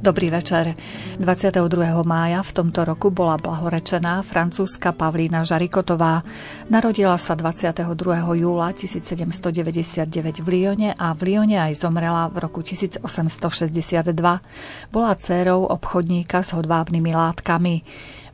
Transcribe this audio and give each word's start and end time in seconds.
Dobrý 0.00 0.32
večer. 0.32 0.80
22. 1.20 1.60
mája 2.08 2.40
v 2.40 2.52
tomto 2.56 2.88
roku 2.88 3.12
bola 3.12 3.36
blahorečená 3.36 4.24
francúzska 4.24 4.96
Pavlína 4.96 5.44
Žarikotová. 5.44 6.24
Narodila 6.72 7.20
sa 7.20 7.36
22. 7.36 7.84
júla 8.32 8.72
1799 8.72 10.40
v 10.40 10.48
Lyone 10.48 10.96
a 10.96 11.12
v 11.12 11.20
Lyone 11.20 11.60
aj 11.60 11.84
zomrela 11.84 12.32
v 12.32 12.36
roku 12.40 12.64
1862. 12.64 13.04
Bola 14.88 15.12
dcérou 15.20 15.68
obchodníka 15.68 16.48
s 16.48 16.56
hodvábnymi 16.56 17.12
látkami. 17.12 17.84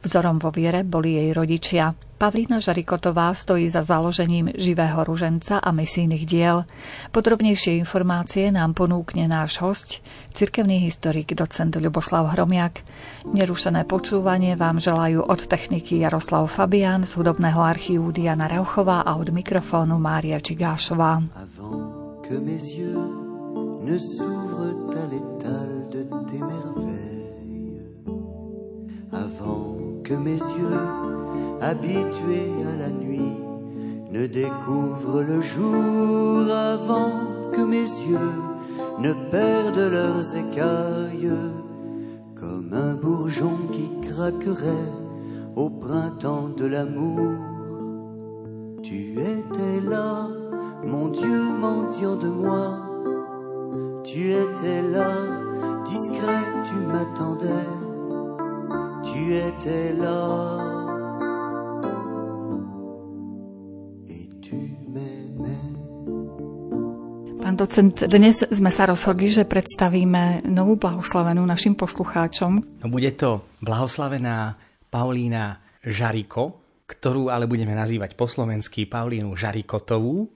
Vzorom 0.06 0.38
vo 0.38 0.54
viere 0.54 0.86
boli 0.86 1.18
jej 1.18 1.34
rodičia. 1.34 1.90
Pavlína 2.16 2.62
Žarikotová 2.62 3.34
stojí 3.34 3.66
za 3.66 3.82
založením 3.82 4.54
živého 4.54 5.02
ruženca 5.02 5.58
a 5.58 5.74
misijných 5.74 6.24
diel. 6.24 6.62
Podrobnejšie 7.10 7.82
informácie 7.82 8.54
nám 8.54 8.78
ponúkne 8.78 9.26
náš 9.26 9.58
host, 9.58 10.00
cirkevný 10.30 10.78
historik 10.78 11.34
docent 11.34 11.74
Ľuboslav 11.74 12.38
Hromiak. 12.38 12.86
Nerušené 13.34 13.82
počúvanie 13.82 14.54
vám 14.54 14.78
želajú 14.78 15.26
od 15.26 15.50
techniky 15.50 15.98
Jaroslav 15.98 16.46
Fabian 16.54 17.02
z 17.02 17.10
hudobného 17.18 17.58
archívu 17.58 18.14
Diana 18.14 18.46
Rauchová 18.46 19.02
a 19.02 19.18
od 19.18 19.34
mikrofónu 19.34 19.98
Mária 19.98 20.38
Čigášová. 20.38 21.18
Avant 21.34 22.22
que 22.22 22.38
mes 22.38 22.62
yeux 22.78 23.26
habitués 31.60 32.52
à 32.72 32.76
la 32.76 32.90
nuit, 32.90 33.36
ne 34.12 34.26
découvrent 34.26 35.22
le 35.22 35.40
jour 35.40 36.50
avant 36.50 37.50
que 37.52 37.60
mes 37.60 37.88
yeux 38.08 38.34
ne 39.00 39.12
perdent 39.30 39.90
leurs 39.90 40.36
écailles, 40.36 41.32
comme 42.34 42.72
un 42.72 42.94
bourgeon 42.94 43.56
qui 43.72 43.90
craquerait 44.08 44.92
au 45.56 45.68
printemps 45.68 46.50
de 46.56 46.66
l'amour. 46.66 47.32
Tu 48.82 49.12
étais 49.12 49.80
là, 49.88 50.28
mon 50.84 51.08
Dieu 51.08 51.42
mendiant 51.60 52.16
de 52.16 52.28
moi, 52.28 52.78
tu 54.04 54.30
étais 54.30 54.82
là, 54.92 55.10
discret, 55.84 56.44
tu 56.64 56.76
m'attendais, 56.76 57.85
tu 59.16 59.32
étais 59.32 59.92
là. 59.96 60.20
Pán 67.40 67.54
docent, 67.54 67.94
dnes 68.10 68.34
sme 68.42 68.70
sa 68.74 68.90
rozhodli, 68.90 69.30
že 69.30 69.46
predstavíme 69.46 70.42
novú 70.50 70.74
blahoslavenú 70.74 71.46
našim 71.46 71.78
poslucháčom. 71.78 72.82
No 72.82 72.86
bude 72.90 73.14
to 73.14 73.46
blahoslavená 73.62 74.58
Paulína 74.90 75.62
Žariko, 75.86 76.58
ktorú 76.90 77.30
ale 77.30 77.46
budeme 77.46 77.70
nazývať 77.78 78.18
po 78.18 78.26
slovensky 78.26 78.90
Paulínu 78.90 79.38
Žarikotovú. 79.38 80.26
E, 80.26 80.28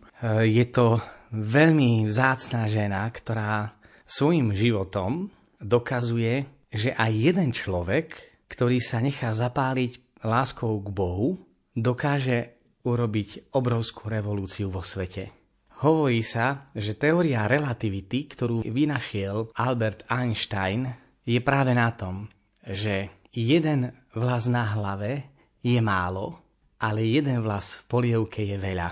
je 0.54 0.66
to 0.70 1.02
veľmi 1.34 2.06
vzácná 2.06 2.70
žena, 2.70 3.02
ktorá 3.10 3.74
svojim 4.06 4.54
životom 4.54 5.34
dokazuje, 5.58 6.46
že 6.70 6.94
aj 6.94 7.10
jeden 7.10 7.50
človek, 7.50 8.29
ktorý 8.50 8.82
sa 8.82 8.98
nechá 8.98 9.30
zapáliť 9.30 10.20
láskou 10.26 10.82
k 10.82 10.88
Bohu, 10.90 11.38
dokáže 11.72 12.58
urobiť 12.82 13.54
obrovskú 13.54 14.10
revolúciu 14.10 14.68
vo 14.74 14.82
svete. 14.82 15.30
Hovorí 15.80 16.20
sa, 16.20 16.68
že 16.76 16.98
teória 16.98 17.48
relativity, 17.48 18.28
ktorú 18.28 18.66
vynašiel 18.66 19.56
Albert 19.56 20.04
Einstein, 20.12 20.90
je 21.24 21.40
práve 21.40 21.72
na 21.72 21.88
tom, 21.94 22.28
že 22.60 23.24
jeden 23.32 23.94
vlas 24.12 24.44
na 24.50 24.66
hlave 24.76 25.32
je 25.64 25.80
málo, 25.80 26.36
ale 26.82 27.08
jeden 27.08 27.40
vlas 27.40 27.80
v 27.80 27.82
polievke 27.88 28.44
je 28.44 28.60
veľa. 28.60 28.90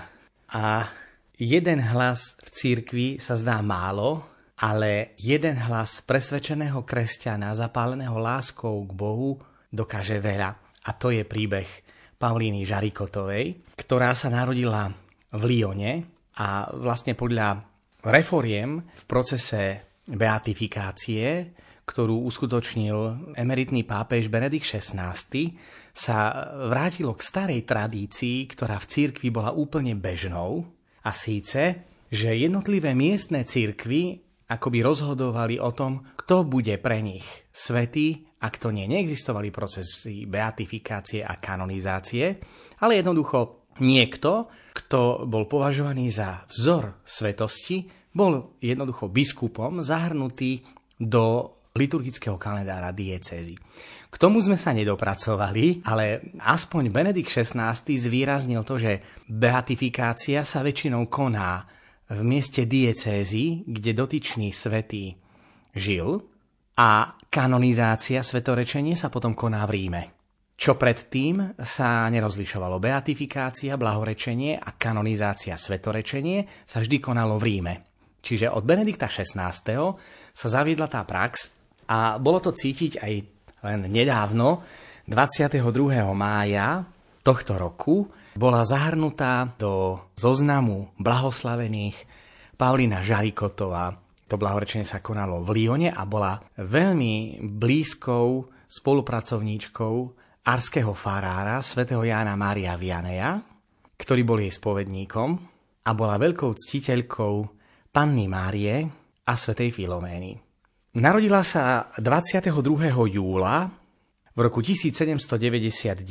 A 0.55 0.89
jeden 1.37 1.77
hlas 1.93 2.37
v 2.41 2.47
cirkvi 2.49 3.07
sa 3.21 3.37
zdá 3.37 3.61
málo, 3.61 4.25
ale 4.59 5.13
jeden 5.21 5.55
hlas 5.69 6.01
presvedčeného 6.03 6.83
kresťana, 6.83 7.53
zapáleného 7.53 8.17
láskou 8.17 8.81
k 8.85 8.91
Bohu, 8.91 9.39
dokáže 9.69 10.17
veľa. 10.17 10.49
A 10.85 10.89
to 10.97 11.13
je 11.13 11.23
príbeh 11.23 11.69
Paulíny 12.19 12.67
Žarikotovej, 12.67 13.77
ktorá 13.79 14.11
sa 14.17 14.27
narodila 14.27 14.91
v 15.31 15.41
Lyone 15.45 15.93
a 16.35 16.67
vlastne 16.75 17.15
podľa 17.15 17.63
reforiem 18.03 18.83
v 18.83 19.03
procese 19.07 19.61
beatifikácie, 20.09 21.53
ktorú 21.85 22.25
uskutočnil 22.29 22.97
emeritný 23.33 23.85
pápež 23.85 24.29
Benedikt 24.29 24.65
XVI, 24.65 25.15
sa 25.89 26.17
vrátilo 26.69 27.17
k 27.17 27.21
starej 27.25 27.61
tradícii, 27.65 28.45
ktorá 28.45 28.77
v 28.77 28.89
cirkvi 28.89 29.29
bola 29.33 29.51
úplne 29.51 29.97
bežnou, 29.97 30.79
a 31.03 31.11
síce, 31.15 31.81
že 32.13 32.37
jednotlivé 32.37 32.93
miestne 32.93 33.41
cirkvy 33.41 34.21
akoby 34.49 34.79
rozhodovali 34.81 35.61
o 35.61 35.73
tom, 35.73 36.05
kto 36.17 36.45
bude 36.45 36.77
pre 36.81 37.01
nich 37.01 37.25
svetý 37.53 38.28
a 38.39 38.47
kto 38.47 38.71
nie. 38.71 38.87
Neexistovali 38.87 39.51
procesy 39.51 40.23
beatifikácie 40.23 41.23
a 41.23 41.35
kanonizácie, 41.39 42.39
ale 42.79 42.99
jednoducho 42.99 43.67
niekto, 43.83 44.47
kto 44.75 45.27
bol 45.27 45.47
považovaný 45.47 46.11
za 46.11 46.47
vzor 46.47 47.03
svetosti, 47.03 47.87
bol 48.15 48.57
jednoducho 48.63 49.11
biskupom 49.11 49.83
zahrnutý 49.83 50.63
do 50.99 51.55
liturgického 51.77 52.35
kalendára 52.35 52.91
diecézy. 52.91 53.55
K 54.09 54.15
tomu 54.17 54.41
sme 54.41 54.57
sa 54.57 54.73
nedopracovali, 54.73 55.85
ale 55.85 56.33
aspoň 56.41 56.89
Benedikt 56.89 57.29
XVI 57.29 57.77
zvýraznil 57.77 58.65
to, 58.65 58.81
že 58.81 59.23
beatifikácia 59.29 60.41
sa 60.41 60.65
väčšinou 60.65 61.05
koná 61.07 61.69
v 62.09 62.19
mieste 62.25 62.65
diecézy, 62.65 63.63
kde 63.69 63.93
dotyčný 63.93 64.49
svetý 64.49 65.13
žil 65.77 66.25
a 66.79 67.11
kanonizácia, 67.27 68.23
svetorečenie 68.23 68.95
sa 68.95 69.11
potom 69.11 69.35
koná 69.35 69.67
v 69.67 69.73
Ríme 69.75 70.03
čo 70.59 70.75
predtým 70.75 71.55
sa 71.63 72.03
nerozlišovalo. 72.11 72.83
Beatifikácia, 72.83 73.79
blahorečenie 73.79 74.59
a 74.59 74.75
kanonizácia, 74.75 75.55
svetorečenie 75.55 76.67
sa 76.67 76.83
vždy 76.83 76.99
konalo 76.99 77.39
v 77.39 77.47
Ríme. 77.47 77.73
Čiže 78.19 78.51
od 78.51 78.67
Benedikta 78.67 79.07
XVI. 79.07 79.55
sa 80.35 80.47
zaviedla 80.51 80.91
tá 80.91 81.07
prax 81.07 81.55
a 81.87 82.19
bolo 82.19 82.43
to 82.43 82.51
cítiť 82.51 82.99
aj 82.99 83.13
len 83.71 83.87
nedávno, 83.87 84.59
22. 85.07 85.63
mája 86.11 86.83
tohto 87.23 87.55
roku, 87.55 88.11
bola 88.35 88.67
zahrnutá 88.67 89.55
do 89.55 89.95
zoznamu 90.19 90.91
blahoslavených 90.99 92.03
Paulina 92.59 92.99
Žarikotová. 92.99 94.08
To 94.29 94.37
blahorečenie 94.37 94.85
sa 94.85 95.01
konalo 95.01 95.41
v 95.41 95.57
Lione 95.57 95.89
a 95.89 96.05
bola 96.05 96.37
veľmi 96.61 97.41
blízkou 97.41 98.45
spolupracovníčkou 98.69 99.95
arského 100.45 100.93
farára 100.93 101.57
svätého 101.65 102.05
Jána 102.05 102.37
Mária 102.37 102.77
Vianeja, 102.77 103.41
ktorý 103.97 104.21
bol 104.21 104.37
jej 104.45 104.53
spovedníkom 104.53 105.29
a 105.81 105.89
bola 105.97 106.21
veľkou 106.21 106.53
ctiteľkou 106.53 107.35
Panny 107.89 108.29
Márie 108.29 108.85
a 109.25 109.33
svätej 109.33 109.73
Filomény. 109.73 110.37
Narodila 111.01 111.41
sa 111.41 111.89
22. 111.97 112.53
júla 113.09 113.65
v 114.29 114.39
roku 114.45 114.61
1799 114.61 116.05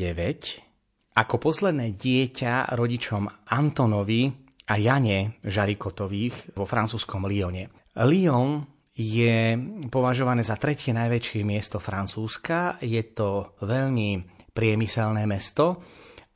ako 1.14 1.34
posledné 1.38 1.94
dieťa 1.94 2.74
rodičom 2.74 3.30
Antonovi 3.46 4.26
a 4.70 4.74
Jane 4.74 5.38
Žarikotových 5.42 6.58
vo 6.58 6.66
francúzskom 6.66 7.26
Lyone. 7.26 7.87
Lyon 8.06 8.62
je 8.98 9.54
považované 9.90 10.42
za 10.42 10.58
tretie 10.58 10.90
najväčšie 10.90 11.46
miesto 11.46 11.78
Francúzska. 11.78 12.82
Je 12.82 13.02
to 13.14 13.58
veľmi 13.62 14.22
priemyselné 14.50 15.22
mesto 15.26 15.82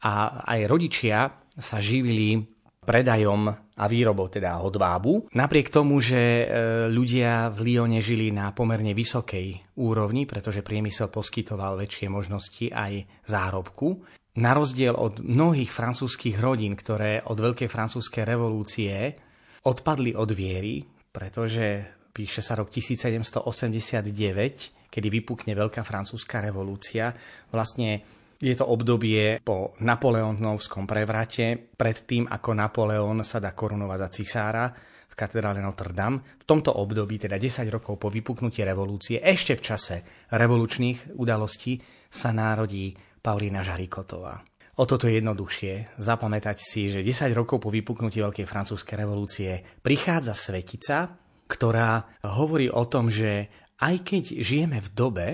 a 0.06 0.42
aj 0.46 0.60
rodičia 0.70 1.26
sa 1.58 1.82
živili 1.82 2.38
predajom 2.82 3.50
a 3.78 3.84
výrobou 3.86 4.26
teda 4.26 4.58
hodvábu. 4.58 5.30
Napriek 5.38 5.70
tomu, 5.70 6.02
že 6.02 6.18
e, 6.18 6.44
ľudia 6.90 7.50
v 7.54 7.58
Lyone 7.70 8.02
žili 8.02 8.34
na 8.34 8.50
pomerne 8.50 8.90
vysokej 8.90 9.78
úrovni, 9.78 10.26
pretože 10.26 10.66
priemysel 10.66 11.06
poskytoval 11.10 11.78
väčšie 11.78 12.06
možnosti 12.10 12.66
aj 12.70 13.22
zárobku, 13.26 14.02
na 14.42 14.56
rozdiel 14.56 14.96
od 14.96 15.20
mnohých 15.20 15.70
francúzskych 15.70 16.40
rodín, 16.40 16.72
ktoré 16.74 17.22
od 17.26 17.36
Veľkej 17.36 17.68
francúzskej 17.68 18.24
revolúcie 18.24 19.14
odpadli 19.62 20.16
od 20.16 20.30
viery, 20.32 20.82
pretože 21.12 21.84
píše 22.10 22.40
sa 22.40 22.56
rok 22.56 22.72
1789, 22.72 24.88
kedy 24.88 25.08
vypukne 25.08 25.52
Veľká 25.52 25.84
francúzska 25.84 26.40
revolúcia. 26.40 27.12
Vlastne 27.52 28.02
je 28.42 28.54
to 28.58 28.66
obdobie 28.66 29.38
po 29.40 29.78
Napoleónovskom 29.80 30.82
prevrate, 30.82 31.54
pred 31.56 31.96
tým, 32.02 32.26
ako 32.26 32.50
Napoleon 32.58 33.22
sa 33.22 33.38
dá 33.38 33.54
korunovať 33.54 33.98
za 34.02 34.08
cisára 34.10 34.64
v 35.06 35.14
katedrále 35.14 35.62
Notre 35.62 35.92
Dame. 35.92 36.40
V 36.40 36.48
tomto 36.48 36.74
období, 36.74 37.22
teda 37.22 37.38
10 37.38 37.70
rokov 37.70 38.00
po 38.00 38.08
vypuknutí 38.10 38.64
revolúcie, 38.66 39.22
ešte 39.22 39.54
v 39.54 39.62
čase 39.62 39.96
revolučných 40.32 41.14
udalostí, 41.20 41.78
sa 42.12 42.34
narodí 42.34 42.92
Paulína 43.22 43.62
Žarikotová. 43.62 44.51
O 44.72 44.88
toto 44.88 45.04
je 45.04 45.20
jednoduchšie 45.20 46.00
zapamätať 46.00 46.56
si, 46.56 46.88
že 46.88 47.04
10 47.04 47.28
rokov 47.36 47.60
po 47.60 47.68
vypuknutí 47.68 48.24
Veľkej 48.24 48.48
francúzskej 48.48 48.96
revolúcie 49.04 49.60
prichádza 49.84 50.32
svetica, 50.32 51.12
ktorá 51.44 52.16
hovorí 52.24 52.72
o 52.72 52.88
tom, 52.88 53.12
že 53.12 53.52
aj 53.84 54.00
keď 54.00 54.24
žijeme 54.40 54.80
v 54.80 54.88
dobe 54.96 55.26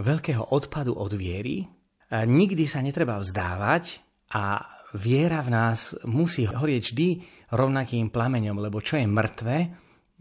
veľkého 0.00 0.48
odpadu 0.48 0.96
od 0.96 1.12
viery, 1.12 1.68
nikdy 2.08 2.64
sa 2.64 2.80
netreba 2.80 3.20
vzdávať 3.20 4.00
a 4.32 4.64
viera 4.96 5.44
v 5.44 5.52
nás 5.52 5.92
musí 6.08 6.48
horieť 6.48 6.82
vždy 6.88 7.08
rovnakým 7.52 8.08
plameňom, 8.08 8.56
lebo 8.64 8.80
čo 8.80 8.96
je 8.96 9.04
mŕtve, 9.04 9.56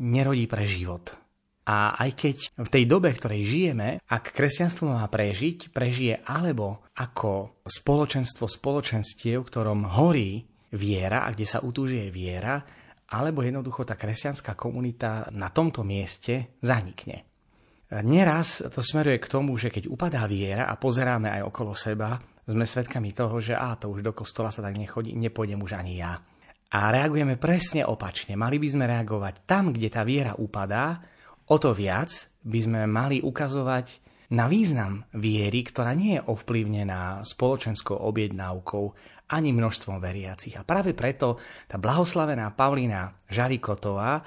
nerodí 0.03 0.51
pre 0.51 0.67
život. 0.67 1.24
A 1.65 1.97
aj 1.97 2.11
keď 2.13 2.37
v 2.61 2.69
tej 2.69 2.83
dobe, 2.85 3.09
v 3.09 3.19
ktorej 3.19 3.43
žijeme, 3.49 3.97
ak 4.05 4.37
kresťanstvo 4.37 4.93
má 4.93 5.05
prežiť, 5.09 5.73
prežije 5.73 6.21
alebo 6.29 6.85
ako 6.93 7.61
spoločenstvo 7.65 8.45
spoločenstiev, 8.45 9.41
v 9.41 9.49
ktorom 9.49 9.81
horí 9.97 10.45
viera 10.77 11.25
a 11.25 11.33
kde 11.33 11.45
sa 11.49 11.65
utúžuje 11.65 12.13
viera, 12.13 12.61
alebo 13.05 13.41
jednoducho 13.41 13.85
tá 13.85 13.97
kresťanská 13.97 14.53
komunita 14.53 15.29
na 15.33 15.49
tomto 15.49 15.81
mieste 15.81 16.57
zanikne. 16.61 17.25
Neraz 18.01 18.65
to 18.65 18.81
smeruje 18.81 19.21
k 19.21 19.29
tomu, 19.29 19.53
že 19.61 19.69
keď 19.69 19.85
upadá 19.89 20.25
viera 20.25 20.65
a 20.65 20.73
pozeráme 20.77 21.29
aj 21.29 21.41
okolo 21.49 21.77
seba, 21.77 22.17
sme 22.45 22.65
svedkami 22.65 23.13
toho, 23.13 23.41
že 23.41 23.57
a 23.57 23.73
to 23.77 23.89
už 23.89 24.05
do 24.05 24.13
kostola 24.13 24.53
sa 24.53 24.61
tak 24.61 24.77
nechodí, 24.77 25.17
nepôjdem 25.17 25.61
už 25.61 25.77
ani 25.77 26.01
ja. 26.01 26.17
A 26.75 26.79
reagujeme 26.93 27.37
presne 27.37 27.85
opačne. 27.85 28.33
Mali 28.37 28.57
by 28.57 28.67
sme 28.69 28.85
reagovať 28.89 29.45
tam, 29.45 29.69
kde 29.69 29.89
tá 29.89 30.01
viera 30.01 30.33
upadá, 30.37 30.97
o 31.49 31.55
to 31.61 31.71
viac 31.73 32.11
by 32.45 32.59
sme 32.61 32.81
mali 32.89 33.21
ukazovať 33.21 34.05
na 34.33 34.49
význam 34.49 35.05
viery, 35.13 35.61
ktorá 35.61 35.93
nie 35.93 36.17
je 36.17 36.25
ovplyvnená 36.25 37.21
spoločenskou 37.21 37.93
objednávkou 37.93 38.85
ani 39.29 39.49
množstvom 39.53 39.97
veriacich. 40.01 40.57
A 40.57 40.65
práve 40.65 40.93
preto 40.93 41.37
tá 41.65 41.77
blahoslavená 41.77 42.53
Paulína 42.53 43.13
Žarikotová 43.29 44.21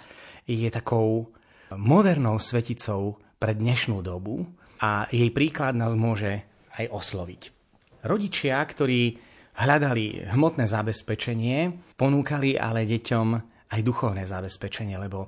je 0.47 0.67
takou 0.71 1.31
modernou 1.75 2.39
sveticou 2.39 3.19
pre 3.39 3.55
dnešnú 3.55 4.03
dobu 4.03 4.47
a 4.83 5.07
jej 5.11 5.31
príklad 5.31 5.79
nás 5.79 5.95
môže 5.95 6.43
aj 6.79 6.91
osloviť. 6.91 7.43
Rodičia, 8.07 8.63
ktorí 8.63 9.19
hľadali 9.59 10.31
hmotné 10.31 10.71
zabezpečenie, 10.71 11.75
ponúkali 11.99 12.55
ale 12.55 12.87
deťom 12.87 13.27
aj 13.75 13.81
duchovné 13.83 14.23
zabezpečenie, 14.25 14.95
lebo 14.97 15.27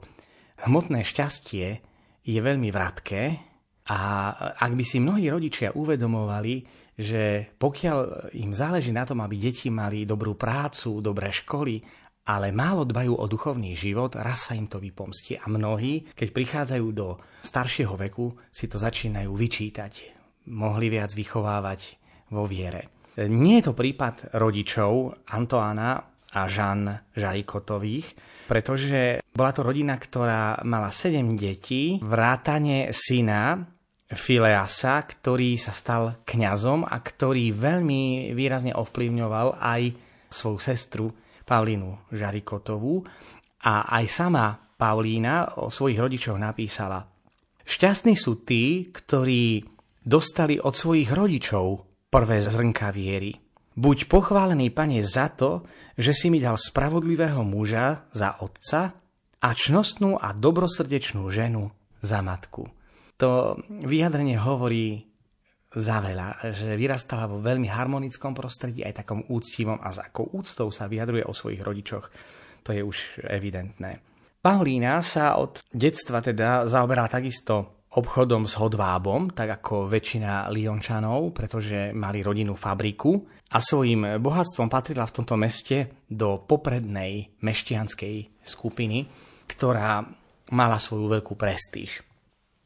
hmotné 0.66 1.04
šťastie 1.04 1.66
je 2.24 2.40
veľmi 2.40 2.68
vratké 2.68 3.50
a 3.90 3.98
ak 4.54 4.72
by 4.76 4.84
si 4.86 5.02
mnohí 5.02 5.26
rodičia 5.26 5.74
uvedomovali, 5.74 6.62
že 6.94 7.56
pokiaľ 7.58 8.30
im 8.38 8.52
záleží 8.52 8.92
na 8.92 9.08
tom, 9.08 9.24
aby 9.24 9.40
deti 9.40 9.72
mali 9.72 10.06
dobrú 10.06 10.36
prácu, 10.36 11.00
dobré 11.00 11.32
školy, 11.32 11.80
ale 12.30 12.54
málo 12.54 12.86
dbajú 12.86 13.16
o 13.16 13.24
duchovný 13.26 13.74
život, 13.74 14.14
raz 14.14 14.46
sa 14.46 14.54
im 14.54 14.70
to 14.70 14.78
vypomstie. 14.78 15.40
A 15.40 15.50
mnohí, 15.50 16.06
keď 16.12 16.28
prichádzajú 16.30 16.86
do 16.94 17.18
staršieho 17.42 17.96
veku, 17.96 18.36
si 18.52 18.70
to 18.70 18.78
začínajú 18.78 19.32
vyčítať. 19.34 19.92
Mohli 20.52 20.86
viac 20.92 21.10
vychovávať 21.16 21.98
vo 22.30 22.46
viere. 22.46 22.92
Nie 23.18 23.58
je 23.58 23.72
to 23.72 23.74
prípad 23.74 24.38
rodičov 24.38 25.26
Antoána 25.34 25.98
a 26.30 26.46
Žan 26.46 27.10
Žarikotových, 27.14 28.06
pretože 28.46 29.22
bola 29.34 29.50
to 29.54 29.62
rodina, 29.62 29.98
ktorá 29.98 30.62
mala 30.66 30.90
7 30.90 31.34
detí, 31.38 31.98
vrátane 32.02 32.90
syna 32.94 33.62
Fileasa, 34.10 35.06
ktorý 35.06 35.54
sa 35.54 35.70
stal 35.70 36.26
kňazom 36.26 36.82
a 36.82 36.98
ktorý 36.98 37.54
veľmi 37.54 38.34
výrazne 38.34 38.74
ovplyvňoval 38.74 39.62
aj 39.62 39.82
svoju 40.26 40.58
sestru 40.58 41.06
Paulínu 41.46 42.10
Žarikotovú. 42.10 43.06
A 43.66 43.86
aj 43.86 44.04
sama 44.10 44.54
Paulína 44.54 45.62
o 45.62 45.70
svojich 45.70 46.00
rodičoch 46.00 46.38
napísala 46.38 47.06
Šťastní 47.70 48.18
sú 48.18 48.42
tí, 48.42 48.90
ktorí 48.90 49.62
dostali 50.02 50.58
od 50.58 50.74
svojich 50.74 51.14
rodičov 51.14 51.86
prvé 52.10 52.42
zrnka 52.42 52.90
viery. 52.90 53.30
Buď 53.80 54.12
pochválený, 54.12 54.76
pane, 54.76 55.00
za 55.00 55.32
to, 55.32 55.64
že 55.96 56.12
si 56.12 56.28
mi 56.28 56.36
dal 56.36 56.60
spravodlivého 56.60 57.40
muža 57.40 58.12
za 58.12 58.36
otca 58.44 58.92
a 59.40 59.48
čnostnú 59.56 60.20
a 60.20 60.36
dobrosrdečnú 60.36 61.24
ženu 61.32 61.72
za 62.04 62.20
matku. 62.20 62.68
To 63.16 63.56
vyjadrenie 63.64 64.36
hovorí 64.36 65.08
za 65.72 65.96
veľa, 66.04 66.52
že 66.52 66.76
vyrastala 66.76 67.24
vo 67.24 67.40
veľmi 67.40 67.72
harmonickom 67.72 68.36
prostredí, 68.36 68.84
aj 68.84 69.00
takom 69.00 69.24
úctivom 69.32 69.80
a 69.80 69.88
za 69.96 70.12
akou 70.12 70.28
úctou 70.28 70.68
sa 70.68 70.84
vyjadruje 70.84 71.24
o 71.24 71.32
svojich 71.32 71.64
rodičoch. 71.64 72.12
To 72.68 72.76
je 72.76 72.84
už 72.84 73.24
evidentné. 73.32 74.04
Paulína 74.44 75.00
sa 75.00 75.40
od 75.40 75.64
detstva 75.72 76.20
teda 76.20 76.68
zaoberá 76.68 77.08
takisto 77.08 77.79
obchodom 77.90 78.46
s 78.46 78.54
hodvábom, 78.54 79.34
tak 79.34 79.62
ako 79.62 79.90
väčšina 79.90 80.46
Liončanov, 80.54 81.34
pretože 81.34 81.90
mali 81.90 82.22
rodinnú 82.22 82.54
fabriku 82.54 83.18
a 83.50 83.58
svojim 83.58 84.22
bohatstvom 84.22 84.70
patrila 84.70 85.10
v 85.10 85.14
tomto 85.18 85.34
meste 85.34 86.06
do 86.06 86.38
poprednej 86.46 87.34
meštianskej 87.42 88.46
skupiny, 88.46 89.10
ktorá 89.50 90.06
mala 90.54 90.78
svoju 90.78 91.18
veľkú 91.18 91.34
prestíž. 91.34 92.06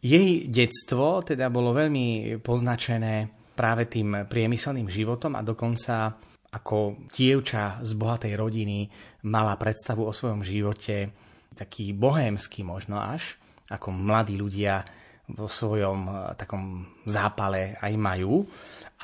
Jej 0.05 0.53
detstvo 0.53 1.25
teda 1.25 1.49
bolo 1.49 1.73
veľmi 1.73 2.37
poznačené 2.45 3.33
práve 3.57 3.89
tým 3.89 4.29
priemyselným 4.29 4.93
životom 4.93 5.41
a 5.41 5.41
dokonca 5.41 6.13
ako 6.53 7.09
dievča 7.09 7.81
z 7.81 7.91
bohatej 7.97 8.37
rodiny 8.37 8.87
mala 9.25 9.57
predstavu 9.57 10.05
o 10.05 10.13
svojom 10.13 10.45
živote 10.45 11.09
taký 11.57 11.97
bohémsky 11.97 12.61
možno 12.61 13.01
až, 13.01 13.41
ako 13.73 13.95
mladí 13.95 14.37
ľudia 14.37 14.85
vo 15.33 15.49
svojom 15.49 16.01
eh, 16.09 16.15
takom 16.37 16.85
zápale 17.09 17.81
aj 17.81 17.93
majú. 17.97 18.45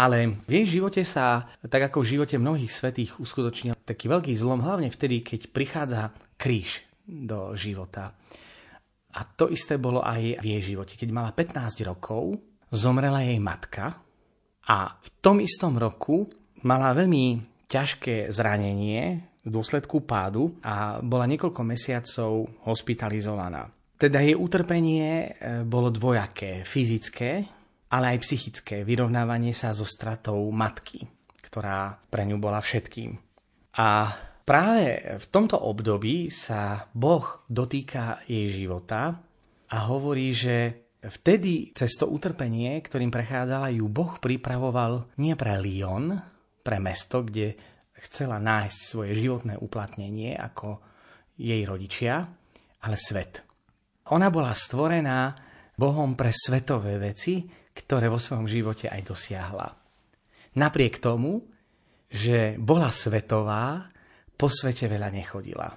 Ale 0.01 0.41
v 0.47 0.63
jej 0.63 0.81
živote 0.81 1.03
sa, 1.05 1.51
tak 1.61 1.91
ako 1.91 2.01
v 2.01 2.11
živote 2.17 2.37
mnohých 2.41 2.73
svetých, 2.73 3.21
uskutočnil 3.21 3.77
taký 3.85 4.09
veľký 4.09 4.33
zlom, 4.33 4.63
hlavne 4.65 4.89
vtedy, 4.89 5.21
keď 5.21 5.51
prichádza 5.51 6.15
kríž 6.41 6.81
do 7.05 7.53
života. 7.59 8.15
A 9.11 9.21
to 9.27 9.51
isté 9.51 9.77
bolo 9.77 10.01
aj 10.01 10.41
v 10.41 10.47
jej 10.47 10.63
živote. 10.73 10.95
Keď 10.95 11.11
mala 11.11 11.35
15 11.35 11.83
rokov, 11.83 12.39
zomrela 12.71 13.27
jej 13.27 13.37
matka 13.43 13.99
a 14.71 14.95
v 14.95 15.09
tom 15.19 15.43
istom 15.43 15.75
roku 15.75 16.31
mala 16.63 16.95
veľmi 16.95 17.43
ťažké 17.67 18.31
zranenie 18.31 19.27
v 19.43 19.49
dôsledku 19.51 20.07
pádu 20.07 20.55
a 20.63 21.03
bola 21.03 21.27
niekoľko 21.27 21.61
mesiacov 21.67 22.47
hospitalizovaná. 22.63 23.67
Teda 24.01 24.25
jej 24.25 24.33
utrpenie 24.33 25.09
e, 25.13 25.29
bolo 25.69 25.93
dvojaké, 25.93 26.65
fyzické, 26.65 27.45
ale 27.93 28.17
aj 28.17 28.25
psychické, 28.25 28.81
vyrovnávanie 28.81 29.53
sa 29.53 29.77
so 29.77 29.85
stratou 29.85 30.41
matky, 30.49 31.05
ktorá 31.45 32.01
pre 32.09 32.25
ňu 32.25 32.41
bola 32.41 32.65
všetkým. 32.65 33.13
A 33.77 34.09
práve 34.49 35.21
v 35.21 35.27
tomto 35.29 35.61
období 35.61 36.33
sa 36.33 36.89
Boh 36.97 37.45
dotýka 37.45 38.25
jej 38.25 38.49
života 38.49 39.21
a 39.69 39.77
hovorí, 39.93 40.33
že 40.33 40.89
vtedy 41.05 41.77
cez 41.77 41.93
to 42.01 42.09
utrpenie, 42.09 42.81
ktorým 42.81 43.13
prechádzala, 43.13 43.69
ju 43.69 43.85
Boh 43.85 44.17
pripravoval 44.17 45.13
nie 45.21 45.37
pre 45.37 45.61
Lyon, 45.61 46.17
pre 46.65 46.81
mesto, 46.81 47.21
kde 47.21 47.53
chcela 48.01 48.41
nájsť 48.41 48.79
svoje 48.81 49.13
životné 49.13 49.61
uplatnenie 49.61 50.41
ako 50.41 50.81
jej 51.37 51.61
rodičia, 51.69 52.25
ale 52.81 52.97
svet. 52.97 53.50
Ona 54.11 54.29
bola 54.29 54.51
stvorená 54.55 55.35
Bohom 55.79 56.19
pre 56.19 56.35
svetové 56.35 56.99
veci, 56.99 57.47
ktoré 57.71 58.11
vo 58.11 58.19
svojom 58.19 58.51
živote 58.51 58.91
aj 58.91 59.03
dosiahla. 59.07 59.69
Napriek 60.59 60.99
tomu, 60.99 61.47
že 62.11 62.59
bola 62.59 62.91
svetová, 62.91 63.87
po 64.35 64.51
svete 64.51 64.91
veľa 64.91 65.09
nechodila. 65.15 65.69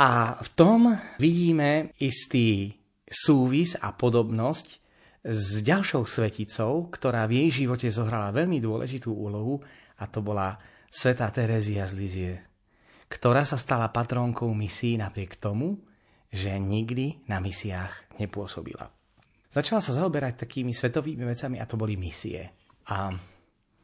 A 0.00 0.40
v 0.40 0.48
tom 0.56 0.88
vidíme 1.20 1.92
istý 2.00 2.72
súvis 3.04 3.76
a 3.76 3.92
podobnosť 3.92 4.66
s 5.22 5.60
ďalšou 5.60 6.08
sveticou, 6.08 6.88
ktorá 6.88 7.28
v 7.28 7.44
jej 7.44 7.66
živote 7.66 7.92
zohrala 7.92 8.32
veľmi 8.32 8.56
dôležitú 8.56 9.12
úlohu, 9.12 9.60
a 10.00 10.08
to 10.08 10.24
bola 10.24 10.56
svetá 10.88 11.28
Terézia 11.28 11.84
z 11.84 11.92
Lizie, 11.94 12.34
ktorá 13.06 13.44
sa 13.44 13.60
stala 13.60 13.92
patrónkou 13.92 14.48
misií 14.56 14.96
napriek 14.96 15.36
tomu, 15.36 15.76
že 16.32 16.56
nikdy 16.56 17.28
na 17.28 17.38
misiách 17.38 18.16
nepôsobila. 18.16 18.88
Začala 19.52 19.84
sa 19.84 19.92
zaoberať 19.92 20.48
takými 20.48 20.72
svetovými 20.72 21.28
vecami 21.28 21.60
a 21.60 21.68
to 21.68 21.76
boli 21.76 22.00
misie. 22.00 22.48
A 22.88 23.12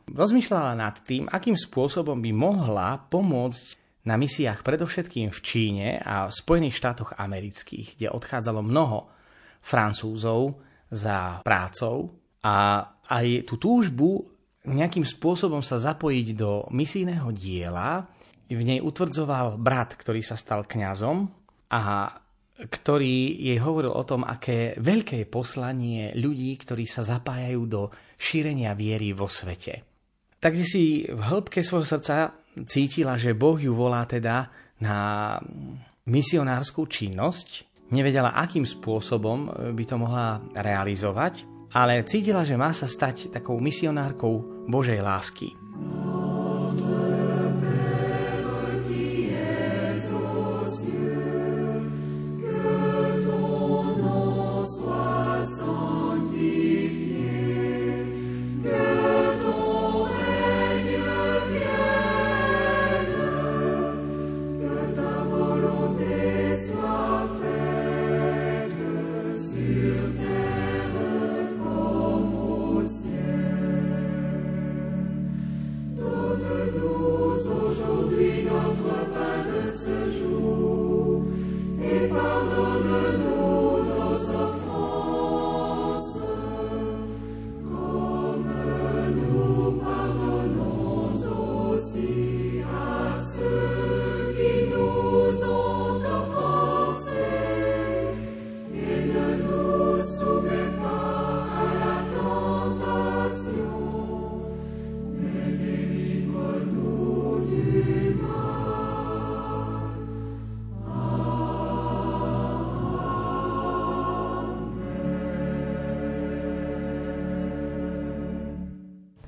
rozmýšľala 0.08 0.72
nad 0.72 0.96
tým, 1.04 1.28
akým 1.28 1.54
spôsobom 1.54 2.16
by 2.16 2.32
mohla 2.32 2.96
pomôcť 2.96 3.76
na 4.08 4.16
misiách 4.16 4.64
predovšetkým 4.64 5.28
v 5.28 5.40
Číne 5.44 5.88
a 6.00 6.32
v 6.32 6.32
Spojených 6.32 6.80
štátoch 6.80 7.12
amerických, 7.20 8.00
kde 8.00 8.08
odchádzalo 8.08 8.64
mnoho 8.64 9.12
Francúzov 9.60 10.64
za 10.88 11.44
prácou 11.44 12.16
a 12.40 12.88
aj 13.12 13.44
tú 13.44 13.60
túžbu 13.60 14.24
nejakým 14.64 15.04
spôsobom 15.04 15.60
sa 15.60 15.76
zapojiť 15.76 16.26
do 16.32 16.64
misijného 16.72 17.28
diela 17.36 18.08
v 18.48 18.62
nej 18.64 18.80
utvrdzoval 18.80 19.60
brat, 19.60 19.92
ktorý 20.00 20.24
sa 20.24 20.40
stal 20.40 20.64
kňazom 20.64 21.28
a 21.68 22.08
ktorý 22.58 23.38
jej 23.38 23.58
hovoril 23.62 23.94
o 23.94 24.02
tom, 24.02 24.26
aké 24.26 24.74
veľké 24.82 25.22
je 25.22 25.30
poslanie 25.30 26.10
ľudí, 26.18 26.58
ktorí 26.58 26.90
sa 26.90 27.06
zapájajú 27.06 27.62
do 27.70 27.82
šírenia 28.18 28.74
viery 28.74 29.14
vo 29.14 29.30
svete. 29.30 29.86
Takže 30.42 30.64
si 30.66 31.06
v 31.06 31.22
hĺbke 31.22 31.62
svojho 31.62 31.86
srdca 31.86 32.34
cítila, 32.66 33.14
že 33.14 33.38
Boh 33.38 33.58
ju 33.58 33.74
volá 33.74 34.06
teda 34.06 34.50
na 34.82 35.38
misionárskú 36.06 36.86
činnosť. 36.86 37.66
Nevedela, 37.94 38.34
akým 38.34 38.66
spôsobom 38.66 39.72
by 39.74 39.84
to 39.86 39.96
mohla 39.98 40.42
realizovať, 40.54 41.46
ale 41.72 42.04
cítila, 42.04 42.44
že 42.44 42.58
má 42.58 42.74
sa 42.74 42.90
stať 42.90 43.32
takou 43.32 43.58
misionárkou 43.62 44.66
Božej 44.68 45.00
lásky. 45.00 45.54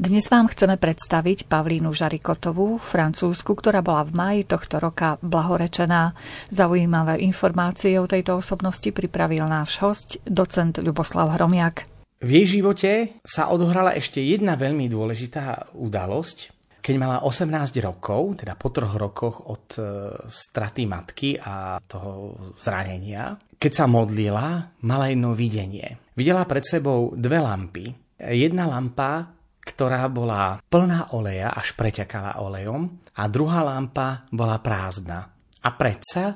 Dnes 0.00 0.32
vám 0.32 0.48
chceme 0.48 0.80
predstaviť 0.80 1.44
Pavlínu 1.44 1.92
Žarikotovú, 1.92 2.80
francúzsku, 2.80 3.52
ktorá 3.52 3.84
bola 3.84 4.08
v 4.08 4.16
maji 4.16 4.40
tohto 4.48 4.80
roka 4.80 5.20
blahorečená. 5.20 6.16
Zaujímavé 6.48 7.20
informácie 7.20 8.00
o 8.00 8.08
tejto 8.08 8.40
osobnosti 8.40 8.88
pripravil 8.96 9.44
náš 9.44 9.76
host, 9.84 10.16
docent 10.24 10.80
Ľuboslav 10.80 11.36
Hromiak. 11.36 11.84
V 12.16 12.30
jej 12.32 12.48
živote 12.48 13.20
sa 13.20 13.52
odohrala 13.52 13.92
ešte 13.92 14.24
jedna 14.24 14.56
veľmi 14.56 14.88
dôležitá 14.88 15.76
udalosť. 15.76 16.48
Keď 16.80 16.94
mala 16.96 17.20
18 17.20 17.52
rokov, 17.84 18.40
teda 18.40 18.56
po 18.56 18.72
troch 18.72 18.96
rokoch 18.96 19.52
od 19.52 19.68
e, 19.76 19.84
straty 20.32 20.88
matky 20.88 21.36
a 21.36 21.76
toho 21.76 22.40
zranenia, 22.56 23.36
keď 23.60 23.72
sa 23.76 23.84
modlila, 23.84 24.80
mala 24.80 25.12
jedno 25.12 25.36
videnie. 25.36 26.00
Videla 26.16 26.48
pred 26.48 26.64
sebou 26.64 27.12
dve 27.12 27.36
lampy. 27.36 27.92
Jedna 28.16 28.64
lampa 28.64 29.39
ktorá 29.70 30.10
bola 30.10 30.58
plná 30.58 31.14
oleja, 31.14 31.54
až 31.54 31.78
preťakala 31.78 32.42
olejom 32.42 32.90
a 33.14 33.22
druhá 33.30 33.62
lampa 33.62 34.26
bola 34.34 34.58
prázdna. 34.58 35.30
A 35.62 35.68
predsa 35.78 36.34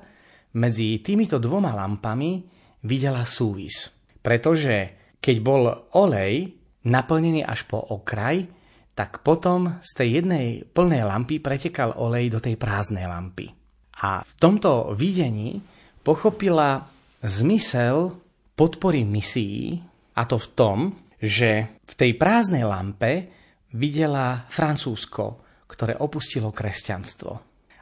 medzi 0.54 1.02
týmito 1.02 1.42
dvoma 1.42 1.74
lampami 1.74 2.46
videla 2.86 3.26
súvis. 3.26 3.90
Pretože 4.22 4.76
keď 5.18 5.36
bol 5.42 5.62
olej 5.98 6.54
naplnený 6.86 7.42
až 7.42 7.66
po 7.66 7.80
okraj, 7.80 8.46
tak 8.94 9.26
potom 9.26 9.82
z 9.82 9.90
tej 9.98 10.08
jednej 10.22 10.46
plnej 10.62 11.02
lampy 11.02 11.42
pretekal 11.42 11.98
olej 11.98 12.30
do 12.30 12.38
tej 12.38 12.54
prázdnej 12.54 13.10
lampy. 13.10 13.50
A 14.04 14.22
v 14.22 14.32
tomto 14.38 14.94
videní 14.94 15.58
pochopila 16.06 16.86
zmysel 17.24 18.14
podpory 18.54 19.02
misií, 19.02 19.82
a 20.14 20.22
to 20.30 20.38
v 20.38 20.48
tom, 20.54 20.78
že 21.24 21.80
v 21.80 21.94
tej 21.96 22.20
prázdnej 22.20 22.68
lampe 22.68 23.32
videla 23.72 24.44
Francúzsko, 24.52 25.40
ktoré 25.64 25.96
opustilo 25.96 26.52
kresťanstvo. 26.52 27.32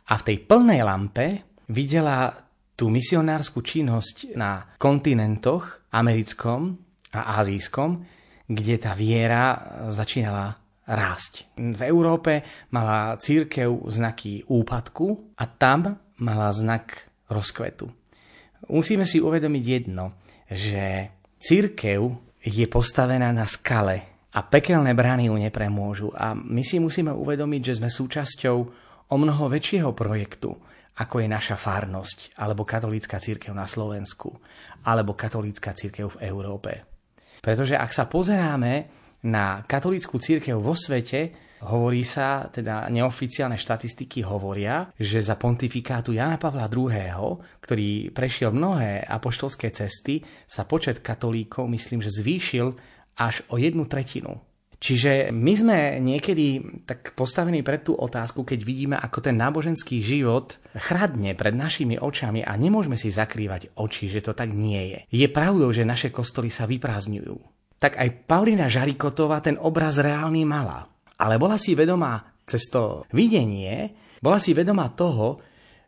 A 0.06 0.12
v 0.14 0.22
tej 0.22 0.36
plnej 0.46 0.80
lampe 0.86 1.26
videla 1.74 2.30
tú 2.78 2.88
misionárskú 2.88 3.60
činnosť 3.60 4.38
na 4.38 4.78
kontinentoch 4.78 5.90
americkom 5.92 6.78
a 7.12 7.42
azijskom, 7.42 8.00
kde 8.46 8.74
tá 8.78 8.94
viera 8.94 9.58
začínala 9.90 10.56
rásť. 10.88 11.52
V 11.58 11.82
Európe 11.82 12.42
mala 12.74 13.18
církev 13.18 13.86
znaky 13.90 14.42
úpadku 14.46 15.34
a 15.38 15.44
tam 15.46 15.98
mala 16.22 16.48
znak 16.50 17.10
rozkvetu. 17.30 17.90
Musíme 18.70 19.06
si 19.06 19.18
uvedomiť 19.18 19.64
jedno, 19.66 20.16
že 20.46 21.10
církev 21.42 22.31
je 22.42 22.66
postavená 22.66 23.30
na 23.30 23.46
skale 23.46 24.26
a 24.34 24.40
pekelné 24.42 24.96
brány 24.96 25.30
ju 25.30 25.36
nepremôžu. 25.38 26.08
A 26.16 26.34
my 26.34 26.62
si 26.66 26.82
musíme 26.82 27.14
uvedomiť, 27.14 27.62
že 27.62 27.76
sme 27.78 27.90
súčasťou 27.92 28.56
o 29.12 29.16
mnoho 29.16 29.46
väčšieho 29.46 29.94
projektu, 29.94 30.56
ako 30.98 31.22
je 31.22 31.28
naša 31.28 31.56
farnosť, 31.56 32.36
alebo 32.40 32.66
katolícka 32.66 33.20
církev 33.20 33.52
na 33.52 33.68
Slovensku, 33.68 34.32
alebo 34.88 35.14
katolícka 35.14 35.72
církev 35.72 36.18
v 36.18 36.20
Európe. 36.26 36.84
Pretože 37.38 37.78
ak 37.78 37.90
sa 37.94 38.08
pozeráme 38.08 38.88
na 39.28 39.62
katolícku 39.62 40.18
církev 40.18 40.58
vo 40.58 40.74
svete, 40.74 41.51
Hovorí 41.62 42.02
sa, 42.02 42.50
teda 42.50 42.90
neoficiálne 42.90 43.54
štatistiky 43.54 44.26
hovoria, 44.26 44.90
že 44.98 45.22
za 45.22 45.38
pontifikátu 45.38 46.10
Jana 46.10 46.34
Pavla 46.34 46.66
II., 46.66 47.38
ktorý 47.62 48.10
prešiel 48.10 48.50
mnohé 48.50 49.06
apoštolské 49.06 49.70
cesty, 49.70 50.26
sa 50.42 50.66
počet 50.66 50.98
katolíkov, 50.98 51.70
myslím, 51.70 52.02
že 52.02 52.10
zvýšil 52.10 52.74
až 53.14 53.46
o 53.54 53.62
jednu 53.62 53.86
tretinu. 53.86 54.42
Čiže 54.82 55.30
my 55.30 55.52
sme 55.54 55.78
niekedy 56.02 56.58
tak 56.82 57.14
postavení 57.14 57.62
pred 57.62 57.86
tú 57.86 57.94
otázku, 57.94 58.42
keď 58.42 58.60
vidíme, 58.66 58.96
ako 58.98 59.22
ten 59.22 59.38
náboženský 59.38 60.02
život 60.02 60.58
chradne 60.74 61.38
pred 61.38 61.54
našimi 61.54 62.02
očami 62.02 62.42
a 62.42 62.50
nemôžeme 62.58 62.98
si 62.98 63.14
zakrývať 63.14 63.78
oči, 63.78 64.10
že 64.10 64.18
to 64.18 64.34
tak 64.34 64.50
nie 64.50 64.90
je. 64.90 65.00
Je 65.14 65.30
pravdou, 65.30 65.70
že 65.70 65.86
naše 65.86 66.10
kostoly 66.10 66.50
sa 66.50 66.66
vyprázdňujú. 66.66 67.38
Tak 67.78 67.94
aj 67.94 68.26
Paulina 68.26 68.66
Žarikotová 68.66 69.38
ten 69.38 69.54
obraz 69.54 70.02
reálny 70.02 70.42
mala. 70.42 70.91
Ale 71.22 71.38
bola 71.38 71.54
si 71.54 71.78
vedomá 71.78 72.18
cez 72.42 72.66
to 72.66 73.06
videnie, 73.14 73.94
bola 74.18 74.42
si 74.42 74.50
vedomá 74.50 74.90
toho, 74.90 75.38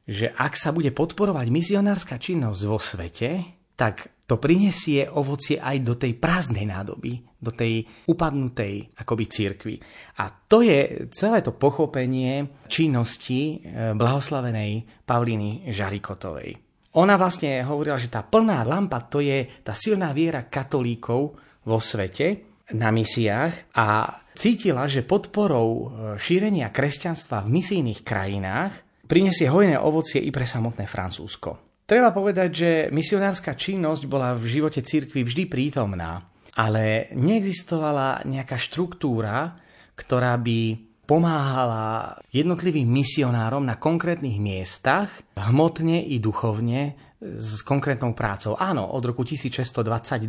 že 0.07 0.31
ak 0.31 0.55
sa 0.55 0.71
bude 0.71 0.95
podporovať 0.95 1.47
misionárska 1.51 2.21
činnosť 2.21 2.63
vo 2.71 2.79
svete, 2.79 3.31
tak 3.75 4.15
to 4.25 4.41
prinesie 4.41 5.05
ovocie 5.05 5.61
aj 5.61 5.77
do 5.85 5.95
tej 6.01 6.17
prázdnej 6.17 6.65
nádoby, 6.65 7.21
do 7.37 7.53
tej 7.53 7.85
upadnutej 8.09 8.97
akoby 8.97 9.25
církvy. 9.29 9.75
A 10.23 10.33
to 10.33 10.65
je 10.65 11.11
celé 11.13 11.45
to 11.45 11.53
pochopenie 11.53 12.65
činnosti 12.71 13.61
e, 13.61 13.93
blahoslavenej 13.93 15.05
Pavliny 15.05 15.69
Žarikotovej. 15.69 16.57
Ona 16.95 17.19
vlastne 17.19 17.61
hovorila, 17.67 17.99
že 17.99 18.09
tá 18.09 18.23
plná 18.25 18.65
lampa 18.65 19.03
to 19.05 19.19
je 19.19 19.45
tá 19.67 19.75
silná 19.75 20.15
viera 20.15 20.47
katolíkov 20.47 21.21
vo 21.67 21.79
svete 21.83 22.55
na 22.73 22.89
misiách 22.95 23.77
a 23.77 23.87
cítila, 24.35 24.85
že 24.91 25.07
podporou 25.07 25.71
e, 25.71 25.85
šírenia 26.19 26.69
kresťanstva 26.75 27.47
v 27.47 27.53
misijných 27.63 28.03
krajinách 28.03 28.73
prinesie 29.07 29.49
hojné 29.49 29.79
ovocie 29.79 30.21
i 30.21 30.35
pre 30.35 30.45
samotné 30.45 30.85
Francúzsko. 30.85 31.81
Treba 31.85 32.11
povedať, 32.17 32.51
že 32.51 32.71
misionárska 32.89 33.55
činnosť 33.55 34.09
bola 34.09 34.33
v 34.33 34.45
živote 34.49 34.81
cirkvi 34.81 35.21
vždy 35.21 35.45
prítomná, 35.47 36.25
ale 36.57 37.13
neexistovala 37.13 38.25
nejaká 38.25 38.57
štruktúra, 38.57 39.61
ktorá 39.93 40.35
by 40.41 40.81
pomáhala 41.05 42.17
jednotlivým 42.33 42.89
misionárom 42.89 43.69
na 43.69 43.77
konkrétnych 43.77 44.41
miestach, 44.41 45.13
hmotne 45.37 46.01
i 46.01 46.17
duchovne, 46.17 46.97
s 47.25 47.65
konkrétnou 47.65 48.13
prácou. 48.13 48.53
Áno, 48.61 48.85
od 48.93 49.01
roku 49.01 49.25
1622 49.25 50.29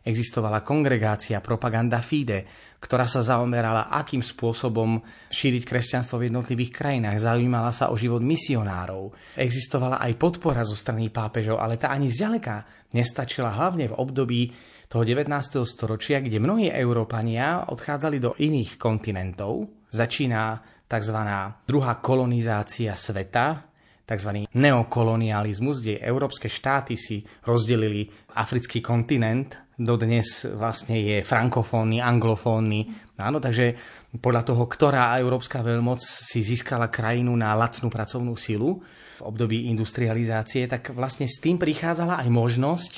existovala 0.00 0.64
kongregácia 0.64 1.44
Propaganda 1.44 2.00
Fide, 2.00 2.48
ktorá 2.80 3.04
sa 3.04 3.20
zaomerala, 3.20 3.92
akým 3.92 4.24
spôsobom 4.24 4.98
šíriť 5.28 5.62
kresťanstvo 5.68 6.18
v 6.18 6.32
jednotlivých 6.32 6.72
krajinách. 6.72 7.20
Zaujímala 7.20 7.70
sa 7.70 7.92
o 7.92 8.00
život 8.00 8.24
misionárov. 8.24 9.36
Existovala 9.36 10.00
aj 10.00 10.16
podpora 10.16 10.64
zo 10.64 10.74
strany 10.74 11.12
pápežov, 11.12 11.60
ale 11.60 11.76
tá 11.76 11.92
ani 11.92 12.08
zďaleka 12.08 12.88
nestačila 12.96 13.52
hlavne 13.52 13.92
v 13.92 13.98
období 14.00 14.40
toho 14.88 15.04
19. 15.04 15.28
storočia, 15.68 16.20
kde 16.20 16.40
mnohí 16.40 16.68
Európania 16.68 17.68
odchádzali 17.68 18.16
do 18.20 18.32
iných 18.36 18.80
kontinentov. 18.80 19.68
Začína 19.92 20.60
tzv. 20.84 21.18
druhá 21.64 21.96
kolonizácia 22.00 22.92
sveta, 22.92 23.71
tzv. 24.02 24.50
neokolonializmus, 24.52 25.80
kde 25.80 26.02
európske 26.02 26.50
štáty 26.50 26.98
si 26.98 27.22
rozdelili 27.46 28.10
africký 28.34 28.82
kontinent, 28.82 29.58
dodnes 29.78 30.46
vlastne 30.46 31.00
je 31.00 31.16
frankofónny, 31.24 31.98
anglofónny. 31.98 33.12
Áno, 33.18 33.38
takže 33.38 33.78
podľa 34.18 34.42
toho, 34.42 34.64
ktorá 34.66 35.14
európska 35.18 35.62
veľmoc 35.62 36.02
si 36.02 36.42
získala 36.42 36.90
krajinu 36.90 37.32
na 37.38 37.54
lacnú 37.54 37.88
pracovnú 37.88 38.34
silu 38.34 38.82
v 39.18 39.22
období 39.22 39.70
industrializácie, 39.70 40.66
tak 40.66 40.92
vlastne 40.92 41.30
s 41.30 41.38
tým 41.38 41.56
prichádzala 41.56 42.20
aj 42.20 42.28
možnosť 42.28 42.92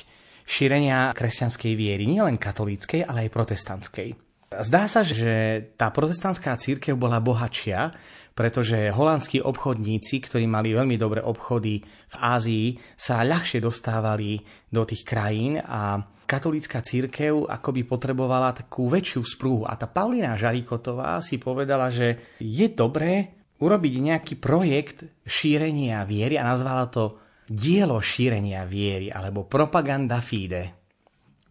šírenia 0.45 1.13
kresťanskej 1.13 1.73
viery, 1.73 2.05
nielen 2.05 2.37
katolíckej, 2.37 3.05
ale 3.05 3.25
aj 3.25 3.33
protestantskej. 3.33 4.09
Zdá 4.55 4.85
sa, 4.85 5.01
že 5.01 5.67
tá 5.75 5.89
protestantská 5.89 6.55
církev 6.55 6.95
bola 6.95 7.19
bohatšia, 7.19 7.91
pretože 8.35 8.91
holandskí 8.91 9.39
obchodníci, 9.39 10.19
ktorí 10.27 10.43
mali 10.43 10.75
veľmi 10.75 10.99
dobré 10.99 11.23
obchody 11.23 11.79
v 11.81 12.15
Ázii, 12.19 12.67
sa 12.99 13.23
ľahšie 13.23 13.63
dostávali 13.63 14.43
do 14.67 14.83
tých 14.83 15.07
krajín 15.07 15.55
a 15.63 16.03
katolícka 16.27 16.83
církev 16.83 17.47
akoby 17.47 17.87
potrebovala 17.87 18.51
takú 18.51 18.91
väčšiu 18.91 19.21
sprúhu. 19.23 19.63
A 19.63 19.79
tá 19.79 19.87
Paulina 19.87 20.35
Žarikotová 20.35 21.23
si 21.23 21.39
povedala, 21.39 21.87
že 21.87 22.35
je 22.43 22.67
dobré 22.67 23.31
urobiť 23.55 23.93
nejaký 24.03 24.33
projekt 24.35 25.07
šírenia 25.23 26.03
viery 26.03 26.35
a 26.35 26.43
nazvala 26.43 26.91
to 26.91 27.23
dielo 27.47 28.03
šírenia 28.03 28.67
viery 28.67 29.07
alebo 29.13 29.47
propaganda 29.47 30.19
fide. 30.19 30.75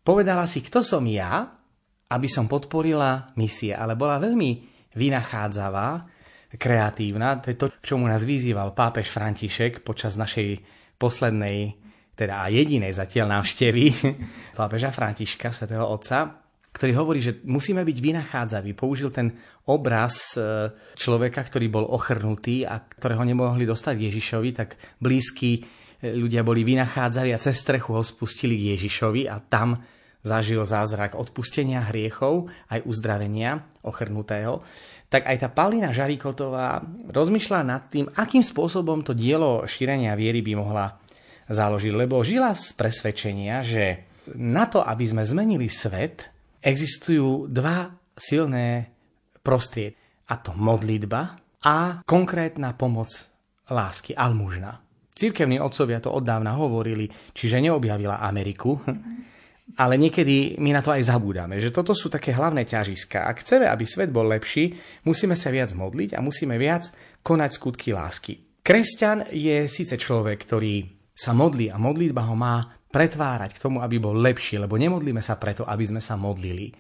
Povedala 0.04 0.44
si, 0.44 0.60
kto 0.60 0.84
som 0.84 1.00
ja, 1.08 1.48
aby 2.12 2.28
som 2.28 2.44
podporila 2.44 3.32
misie, 3.40 3.72
ale 3.72 3.96
bola 3.96 4.20
veľmi 4.20 4.50
vynachádzavá, 4.92 6.13
kreatívna. 6.56 7.38
To 7.42 7.50
je 7.50 7.56
to, 7.58 7.66
k 7.70 7.94
čomu 7.94 8.06
nás 8.06 8.22
vyzýval 8.22 8.72
pápež 8.72 9.10
František 9.10 9.82
počas 9.82 10.14
našej 10.14 10.62
poslednej, 10.96 11.74
teda 12.14 12.46
jedinej 12.46 12.94
zatiaľ 12.94 13.40
návštevy 13.40 13.84
pápeža 14.60 14.94
Františka, 14.94 15.50
svätého 15.50 15.84
Otca, 15.84 16.44
ktorý 16.74 16.92
hovorí, 16.98 17.20
že 17.22 17.42
musíme 17.46 17.86
byť 17.86 17.98
vynachádzaví. 18.02 18.74
Použil 18.74 19.14
ten 19.14 19.30
obraz 19.70 20.34
e, 20.34 20.70
človeka, 20.98 21.46
ktorý 21.46 21.70
bol 21.70 21.86
ochrnutý 21.86 22.66
a 22.66 22.82
ktorého 22.82 23.22
nemohli 23.22 23.62
dostať 23.62 23.94
Ježišovi, 24.10 24.50
tak 24.50 24.74
blízky 24.98 25.62
ľudia 26.12 26.44
boli 26.44 26.66
vynachádzali 26.66 27.32
a 27.32 27.40
cez 27.40 27.56
strechu 27.62 27.96
ho 27.96 28.02
spustili 28.04 28.60
k 28.60 28.76
Ježišovi 28.76 29.30
a 29.30 29.40
tam 29.40 29.78
zažil 30.24 30.64
zázrak 30.64 31.14
odpustenia 31.14 31.84
hriechov 31.92 32.48
aj 32.72 32.82
uzdravenia 32.88 33.62
ochrnutého, 33.84 34.64
tak 35.12 35.28
aj 35.28 35.36
tá 35.44 35.48
Paulina 35.52 35.92
Žarikotová 35.92 36.82
rozmýšľa 37.12 37.60
nad 37.62 37.86
tým, 37.92 38.08
akým 38.10 38.42
spôsobom 38.42 39.04
to 39.04 39.12
dielo 39.12 39.62
šírenia 39.68 40.16
viery 40.16 40.40
by 40.40 40.52
mohla 40.56 40.96
založiť, 41.46 41.92
lebo 41.92 42.24
žila 42.24 42.56
z 42.56 42.72
presvedčenia, 42.72 43.60
že 43.60 44.08
na 44.34 44.64
to, 44.64 44.80
aby 44.80 45.04
sme 45.04 45.22
zmenili 45.22 45.68
svet, 45.68 46.32
existujú 46.64 47.52
dva 47.52 47.92
silné 48.16 48.88
prostriedky. 49.44 50.00
A 50.24 50.40
to 50.40 50.56
modlitba 50.56 51.36
a 51.68 52.00
konkrétna 52.08 52.72
pomoc 52.72 53.12
lásky, 53.68 54.16
almužna. 54.16 54.80
Cirkevní 55.12 55.60
otcovia 55.60 56.00
to 56.00 56.08
od 56.08 56.24
dávna 56.24 56.56
hovorili, 56.56 57.12
čiže 57.36 57.60
neobjavila 57.60 58.24
Ameriku, 58.24 58.80
ale 59.74 59.96
niekedy 59.96 60.60
my 60.60 60.76
na 60.76 60.84
to 60.84 60.92
aj 60.92 61.08
zabúdame, 61.08 61.56
že 61.58 61.72
toto 61.72 61.96
sú 61.96 62.12
také 62.12 62.36
hlavné 62.36 62.68
ťažiska. 62.68 63.24
Ak 63.24 63.42
chceme, 63.42 63.64
aby 63.64 63.82
svet 63.88 64.12
bol 64.12 64.28
lepší, 64.28 64.76
musíme 65.08 65.34
sa 65.34 65.48
viac 65.48 65.72
modliť 65.72 66.14
a 66.14 66.20
musíme 66.20 66.54
viac 66.60 66.92
konať 67.24 67.50
skutky 67.50 67.96
lásky. 67.96 68.62
Kresťan 68.64 69.32
je 69.32 69.64
síce 69.68 69.96
človek, 69.96 70.40
ktorý 70.44 70.88
sa 71.12 71.32
modlí 71.32 71.72
a 71.72 71.76
modlitba 71.80 72.28
ho 72.28 72.36
má 72.36 72.60
pretvárať 72.88 73.58
k 73.58 73.62
tomu, 73.62 73.82
aby 73.82 73.98
bol 73.98 74.14
lepší, 74.14 74.60
lebo 74.62 74.78
nemodlíme 74.78 75.18
sa 75.18 75.34
preto, 75.40 75.66
aby 75.66 75.82
sme 75.82 75.98
sa 75.98 76.14
modlili, 76.14 76.70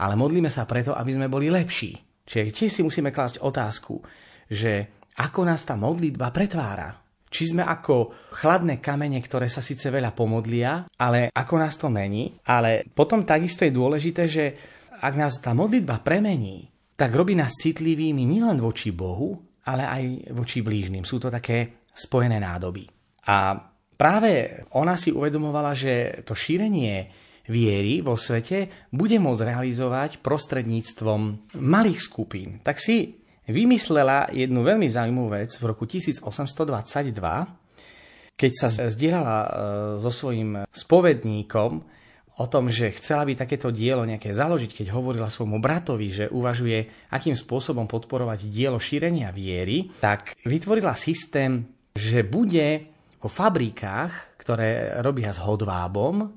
ale 0.00 0.16
modlíme 0.16 0.48
sa 0.48 0.64
preto, 0.64 0.96
aby 0.96 1.10
sme 1.12 1.28
boli 1.28 1.52
lepší. 1.52 2.24
Čiže 2.24 2.52
tiež 2.52 2.70
si 2.72 2.82
musíme 2.84 3.12
klásť 3.12 3.44
otázku, 3.44 4.00
že 4.48 5.04
ako 5.20 5.40
nás 5.44 5.64
tá 5.66 5.76
modlitba 5.76 6.32
pretvára. 6.32 7.07
Či 7.28 7.52
sme 7.52 7.64
ako 7.64 8.28
chladné 8.34 8.80
kamene, 8.80 9.20
ktoré 9.20 9.46
sa 9.52 9.60
síce 9.60 9.92
veľa 9.92 10.16
pomodlia, 10.16 10.88
ale 10.96 11.28
ako 11.32 11.54
nás 11.60 11.76
to 11.76 11.92
mení. 11.92 12.40
Ale 12.48 12.88
potom 12.88 13.28
takisto 13.28 13.68
je 13.68 13.72
dôležité, 13.72 14.22
že 14.28 14.44
ak 14.98 15.14
nás 15.14 15.38
tá 15.38 15.54
modlitba 15.54 16.02
premení, 16.02 16.66
tak 16.98 17.14
robí 17.14 17.38
nás 17.38 17.54
citlivými 17.54 18.26
nielen 18.26 18.58
voči 18.58 18.90
Bohu, 18.90 19.38
ale 19.68 19.86
aj 19.86 20.02
voči 20.34 20.64
blížnym. 20.64 21.06
Sú 21.06 21.22
to 21.22 21.30
také 21.30 21.86
spojené 21.92 22.42
nádoby. 22.42 22.88
A 23.28 23.54
práve 23.94 24.64
ona 24.74 24.96
si 24.98 25.14
uvedomovala, 25.14 25.76
že 25.76 26.24
to 26.24 26.32
šírenie 26.34 27.06
viery 27.48 28.04
vo 28.04 28.16
svete 28.16 28.88
bude 28.92 29.16
môcť 29.16 29.42
realizovať 29.44 30.10
prostredníctvom 30.20 31.52
malých 31.60 32.00
skupín. 32.00 32.60
Tak 32.60 32.76
si 32.80 33.18
vymyslela 33.48 34.28
jednu 34.30 34.60
veľmi 34.60 34.86
zaujímavú 34.86 35.28
vec 35.32 35.56
v 35.56 35.64
roku 35.64 35.88
1822, 35.88 36.28
keď 38.38 38.52
sa 38.54 38.68
zdieľala 38.70 39.36
e, 39.42 39.48
so 39.98 40.10
svojím 40.12 40.62
spovedníkom 40.70 41.72
o 42.38 42.46
tom, 42.46 42.70
že 42.70 42.94
chcela 42.94 43.26
by 43.26 43.34
takéto 43.34 43.74
dielo 43.74 44.06
nejaké 44.06 44.30
založiť, 44.30 44.70
keď 44.70 44.86
hovorila 44.94 45.26
svojmu 45.26 45.58
bratovi, 45.58 46.06
že 46.12 46.30
uvažuje, 46.30 47.10
akým 47.10 47.34
spôsobom 47.34 47.90
podporovať 47.90 48.46
dielo 48.46 48.78
šírenia 48.78 49.34
viery, 49.34 49.90
tak 49.98 50.38
vytvorila 50.46 50.94
systém, 50.94 51.66
že 51.98 52.22
bude 52.22 52.94
vo 53.18 53.26
fabrikách, 53.26 54.38
ktoré 54.38 55.02
robia 55.02 55.34
s 55.34 55.42
hodvábom, 55.42 56.30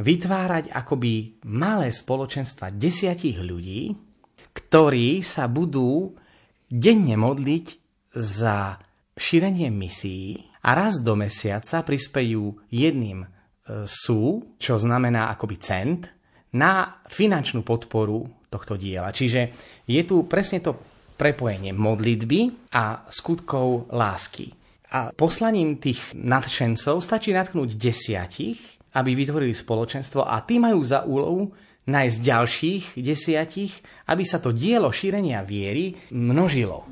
vytvárať 0.00 0.74
akoby 0.74 1.44
malé 1.46 1.94
spoločenstva 1.94 2.74
desiatich 2.74 3.38
ľudí, 3.38 3.94
ktorí 4.50 5.22
sa 5.22 5.46
budú 5.46 6.18
denne 6.70 7.18
modliť 7.18 7.66
za 8.14 8.78
šírenie 9.18 9.68
misií 9.68 10.38
a 10.62 10.72
raz 10.72 11.02
do 11.02 11.18
mesiaca 11.18 11.82
prispejú 11.82 12.56
jedným 12.70 13.26
e, 13.26 13.28
sú, 13.84 14.54
čo 14.56 14.78
znamená 14.78 15.28
akoby 15.34 15.56
cent, 15.58 16.08
na 16.54 17.02
finančnú 17.06 17.62
podporu 17.62 18.26
tohto 18.50 18.74
diela. 18.74 19.14
Čiže 19.14 19.54
je 19.86 20.02
tu 20.02 20.26
presne 20.26 20.58
to 20.58 20.74
prepojenie 21.14 21.70
modlitby 21.76 22.72
a 22.74 23.06
skutkov 23.06 23.92
lásky. 23.92 24.50
A 24.90 25.14
poslaním 25.14 25.78
tých 25.78 26.02
nadšencov 26.18 26.98
stačí 26.98 27.30
natknúť 27.30 27.78
desiatich, 27.78 28.58
aby 28.98 29.14
vytvorili 29.14 29.54
spoločenstvo 29.54 30.26
a 30.26 30.42
tí 30.42 30.58
majú 30.58 30.82
za 30.82 31.06
úlohu 31.06 31.54
nájsť 31.88 32.18
ďalších 32.20 32.84
desiatich, 33.00 33.72
aby 34.10 34.24
sa 34.26 34.42
to 34.42 34.52
dielo 34.52 34.92
šírenia 34.92 35.40
viery 35.46 35.96
množilo. 36.12 36.84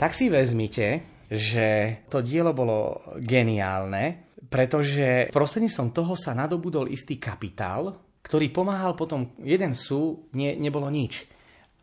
Tak 0.00 0.16
si 0.16 0.32
vezmite, 0.32 1.20
že 1.28 2.00
to 2.08 2.24
dielo 2.24 2.56
bolo 2.56 3.04
geniálne, 3.20 4.32
pretože 4.48 5.28
prostredníctvom 5.28 5.92
toho 5.92 6.16
sa 6.16 6.32
nadobudol 6.32 6.88
istý 6.88 7.20
kapitál, 7.20 8.00
ktorý 8.24 8.48
pomáhal 8.48 8.96
potom, 8.96 9.36
jeden 9.44 9.76
sú, 9.76 10.32
nie, 10.32 10.56
nebolo 10.56 10.88
nič, 10.88 11.28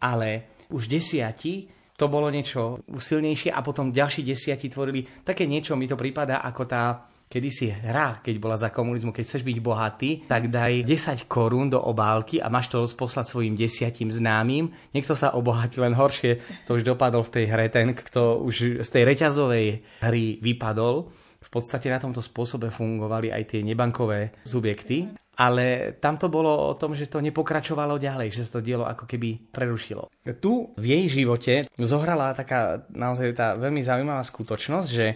ale 0.02 0.58
už 0.74 0.90
desiati 0.90 1.70
to 1.98 2.10
bolo 2.10 2.30
niečo 2.30 2.82
silnejšie 2.90 3.50
a 3.54 3.62
potom 3.62 3.94
ďalší 3.94 4.22
desiati 4.26 4.70
tvorili 4.70 5.06
také 5.22 5.46
niečo, 5.46 5.78
mi 5.78 5.86
to 5.90 5.98
prípada 5.98 6.42
ako 6.42 6.64
tá 6.66 7.10
kedysi 7.28 7.72
hra, 7.72 8.24
keď 8.24 8.36
bola 8.40 8.56
za 8.56 8.72
komunizmu, 8.72 9.12
keď 9.12 9.24
chceš 9.28 9.44
byť 9.44 9.58
bohatý, 9.60 10.10
tak 10.32 10.48
daj 10.48 10.88
10 10.88 11.28
korún 11.28 11.68
do 11.68 11.80
obálky 11.80 12.40
a 12.40 12.48
máš 12.48 12.72
to 12.72 12.80
poslať 12.88 13.28
svojim 13.28 13.54
desiatim 13.60 14.08
známym. 14.08 14.72
Niekto 14.96 15.14
sa 15.14 15.36
obohatí 15.36 15.84
len 15.84 15.92
horšie, 15.92 16.40
to 16.64 16.80
už 16.80 16.88
dopadol 16.88 17.28
v 17.28 17.34
tej 17.36 17.46
hre, 17.52 17.68
ten, 17.68 17.92
kto 17.92 18.40
už 18.40 18.80
z 18.80 18.90
tej 18.90 19.04
reťazovej 19.04 19.68
hry 20.08 20.40
vypadol. 20.40 21.12
V 21.38 21.50
podstate 21.52 21.88
na 21.92 22.00
tomto 22.00 22.24
spôsobe 22.24 22.72
fungovali 22.72 23.32
aj 23.32 23.44
tie 23.56 23.62
nebankové 23.64 24.44
subjekty. 24.44 25.08
Ale 25.38 25.94
tam 26.02 26.18
to 26.18 26.34
bolo 26.34 26.50
o 26.50 26.74
tom, 26.74 26.98
že 26.98 27.06
to 27.06 27.22
nepokračovalo 27.22 28.02
ďalej, 28.02 28.34
že 28.34 28.50
sa 28.50 28.58
to 28.58 28.66
dielo 28.66 28.90
ako 28.90 29.06
keby 29.06 29.54
prerušilo. 29.54 30.10
Tu 30.42 30.74
v 30.74 30.86
jej 30.98 31.06
živote 31.06 31.70
zohrala 31.78 32.34
taká 32.34 32.90
naozaj 32.90 33.38
tá 33.38 33.54
veľmi 33.54 33.86
zaujímavá 33.86 34.26
skutočnosť, 34.26 34.90
že 34.90 35.14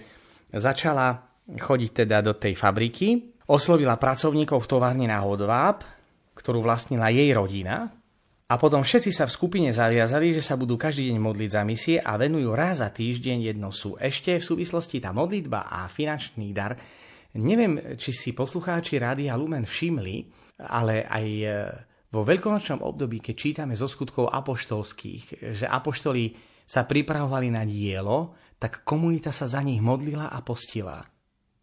začala 0.53 1.30
chodiť 1.47 2.05
teda 2.05 2.21
do 2.21 2.37
tej 2.37 2.53
fabriky, 2.53 3.37
oslovila 3.49 3.97
pracovníkov 3.97 4.63
v 4.63 4.69
továrni 4.69 5.05
na 5.09 5.19
Hodváb, 5.23 5.83
ktorú 6.37 6.63
vlastnila 6.63 7.11
jej 7.11 7.31
rodina, 7.35 7.91
a 8.51 8.59
potom 8.59 8.83
všetci 8.83 9.15
sa 9.15 9.23
v 9.23 9.31
skupine 9.31 9.71
zaviazali, 9.71 10.35
že 10.35 10.43
sa 10.43 10.59
budú 10.59 10.75
každý 10.75 11.07
deň 11.07 11.23
modliť 11.23 11.49
za 11.55 11.63
misie 11.63 11.95
a 12.03 12.19
venujú 12.19 12.51
raz 12.51 12.83
za 12.83 12.91
týždeň 12.91 13.47
jedno 13.47 13.71
sú. 13.71 13.95
Ešte 13.95 14.35
v 14.35 14.43
súvislosti 14.43 14.99
tá 14.99 15.15
modlitba 15.15 15.71
a 15.71 15.87
finančný 15.87 16.51
dar, 16.51 16.75
neviem, 17.39 17.95
či 17.95 18.11
si 18.11 18.35
poslucháči 18.35 18.99
Rádia 18.99 19.39
Lumen 19.39 19.63
všimli, 19.63 20.27
ale 20.67 21.07
aj 21.07 21.25
e, 21.39 21.47
vo 22.11 22.27
veľkonočnom 22.27 22.83
období, 22.83 23.23
keď 23.23 23.35
čítame 23.39 23.73
zo 23.79 23.87
skutkov 23.87 24.27
apoštolských, 24.35 25.55
že 25.55 25.63
apoštoli 25.63 26.35
sa 26.67 26.83
pripravovali 26.83 27.55
na 27.55 27.63
dielo, 27.63 28.35
tak 28.59 28.83
komunita 28.83 29.31
sa 29.31 29.47
za 29.47 29.63
nich 29.63 29.79
modlila 29.79 30.27
a 30.27 30.43
postila. 30.43 30.99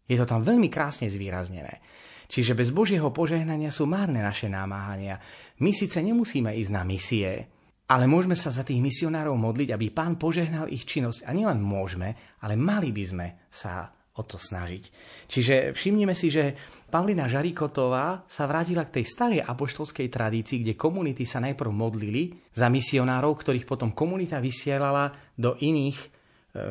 Je 0.09 0.17
to 0.17 0.25
tam 0.25 0.41
veľmi 0.41 0.67
krásne 0.73 1.05
zvýraznené. 1.05 1.85
Čiže 2.29 2.57
bez 2.57 2.73
Božieho 2.73 3.09
požehnania 3.13 3.69
sú 3.69 3.85
márne 3.85 4.21
naše 4.25 4.49
námáhania. 4.49 5.21
My 5.61 5.73
síce 5.73 6.01
nemusíme 6.01 6.53
ísť 6.53 6.71
na 6.73 6.83
misie, 6.85 7.45
ale 7.89 8.05
môžeme 8.05 8.37
sa 8.37 8.53
za 8.53 8.61
tých 8.61 8.81
misionárov 8.81 9.33
modliť, 9.33 9.73
aby 9.73 9.89
pán 9.89 10.17
požehnal 10.17 10.69
ich 10.69 10.85
činnosť. 10.85 11.25
A 11.25 11.33
nielen 11.33 11.57
môžeme, 11.57 12.37
ale 12.45 12.53
mali 12.53 12.93
by 12.93 13.03
sme 13.05 13.27
sa 13.49 13.89
o 14.13 14.21
to 14.21 14.37
snažiť. 14.37 14.83
Čiže 15.25 15.55
všimnime 15.73 16.13
si, 16.13 16.29
že 16.29 16.53
Pavlina 16.89 17.25
Žarikotová 17.25 18.29
sa 18.29 18.45
vrátila 18.45 18.85
k 18.85 19.01
tej 19.01 19.05
starej 19.09 19.41
apoštolskej 19.41 20.09
tradícii, 20.11 20.61
kde 20.61 20.77
komunity 20.77 21.25
sa 21.25 21.41
najprv 21.41 21.71
modlili 21.71 22.35
za 22.53 22.69
misionárov, 22.69 23.31
ktorých 23.33 23.65
potom 23.65 23.95
komunita 23.95 24.37
vysielala 24.37 25.09
do 25.33 25.55
iných 25.57 25.97
e, 25.97 26.07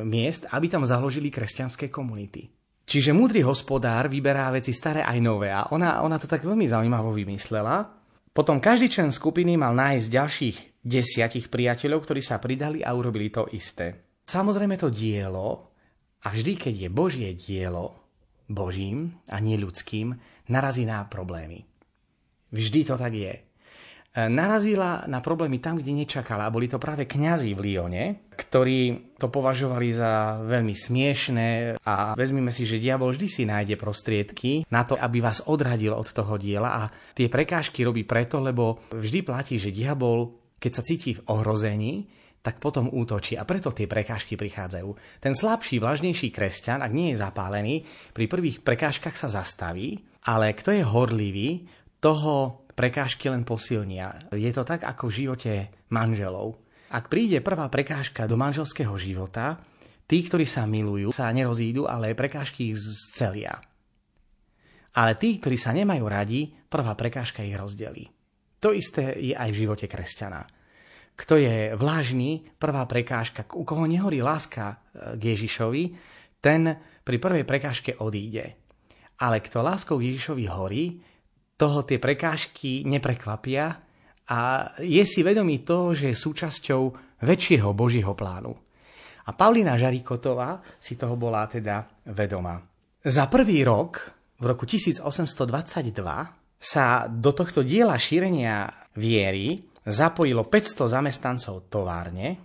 miest, 0.05 0.47
aby 0.53 0.67
tam 0.71 0.85
založili 0.85 1.33
kresťanské 1.33 1.89
komunity. 1.89 2.58
Čiže 2.89 3.13
múdry 3.13 3.45
hospodár 3.45 4.09
vyberá 4.09 4.49
veci 4.49 4.73
staré 4.73 5.05
aj 5.05 5.21
nové 5.21 5.53
a 5.53 5.69
ona, 5.69 6.01
ona 6.01 6.17
to 6.17 6.25
tak 6.25 6.41
veľmi 6.41 6.65
zaujímavo 6.65 7.13
vymyslela. 7.13 7.85
Potom 8.33 8.57
každý 8.57 8.89
člen 8.89 9.13
skupiny 9.13 9.61
mal 9.61 9.77
nájsť 9.77 10.07
ďalších 10.09 10.57
desiatich 10.81 11.53
priateľov, 11.53 12.01
ktorí 12.01 12.25
sa 12.25 12.41
pridali 12.41 12.81
a 12.81 12.89
urobili 12.97 13.29
to 13.29 13.45
isté. 13.53 14.17
Samozrejme 14.25 14.73
to 14.81 14.89
dielo, 14.89 15.69
a 16.25 16.33
vždy 16.33 16.57
keď 16.57 16.75
je 16.75 16.89
Božie 16.89 17.29
dielo 17.37 17.93
Božím 18.49 19.21
a 19.29 19.37
nie 19.37 19.61
ľudským, 19.61 20.17
narazí 20.49 20.89
na 20.89 21.05
problémy. 21.05 21.69
Vždy 22.49 22.89
to 22.89 22.97
tak 22.97 23.13
je. 23.13 23.37
E, 24.09 24.25
narazila 24.25 25.05
na 25.05 25.21
problémy 25.21 25.61
tam, 25.61 25.77
kde 25.77 25.93
nečakala. 25.93 26.49
A 26.49 26.53
boli 26.53 26.65
to 26.65 26.81
práve 26.81 27.05
kňazi 27.05 27.53
v 27.53 27.61
Lione, 27.61 28.05
ktorí 28.33 29.13
to 29.21 29.29
považovali 29.29 29.93
za 29.93 30.41
veľmi 30.41 30.73
smiešné 30.73 31.77
a 31.85 32.17
vezmime 32.17 32.49
si, 32.49 32.65
že 32.65 32.81
diabol 32.81 33.13
vždy 33.13 33.27
si 33.29 33.43
nájde 33.45 33.77
prostriedky 33.77 34.65
na 34.73 34.81
to, 34.81 34.97
aby 34.97 35.21
vás 35.21 35.45
odradil 35.45 35.93
od 35.93 36.09
toho 36.09 36.41
diela 36.41 36.69
a 36.73 36.81
tie 37.13 37.29
prekážky 37.29 37.85
robí 37.85 38.01
preto, 38.01 38.41
lebo 38.41 38.81
vždy 38.89 39.21
platí, 39.21 39.61
že 39.61 39.69
diabol, 39.69 40.33
keď 40.57 40.71
sa 40.73 40.81
cíti 40.81 41.13
v 41.13 41.23
ohrození, 41.29 42.09
tak 42.39 42.57
potom 42.57 42.89
útočí 42.89 43.35
a 43.35 43.45
preto 43.45 43.69
tie 43.75 43.85
prekážky 43.85 44.39
prichádzajú. 44.39 45.21
Ten 45.21 45.35
slabší, 45.35 45.77
vlažnejší 45.77 46.33
kresťan, 46.33 46.81
ak 46.81 46.95
nie 46.95 47.11
je 47.13 47.21
zapálený, 47.21 47.83
pri 48.15 48.25
prvých 48.25 48.63
prekážkach 48.63 49.13
sa 49.13 49.27
zastaví, 49.27 49.99
ale 50.23 50.55
kto 50.55 50.71
je 50.71 50.83
horlivý, 50.83 51.67
toho 51.99 52.65
prekážky 52.75 53.27
len 53.27 53.43
posilnia. 53.43 54.31
Je 54.31 54.49
to 54.55 54.63
tak 54.63 54.87
ako 54.87 55.11
v 55.11 55.15
živote 55.23 55.53
manželov. 55.91 56.59
Ak 56.89 57.11
príde 57.11 57.43
prvá 57.43 57.67
prekážka 57.67 58.25
do 58.25 58.39
manželského 58.39 58.95
života, 58.95 59.59
tí, 60.09 60.25
ktorí 60.25 60.47
sa 60.47 60.65
milujú, 60.65 61.11
sa 61.13 61.29
nerozídu, 61.29 61.85
ale 61.85 62.17
prekážky 62.17 62.73
ich 62.73 62.79
zcelia. 62.79 63.53
Ale 64.95 65.19
tí, 65.19 65.37
ktorí 65.37 65.59
sa 65.59 65.75
nemajú 65.75 66.05
radi, 66.09 66.49
prvá 66.49 66.97
prekážka 66.97 67.45
ich 67.45 67.53
rozdelí. 67.53 68.09
To 68.59 68.73
isté 68.73 69.15
je 69.21 69.37
aj 69.37 69.49
v 69.53 69.59
živote 69.67 69.85
kresťana. 69.85 70.41
Kto 71.19 71.35
je 71.35 71.75
vlážny, 71.75 72.47
prvá 72.55 72.87
prekážka, 72.87 73.43
u 73.53 73.67
koho 73.67 73.83
nehorí 73.83 74.23
láska 74.23 74.71
e, 74.71 74.75
k 75.19 75.35
Ježišovi, 75.35 75.83
ten 76.39 76.79
pri 77.03 77.17
prvej 77.19 77.43
prekážke 77.43 77.99
odíde. 77.99 78.55
Ale 79.19 79.43
kto 79.43 79.59
láskou 79.59 79.99
k 79.99 80.15
Ježišovi 80.15 80.45
horí, 80.47 80.83
toho 81.59 81.83
tie 81.83 81.99
prekážky 81.99 82.87
neprekvapia 82.87 83.75
a 84.31 84.39
je 84.79 85.03
si 85.03 85.19
vedomý 85.19 85.67
toho, 85.67 85.91
že 85.91 86.15
je 86.15 86.15
súčasťou 86.15 86.81
väčšieho 87.19 87.75
Božieho 87.75 88.15
plánu. 88.15 88.55
A 89.27 89.29
Paulina 89.35 89.75
Žarikotová 89.75 90.63
si 90.79 90.95
toho 90.95 91.19
bola 91.19 91.43
teda 91.51 91.83
vedomá. 92.15 92.57
Za 93.03 93.27
prvý 93.27 93.61
rok, 93.67 94.15
v 94.39 94.45
roku 94.47 94.63
1822, 94.63 95.43
sa 96.59 97.07
do 97.07 97.31
tohto 97.31 97.63
diela 97.63 97.95
šírenia 97.95 98.67
viery 98.99 99.63
zapojilo 99.87 100.43
500 100.47 100.95
zamestnancov 100.99 101.71
továrne 101.71 102.35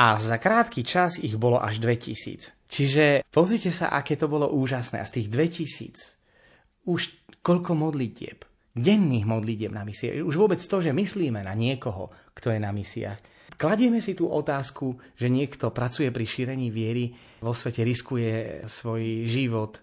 a 0.00 0.16
za 0.16 0.40
krátky 0.40 0.80
čas 0.86 1.20
ich 1.20 1.36
bolo 1.36 1.60
až 1.60 1.76
2000. 1.84 2.68
Čiže 2.68 3.28
pozrite 3.28 3.68
sa, 3.68 3.92
aké 3.92 4.16
to 4.16 4.28
bolo 4.28 4.48
úžasné. 4.52 5.00
A 5.00 5.08
z 5.08 5.20
tých 5.20 5.28
2000 5.28 6.88
už 6.88 7.12
koľko 7.44 7.76
modlitieb, 7.76 8.47
denných 8.78 9.26
modlitieb 9.26 9.74
na 9.74 9.82
misie. 9.82 10.22
Už 10.22 10.38
vôbec 10.38 10.62
to, 10.62 10.78
že 10.78 10.94
myslíme 10.94 11.42
na 11.42 11.52
niekoho, 11.52 12.10
kto 12.32 12.54
je 12.54 12.60
na 12.62 12.70
misiách. 12.70 13.18
Kladieme 13.58 13.98
si 13.98 14.14
tú 14.14 14.30
otázku, 14.30 14.94
že 15.18 15.26
niekto 15.26 15.74
pracuje 15.74 16.14
pri 16.14 16.22
šírení 16.22 16.70
viery, 16.70 17.10
vo 17.42 17.50
svete 17.50 17.82
riskuje 17.82 18.62
svoj 18.70 19.26
život. 19.26 19.82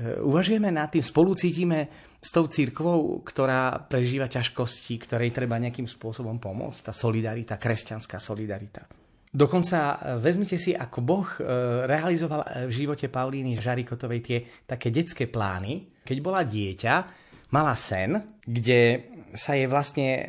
E, 0.00 0.16
uvažujeme 0.24 0.72
nad 0.72 0.88
tým, 0.88 1.04
spolucítime 1.04 1.92
s 2.16 2.32
tou 2.32 2.48
církvou, 2.48 3.20
ktorá 3.20 3.84
prežíva 3.84 4.32
ťažkosti, 4.32 4.96
ktorej 5.04 5.28
treba 5.28 5.60
nejakým 5.60 5.84
spôsobom 5.84 6.40
pomôcť. 6.40 6.88
Tá 6.88 6.92
solidarita, 6.96 7.60
kresťanská 7.60 8.16
solidarita. 8.16 8.88
Dokonca 9.28 9.76
e, 9.76 9.96
vezmite 10.16 10.56
si, 10.56 10.72
ako 10.72 10.98
Boh 11.04 11.28
e, 11.36 11.40
realizoval 11.84 12.64
v 12.64 12.72
živote 12.72 13.12
Paulíny 13.12 13.60
Žarikotovej 13.60 14.20
tie 14.24 14.38
také 14.64 14.88
detské 14.88 15.28
plány. 15.28 16.00
Keď 16.00 16.16
bola 16.24 16.48
dieťa, 16.48 17.21
mala 17.52 17.76
sen, 17.76 18.40
kde 18.42 19.12
sa 19.36 19.54
jej 19.54 19.68
vlastne 19.68 20.08
e, 20.08 20.26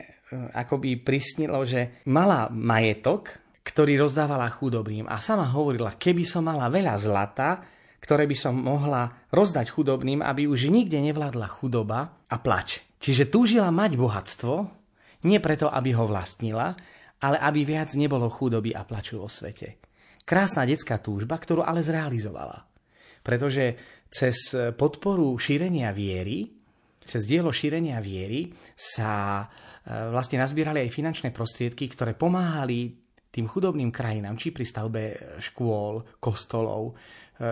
akoby 0.54 1.00
prisnilo, 1.00 1.64
že 1.64 2.04
mala 2.08 2.52
majetok, 2.52 3.40
ktorý 3.64 3.96
rozdávala 4.04 4.52
chudobným 4.52 5.08
a 5.08 5.24
sama 5.24 5.48
hovorila, 5.48 5.96
keby 5.96 6.28
som 6.28 6.44
mala 6.44 6.68
veľa 6.68 6.96
zlata, 7.00 7.64
ktoré 8.04 8.28
by 8.28 8.36
som 8.36 8.60
mohla 8.60 9.24
rozdať 9.32 9.72
chudobným, 9.72 10.20
aby 10.20 10.44
už 10.52 10.68
nikde 10.68 11.00
nevládla 11.00 11.48
chudoba 11.48 12.20
a 12.28 12.36
plač. 12.36 12.84
Čiže 13.00 13.32
túžila 13.32 13.72
mať 13.72 13.96
bohatstvo, 13.96 14.54
nie 15.24 15.40
preto, 15.40 15.72
aby 15.72 15.96
ho 15.96 16.04
vlastnila, 16.04 16.76
ale 17.24 17.40
aby 17.40 17.64
viac 17.64 17.96
nebolo 17.96 18.28
chudoby 18.28 18.76
a 18.76 18.84
plaču 18.84 19.24
vo 19.24 19.32
svete. 19.32 19.80
Krásna 20.28 20.68
detská 20.68 21.00
túžba, 21.00 21.40
ktorú 21.40 21.64
ale 21.64 21.80
zrealizovala. 21.80 22.68
Pretože 23.24 23.80
cez 24.12 24.52
podporu 24.76 25.32
šírenia 25.40 25.96
viery 25.96 26.63
cez 27.04 27.28
dielo 27.28 27.52
šírenia 27.52 28.00
viery 28.00 28.52
sa 28.74 29.44
e, 29.44 29.46
vlastne 30.10 30.40
nazbierali 30.40 30.84
aj 30.84 30.96
finančné 30.96 31.30
prostriedky, 31.30 31.88
ktoré 31.92 32.16
pomáhali 32.18 32.96
tým 33.34 33.50
chudobným 33.50 33.90
krajinám, 33.90 34.38
či 34.38 34.54
pri 34.54 34.66
stavbe 34.66 35.04
škôl, 35.42 36.22
kostolov, 36.22 36.94
e, 37.38 37.44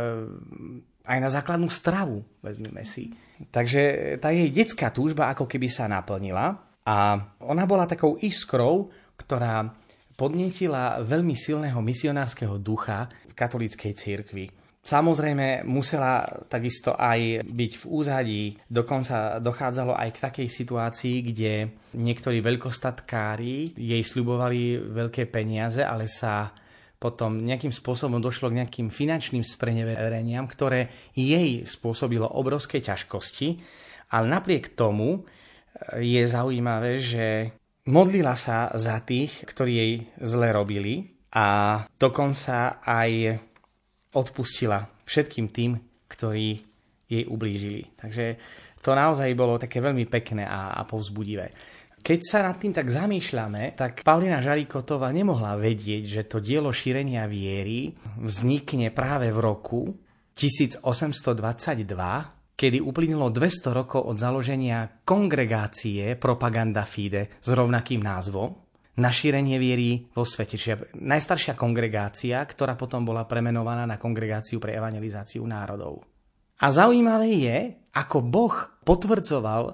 aj 1.01 1.17
na 1.17 1.29
základnú 1.29 1.67
stravu, 1.67 2.21
vezmeme 2.45 2.85
si. 2.85 3.09
Takže 3.49 4.15
tá 4.21 4.29
jej 4.29 4.53
detská 4.53 4.93
túžba 4.93 5.33
ako 5.33 5.49
keby 5.49 5.65
sa 5.65 5.89
naplnila 5.89 6.53
a 6.85 7.17
ona 7.41 7.65
bola 7.65 7.89
takou 7.89 8.21
iskrou, 8.21 8.93
ktorá 9.17 9.65
podnietila 10.13 11.01
veľmi 11.01 11.33
silného 11.33 11.81
misionárskeho 11.81 12.61
ducha 12.61 13.09
katolíckej 13.33 13.93
cirkvi. 13.97 14.45
Samozrejme 14.81 15.61
musela 15.61 16.25
takisto 16.49 16.97
aj 16.97 17.45
byť 17.45 17.71
v 17.77 17.83
úzadí, 17.85 18.43
dokonca 18.65 19.37
dochádzalo 19.37 19.93
aj 19.93 20.09
k 20.09 20.23
takej 20.25 20.47
situácii, 20.49 21.15
kde 21.21 21.53
niektorí 22.01 22.41
veľkostatkári 22.41 23.77
jej 23.77 24.01
sľubovali 24.01 24.81
veľké 24.81 25.29
peniaze, 25.29 25.85
ale 25.85 26.09
sa 26.09 26.49
potom 26.97 27.45
nejakým 27.45 27.69
spôsobom 27.69 28.17
došlo 28.17 28.49
k 28.49 28.61
nejakým 28.61 28.89
finančným 28.89 29.45
sprenevereniam, 29.45 30.49
ktoré 30.49 31.13
jej 31.13 31.61
spôsobilo 31.61 32.25
obrovské 32.25 32.81
ťažkosti, 32.81 33.57
ale 34.17 34.25
napriek 34.33 34.73
tomu 34.73 35.25
je 35.97 36.21
zaujímavé, 36.25 36.97
že 36.97 37.25
modlila 37.85 38.33
sa 38.33 38.73
za 38.73 38.97
tých, 39.01 39.45
ktorí 39.45 39.73
jej 39.73 39.93
zle 40.21 40.49
robili 40.53 41.21
a 41.33 41.81
dokonca 41.97 42.81
aj 42.81 43.41
odpustila 44.15 44.87
všetkým 45.07 45.47
tým, 45.51 45.79
ktorí 46.07 46.59
jej 47.11 47.23
ublížili. 47.27 47.91
Takže 47.99 48.39
to 48.79 48.95
naozaj 48.95 49.27
bolo 49.35 49.59
také 49.59 49.83
veľmi 49.83 50.07
pekné 50.07 50.47
a, 50.47 50.75
a 50.75 50.81
povzbudivé. 50.87 51.51
Keď 52.01 52.19
sa 52.25 52.41
nad 52.41 52.57
tým 52.57 52.73
tak 52.73 52.89
zamýšľame, 52.89 53.77
tak 53.77 54.01
Paulina 54.01 54.41
Žarikotová 54.41 55.13
nemohla 55.13 55.53
vedieť, 55.53 56.03
že 56.09 56.21
to 56.25 56.41
dielo 56.41 56.73
šírenia 56.73 57.29
viery 57.29 57.93
vznikne 58.17 58.89
práve 58.89 59.29
v 59.29 59.37
roku 59.37 59.93
1822, 60.33 60.81
kedy 62.57 62.77
uplynulo 62.81 63.29
200 63.29 63.77
rokov 63.77 64.01
od 64.01 64.17
založenia 64.17 65.05
kongregácie 65.05 66.17
Propaganda 66.17 66.89
Fide 66.89 67.37
s 67.37 67.49
rovnakým 67.53 68.01
názvom 68.01 68.70
na 69.01 69.09
šírenie 69.09 69.57
viery 69.57 70.05
vo 70.13 70.21
svete. 70.21 70.61
Čiže 70.61 70.93
najstaršia 71.01 71.57
kongregácia, 71.57 72.37
ktorá 72.45 72.77
potom 72.77 73.01
bola 73.01 73.25
premenovaná 73.25 73.89
na 73.89 73.97
kongregáciu 73.97 74.61
pre 74.61 74.77
evangelizáciu 74.77 75.41
národov. 75.49 76.05
A 76.61 76.69
zaujímavé 76.69 77.29
je, 77.41 77.57
ako 77.97 78.21
Boh 78.21 78.55
potvrdzoval 78.85 79.73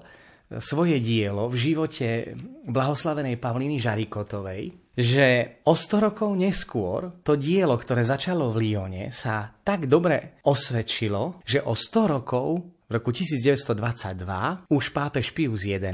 svoje 0.56 0.96
dielo 1.04 1.52
v 1.52 1.56
živote 1.60 2.32
blahoslavenej 2.64 3.36
Pavliny 3.36 3.76
Žarikotovej, 3.76 4.96
že 4.96 5.60
o 5.68 5.76
100 5.76 6.06
rokov 6.10 6.32
neskôr 6.32 7.20
to 7.20 7.36
dielo, 7.36 7.76
ktoré 7.76 8.02
začalo 8.02 8.48
v 8.48 8.72
Lyone, 8.72 9.12
sa 9.12 9.52
tak 9.60 9.84
dobre 9.86 10.40
osvedčilo, 10.48 11.44
že 11.44 11.60
o 11.60 11.76
100 11.76 12.14
rokov, 12.16 12.64
v 12.88 12.96
roku 12.96 13.12
1922, 13.12 14.72
už 14.72 14.84
pápež 14.96 15.36
Pius 15.36 15.68
XI 15.68 15.84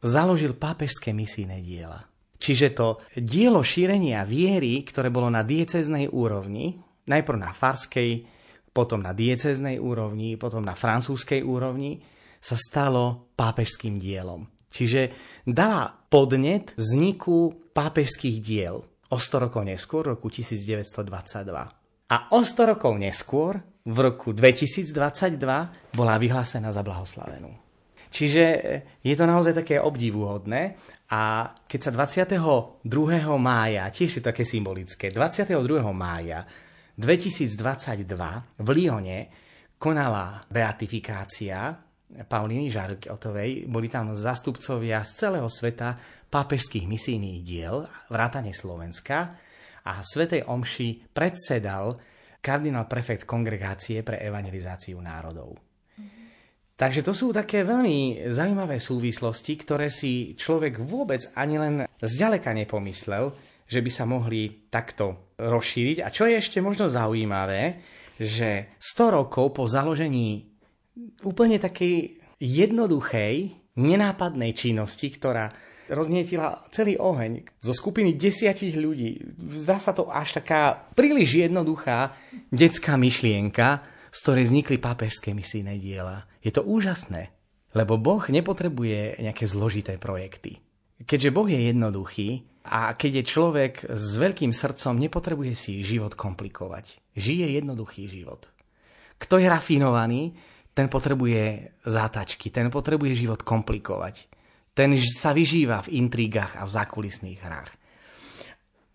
založil 0.00 0.56
pápežské 0.56 1.12
misijné 1.12 1.60
diela. 1.60 2.11
Čiže 2.42 2.74
to 2.74 2.98
dielo 3.14 3.62
šírenia 3.62 4.26
viery, 4.26 4.82
ktoré 4.82 5.14
bolo 5.14 5.30
na 5.30 5.46
dieceznej 5.46 6.10
úrovni, 6.10 6.74
najprv 7.06 7.38
na 7.38 7.54
farskej, 7.54 8.26
potom 8.74 8.98
na 8.98 9.14
dieceznej 9.14 9.78
úrovni, 9.78 10.34
potom 10.34 10.66
na 10.66 10.74
francúzskej 10.74 11.46
úrovni, 11.46 12.02
sa 12.42 12.58
stalo 12.58 13.30
pápežským 13.38 13.94
dielom. 14.02 14.50
Čiže 14.74 15.14
dala 15.46 15.94
podnet 16.10 16.74
vzniku 16.74 17.70
pápežských 17.70 18.42
diel 18.42 18.82
o 18.82 19.16
100 19.20 19.44
rokov 19.46 19.62
neskôr, 19.62 20.02
roku 20.10 20.26
1922. 20.26 22.10
A 22.10 22.16
o 22.34 22.40
100 22.42 22.72
rokov 22.74 22.98
neskôr, 22.98 23.62
v 23.86 23.96
roku 24.02 24.34
2022, 24.34 24.90
bola 25.94 26.14
vyhlásená 26.18 26.74
za 26.74 26.82
blahoslavenú. 26.82 27.54
Čiže 28.12 28.44
je 29.00 29.14
to 29.16 29.24
naozaj 29.24 29.56
také 29.56 29.80
obdivuhodné 29.80 30.76
a 31.12 31.52
keď 31.68 31.80
sa 31.84 31.90
22. 31.92 32.88
mája, 33.36 33.84
tiež 33.92 34.16
je 34.16 34.22
také 34.24 34.48
symbolické, 34.48 35.12
22. 35.12 35.60
mája 35.92 36.48
2022 36.96 38.08
v 38.56 38.68
Lione 38.72 39.18
konala 39.76 40.40
beatifikácia 40.48 41.76
Paulíny 42.12 42.72
Žarkotovej. 42.72 43.68
Boli 43.68 43.92
tam 43.92 44.16
zastupcovia 44.16 45.04
z 45.04 45.10
celého 45.28 45.48
sveta 45.52 46.00
pápežských 46.32 46.88
misijných 46.88 47.40
diel, 47.44 47.84
vrátane 48.08 48.56
Slovenska 48.56 49.36
a 49.84 50.00
Svetej 50.00 50.48
Omši 50.48 51.12
predsedal 51.12 52.00
kardinál 52.40 52.88
prefekt 52.88 53.28
kongregácie 53.28 54.00
pre 54.00 54.16
evangelizáciu 54.16 54.96
národov. 55.00 55.71
Takže 56.82 57.06
to 57.06 57.14
sú 57.14 57.30
také 57.30 57.62
veľmi 57.62 58.26
zaujímavé 58.34 58.82
súvislosti, 58.82 59.54
ktoré 59.54 59.86
si 59.86 60.34
človek 60.34 60.82
vôbec 60.82 61.22
ani 61.38 61.54
len 61.54 61.74
zďaleka 62.02 62.50
nepomyslel, 62.50 63.30
že 63.70 63.78
by 63.78 63.90
sa 63.94 64.02
mohli 64.02 64.66
takto 64.66 65.30
rozšíriť. 65.38 66.02
A 66.02 66.10
čo 66.10 66.26
je 66.26 66.42
ešte 66.42 66.58
možno 66.58 66.90
zaujímavé, 66.90 67.78
že 68.18 68.74
100 68.82 69.14
rokov 69.14 69.54
po 69.54 69.70
založení 69.70 70.50
úplne 71.22 71.62
takej 71.62 72.18
jednoduchej, 72.42 73.54
nenápadnej 73.78 74.50
činnosti, 74.50 75.06
ktorá 75.06 75.54
roznietila 75.86 76.66
celý 76.74 76.98
oheň 76.98 77.62
zo 77.62 77.78
skupiny 77.78 78.18
desiatich 78.18 78.74
ľudí. 78.74 79.38
Zdá 79.54 79.78
sa 79.78 79.94
to 79.94 80.10
až 80.10 80.42
taká 80.42 80.90
príliš 80.98 81.46
jednoduchá 81.46 82.10
detská 82.50 82.98
myšlienka, 82.98 83.86
z 84.12 84.18
ktorej 84.20 84.44
vznikli 84.52 84.76
pápežské 84.76 85.32
misijné 85.32 85.80
diela. 85.80 86.28
Je 86.44 86.52
to 86.52 86.60
úžasné, 86.60 87.32
lebo 87.72 87.96
Boh 87.96 88.20
nepotrebuje 88.20 89.24
nejaké 89.24 89.48
zložité 89.48 89.96
projekty. 89.96 90.60
Keďže 91.02 91.34
Boh 91.34 91.48
je 91.48 91.72
jednoduchý 91.72 92.28
a 92.68 92.94
keď 92.94 93.24
je 93.24 93.30
človek 93.32 93.74
s 93.88 94.20
veľkým 94.20 94.52
srdcom, 94.52 95.00
nepotrebuje 95.00 95.52
si 95.56 95.80
život 95.80 96.12
komplikovať. 96.14 97.00
Žije 97.16 97.58
jednoduchý 97.58 98.06
život. 98.06 98.46
Kto 99.18 99.40
je 99.40 99.48
rafinovaný, 99.48 100.36
ten 100.76 100.86
potrebuje 100.86 101.74
zátačky, 101.84 102.52
ten 102.52 102.68
potrebuje 102.68 103.16
život 103.16 103.40
komplikovať. 103.42 104.28
Ten 104.72 104.96
sa 104.96 105.36
vyžíva 105.36 105.84
v 105.84 106.00
intrigách 106.00 106.56
a 106.60 106.64
v 106.64 106.74
zákulisných 106.74 107.40
hrách. 107.44 107.70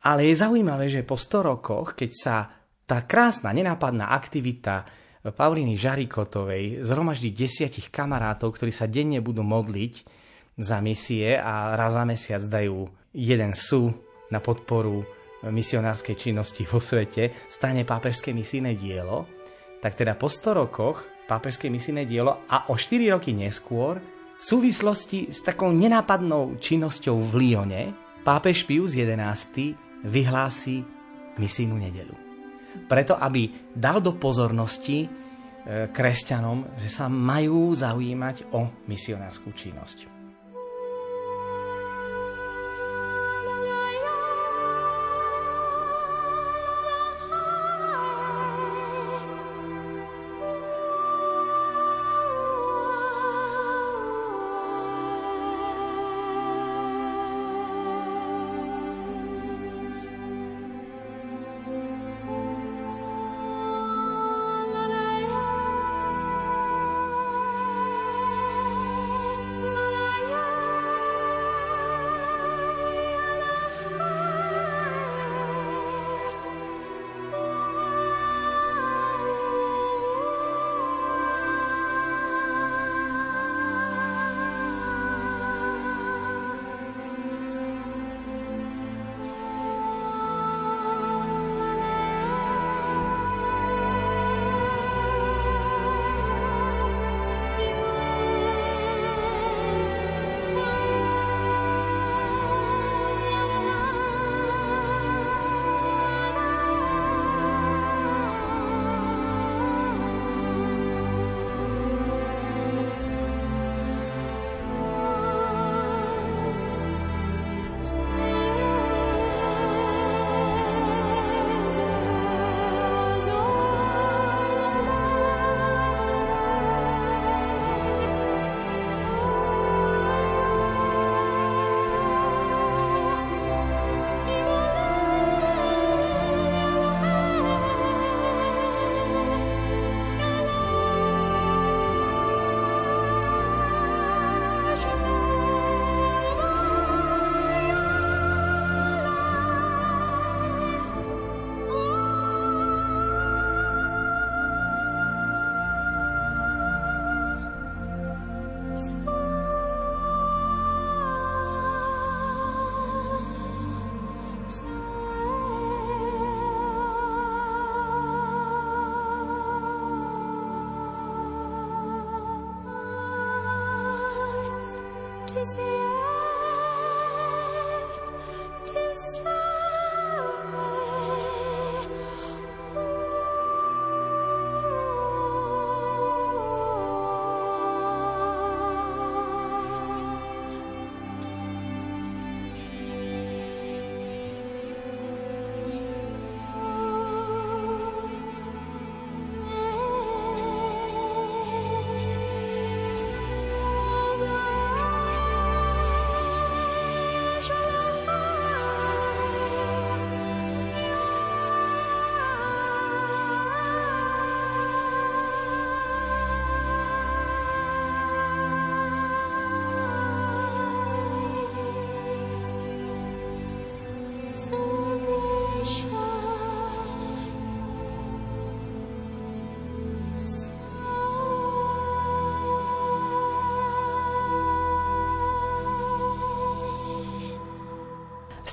Ale 0.08 0.26
je 0.26 0.42
zaujímavé, 0.42 0.90
že 0.90 1.06
po 1.06 1.18
100 1.20 1.50
rokoch, 1.54 1.94
keď 1.94 2.12
sa 2.14 2.36
tá 2.88 3.04
krásna, 3.04 3.52
nenápadná 3.52 4.10
aktivita 4.10 4.88
Paulíny 5.24 5.76
Žarikotovej 5.76 6.86
zhromaždiť 6.86 7.34
desiatich 7.34 7.88
kamarátov, 7.90 8.54
ktorí 8.54 8.72
sa 8.72 8.86
denne 8.86 9.20
budú 9.20 9.42
modliť 9.42 9.94
za 10.58 10.82
misie 10.82 11.38
a 11.38 11.78
raz 11.78 11.94
za 11.94 12.04
mesiac 12.06 12.42
dajú 12.46 12.90
jeden 13.14 13.54
sú 13.54 13.94
na 14.30 14.42
podporu 14.42 15.06
misionárskej 15.46 16.16
činnosti 16.18 16.66
vo 16.66 16.82
svete, 16.82 17.34
stane 17.48 17.86
pápežské 17.86 18.34
misijné 18.34 18.74
dielo, 18.74 19.30
tak 19.80 19.94
teda 19.94 20.18
po 20.18 20.28
100 20.30 20.62
rokoch 20.66 21.06
pápežské 21.30 21.70
misijné 21.70 22.10
dielo 22.10 22.46
a 22.50 22.70
o 22.70 22.76
4 22.76 23.14
roky 23.14 23.38
neskôr 23.38 24.02
v 24.38 24.42
súvislosti 24.42 25.34
s 25.34 25.42
takou 25.46 25.70
nenápadnou 25.74 26.58
činnosťou 26.58 27.18
v 27.22 27.34
Lyone 27.38 27.84
pápež 28.22 28.66
Pius 28.66 28.94
XI 28.94 29.78
vyhlási 30.06 30.86
misijnú 31.38 31.78
nedelu. 31.78 32.27
Preto, 32.86 33.18
aby 33.18 33.74
dal 33.74 34.04
do 34.04 34.14
pozornosti 34.14 35.06
e, 35.06 35.08
kresťanom, 35.90 36.78
že 36.78 36.90
sa 36.92 37.10
majú 37.10 37.74
zaujímať 37.74 38.54
o 38.54 38.86
misionárskú 38.86 39.56
činnosť. 39.56 40.17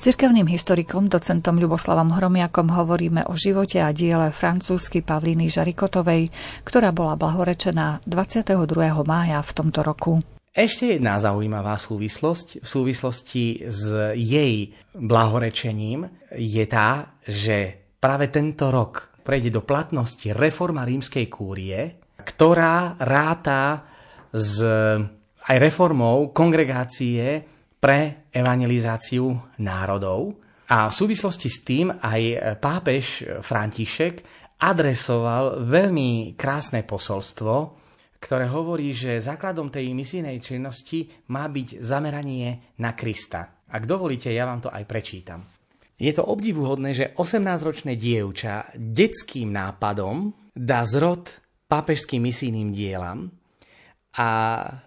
Cirkevným 0.04 0.44
historikom, 0.44 1.08
docentom 1.08 1.56
Ľuboslavom 1.56 2.12
Hromiakom 2.12 2.68
hovoríme 2.68 3.24
o 3.24 3.32
živote 3.32 3.80
a 3.80 3.88
diele 3.88 4.28
francúzsky 4.28 5.00
Pavlíny 5.00 5.48
Žarikotovej, 5.48 6.28
ktorá 6.60 6.92
bola 6.92 7.16
blahorečená 7.16 8.04
22. 8.04 8.52
mája 9.08 9.40
v 9.40 9.50
tomto 9.56 9.80
roku. 9.80 10.20
Ešte 10.52 11.00
jedna 11.00 11.16
zaujímavá 11.16 11.80
súvislosť 11.80 12.60
v 12.60 12.66
súvislosti 12.68 13.64
s 13.64 14.12
jej 14.12 14.76
blahorečením 14.92 16.28
je 16.36 16.64
tá, 16.68 17.16
že 17.24 17.88
práve 17.96 18.28
tento 18.28 18.68
rok 18.68 19.08
prejde 19.24 19.56
do 19.56 19.64
platnosti 19.64 20.28
reforma 20.36 20.84
rímskej 20.84 21.32
kúrie, 21.32 21.80
ktorá 22.20 23.00
ráta 23.00 23.88
s 24.36 24.60
aj 25.44 25.56
reformou 25.56 26.28
kongregácie 26.28 27.53
pre 27.84 28.32
evangelizáciu 28.32 29.60
národov. 29.60 30.40
A 30.72 30.88
v 30.88 30.96
súvislosti 30.96 31.52
s 31.52 31.60
tým 31.60 31.92
aj 31.92 32.56
pápež 32.56 33.28
František 33.44 34.24
adresoval 34.64 35.68
veľmi 35.68 36.32
krásne 36.32 36.80
posolstvo, 36.88 37.84
ktoré 38.16 38.48
hovorí, 38.48 38.96
že 38.96 39.20
základom 39.20 39.68
tej 39.68 39.92
misijnej 39.92 40.40
činnosti 40.40 41.28
má 41.28 41.44
byť 41.44 41.84
zameranie 41.84 42.72
na 42.80 42.96
Krista. 42.96 43.68
Ak 43.68 43.84
dovolíte, 43.84 44.32
ja 44.32 44.48
vám 44.48 44.64
to 44.64 44.72
aj 44.72 44.88
prečítam. 44.88 45.44
Je 46.00 46.08
to 46.16 46.24
obdivuhodné, 46.24 46.96
že 46.96 47.12
18-ročné 47.20 48.00
dievča 48.00 48.72
detským 48.72 49.52
nápadom 49.52 50.32
dá 50.56 50.88
zrod 50.88 51.28
pápežským 51.68 52.24
misijným 52.24 52.72
dielam 52.72 53.28
a 54.14 54.28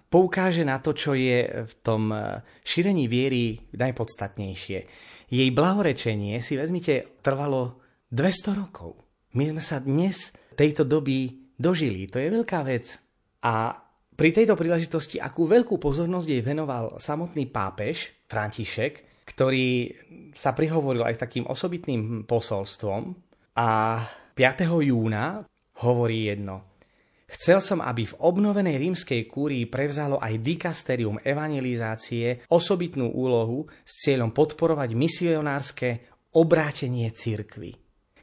poukáže 0.08 0.64
na 0.64 0.80
to, 0.80 0.96
čo 0.96 1.12
je 1.12 1.68
v 1.68 1.74
tom 1.84 2.16
e, 2.16 2.40
šírení 2.64 3.12
viery 3.12 3.60
najpodstatnejšie. 3.76 4.80
Jej 5.28 5.50
blahorečenie 5.52 6.40
si 6.40 6.56
vezmite 6.56 7.20
trvalo 7.20 7.84
200 8.16 8.56
rokov. 8.56 8.96
My 9.36 9.52
sme 9.52 9.60
sa 9.60 9.84
dnes 9.84 10.32
tejto 10.56 10.88
doby 10.88 11.52
dožili. 11.60 12.08
To 12.08 12.24
je 12.24 12.32
veľká 12.40 12.64
vec. 12.64 12.96
A 13.44 13.76
pri 14.18 14.30
tejto 14.32 14.56
príležitosti, 14.56 15.20
akú 15.20 15.46
veľkú 15.46 15.76
pozornosť 15.76 16.28
jej 16.32 16.42
venoval 16.42 16.96
samotný 16.98 17.52
pápež 17.52 18.16
František, 18.32 19.28
ktorý 19.28 19.92
sa 20.34 20.56
prihovoril 20.56 21.04
aj 21.04 21.20
s 21.20 21.24
takým 21.28 21.46
osobitným 21.46 22.24
posolstvom 22.24 23.12
a 23.60 24.00
5. 24.34 24.88
júna 24.88 25.44
hovorí 25.84 26.32
jedno. 26.32 26.77
Chcel 27.28 27.60
som, 27.60 27.84
aby 27.84 28.08
v 28.08 28.18
obnovenej 28.24 28.80
rímskej 28.80 29.28
kúrii 29.28 29.68
prevzalo 29.68 30.16
aj 30.16 30.40
dikasterium 30.40 31.20
evangelizácie 31.20 32.48
osobitnú 32.48 33.12
úlohu 33.12 33.68
s 33.84 34.00
cieľom 34.00 34.32
podporovať 34.32 34.90
misionárske 34.96 35.90
obrátenie 36.32 37.12
cirkvy, 37.12 37.76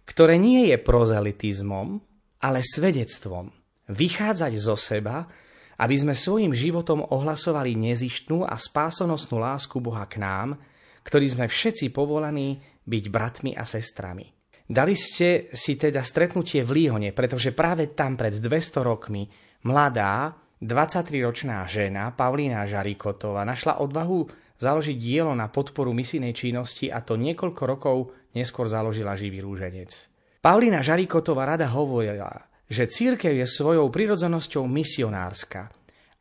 ktoré 0.08 0.40
nie 0.40 0.72
je 0.72 0.80
prozelitizmom, 0.80 2.00
ale 2.40 2.60
svedectvom. 2.64 3.52
Vychádzať 3.92 4.52
zo 4.56 4.76
seba, 4.80 5.28
aby 5.76 5.94
sme 6.00 6.16
svojim 6.16 6.56
životom 6.56 7.04
ohlasovali 7.04 7.76
nezištnú 7.76 8.48
a 8.48 8.56
spásonosnú 8.56 9.36
lásku 9.36 9.76
Boha 9.84 10.08
k 10.08 10.16
nám, 10.16 10.56
ktorí 11.04 11.28
sme 11.28 11.46
všetci 11.46 11.92
povolaní 11.92 12.64
byť 12.88 13.04
bratmi 13.12 13.52
a 13.52 13.68
sestrami. 13.68 14.33
Dali 14.64 14.96
ste 14.96 15.52
si 15.52 15.76
teda 15.76 16.00
stretnutie 16.00 16.64
v 16.64 16.72
Líhone, 16.72 17.12
pretože 17.12 17.52
práve 17.52 17.92
tam 17.92 18.16
pred 18.16 18.40
200 18.40 18.80
rokmi 18.80 19.28
mladá 19.68 20.32
23-ročná 20.64 21.68
žena 21.68 22.08
Pavlína 22.16 22.64
Žarikotová 22.64 23.44
našla 23.44 23.84
odvahu 23.84 24.24
založiť 24.56 24.96
dielo 24.96 25.36
na 25.36 25.52
podporu 25.52 25.92
misijnej 25.92 26.32
činnosti 26.32 26.88
a 26.88 27.04
to 27.04 27.20
niekoľko 27.20 27.62
rokov 27.68 27.96
neskôr 28.32 28.64
založila 28.64 29.12
živý 29.12 29.44
rúženec. 29.44 29.92
Pavlína 30.40 30.80
Žarikotová 30.80 31.44
rada 31.44 31.68
hovorila, 31.68 32.48
že 32.64 32.88
církev 32.88 33.36
je 33.36 33.44
svojou 33.44 33.92
prirodzenosťou 33.92 34.64
misionárska 34.64 35.68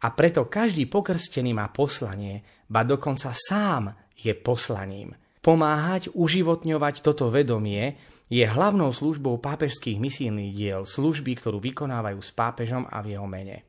a 0.03 0.07
preto 0.11 0.51
každý 0.51 0.91
pokrstený 0.91 1.55
má 1.55 1.71
poslanie, 1.71 2.43
ba 2.67 2.83
dokonca 2.83 3.31
sám 3.31 3.95
je 4.19 4.35
poslaním. 4.35 5.15
Pomáhať 5.39 6.11
uživotňovať 6.11 6.99
toto 6.99 7.31
vedomie 7.31 7.95
je 8.33 8.45
hlavnou 8.49 8.89
službou 8.89 9.37
pápežských 9.37 10.01
misijných 10.01 10.53
diel, 10.57 10.81
služby, 10.89 11.37
ktorú 11.37 11.61
vykonávajú 11.61 12.17
s 12.17 12.33
pápežom 12.33 12.89
a 12.89 13.05
v 13.05 13.13
jeho 13.13 13.29
mene. 13.29 13.61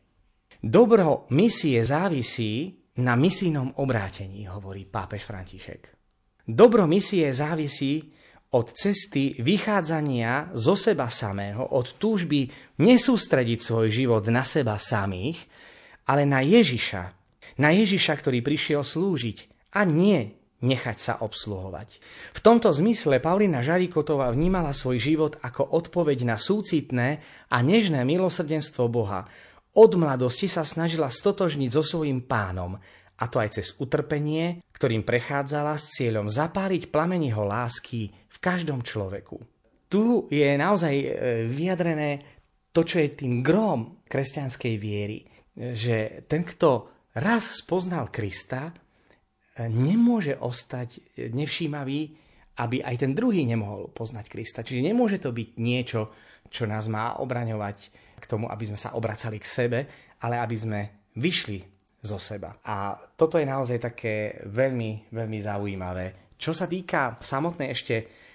Dobro 0.64 1.28
misie 1.36 1.84
závisí 1.84 2.72
na 3.04 3.12
misijnom 3.12 3.76
obrátení, 3.76 4.48
hovorí 4.48 4.88
pápež 4.88 5.28
František. 5.28 5.92
Dobro 6.48 6.88
misie 6.88 7.28
závisí 7.36 8.08
od 8.56 8.72
cesty 8.72 9.36
vychádzania 9.36 10.56
zo 10.56 10.72
seba 10.72 11.12
samého, 11.12 11.76
od 11.76 12.00
túžby 12.00 12.48
nesústrediť 12.80 13.60
svoj 13.60 13.92
život 13.92 14.24
na 14.32 14.48
seba 14.48 14.80
samých, 14.80 15.44
ale 16.08 16.24
na 16.24 16.40
Ježiša. 16.40 17.02
Na 17.60 17.68
Ježiša, 17.68 18.14
ktorý 18.16 18.40
prišiel 18.40 18.80
slúžiť 18.80 19.68
a 19.76 19.84
nie 19.84 20.43
nechať 20.64 20.96
sa 20.96 21.14
obsluhovať. 21.20 21.88
V 22.32 22.40
tomto 22.40 22.72
zmysle 22.72 23.20
Paulina 23.20 23.60
Žarikotová 23.60 24.32
vnímala 24.32 24.72
svoj 24.72 24.96
život 24.96 25.36
ako 25.44 25.76
odpoveď 25.76 26.24
na 26.24 26.36
súcitné 26.40 27.20
a 27.52 27.56
nežné 27.60 28.02
milosrdenstvo 28.08 28.88
Boha. 28.88 29.28
Od 29.76 29.92
mladosti 30.00 30.48
sa 30.48 30.64
snažila 30.64 31.12
stotožniť 31.12 31.70
so 31.70 31.84
svojím 31.84 32.24
pánom, 32.24 32.80
a 33.14 33.24
to 33.30 33.38
aj 33.38 33.60
cez 33.60 33.78
utrpenie, 33.78 34.64
ktorým 34.74 35.06
prechádzala 35.06 35.78
s 35.78 35.94
cieľom 35.94 36.26
zapáliť 36.26 36.90
plamen 36.90 37.22
jeho 37.22 37.46
lásky 37.46 38.10
v 38.10 38.38
každom 38.42 38.82
človeku. 38.82 39.38
Tu 39.86 40.26
je 40.34 40.48
naozaj 40.58 40.94
e, 40.98 41.06
vyjadrené 41.46 42.26
to, 42.74 42.82
čo 42.82 42.98
je 42.98 43.14
tým 43.14 43.38
grom 43.38 44.02
kresťanskej 44.10 44.74
viery, 44.82 45.22
že 45.54 46.26
ten, 46.26 46.42
kto 46.42 46.90
raz 47.14 47.62
spoznal 47.62 48.10
Krista, 48.10 48.74
nemôže 49.58 50.34
ostať 50.38 51.20
nevšímavý, 51.30 52.00
aby 52.54 52.82
aj 52.82 52.96
ten 53.02 53.12
druhý 53.14 53.42
nemohol 53.46 53.90
poznať 53.90 54.26
Krista. 54.30 54.62
Čiže 54.62 54.86
nemôže 54.94 55.18
to 55.18 55.34
byť 55.34 55.48
niečo, 55.58 56.14
čo 56.50 56.70
nás 56.70 56.86
má 56.86 57.18
obraňovať 57.18 57.78
k 58.18 58.24
tomu, 58.30 58.46
aby 58.46 58.64
sme 58.66 58.78
sa 58.78 58.94
obracali 58.94 59.42
k 59.42 59.46
sebe, 59.46 59.80
ale 60.22 60.38
aby 60.38 60.56
sme 60.56 60.80
vyšli 61.18 61.58
zo 62.04 62.18
seba. 62.20 62.62
A 62.62 62.94
toto 63.16 63.40
je 63.40 63.46
naozaj 63.48 63.78
také 63.80 64.44
veľmi, 64.46 65.10
veľmi 65.10 65.38
zaujímavé. 65.40 66.36
Čo 66.38 66.52
sa 66.52 66.68
týka 66.68 67.18
samotnej 67.18 67.72
ešte 67.72 67.94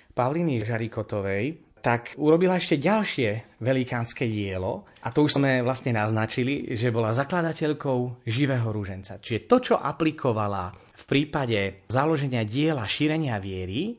Pavliny 0.09 0.59
Žarikotovej, 0.65 1.68
tak 1.79 2.15
urobila 2.19 2.59
ešte 2.59 2.77
ďalšie 2.79 3.59
velikánske 3.63 4.27
dielo 4.27 4.87
a 5.03 5.11
to 5.15 5.23
už 5.25 5.39
sme 5.39 5.63
vlastne 5.63 5.95
naznačili, 5.95 6.75
že 6.75 6.91
bola 6.91 7.15
zakladateľkou 7.15 8.27
živého 8.27 8.67
rúženca. 8.69 9.19
Čiže 9.19 9.47
to, 9.47 9.57
čo 9.59 9.75
aplikovala 9.79 10.75
v 10.75 11.03
prípade 11.07 11.87
založenia 11.87 12.43
diela 12.43 12.83
šírenia 12.83 13.39
viery 13.39 13.95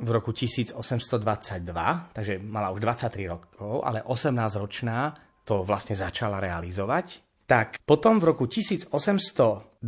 v 0.00 0.08
roku 0.08 0.34
1822, 0.34 0.74
takže 2.16 2.40
mala 2.42 2.74
už 2.74 2.80
23 2.82 3.30
rokov, 3.30 3.84
ale 3.86 4.02
18-ročná 4.02 5.14
to 5.44 5.62
vlastne 5.62 5.94
začala 5.94 6.40
realizovať, 6.40 7.22
tak 7.50 7.82
potom 7.82 8.22
v 8.22 8.30
roku 8.30 8.46
1826, 8.46 9.82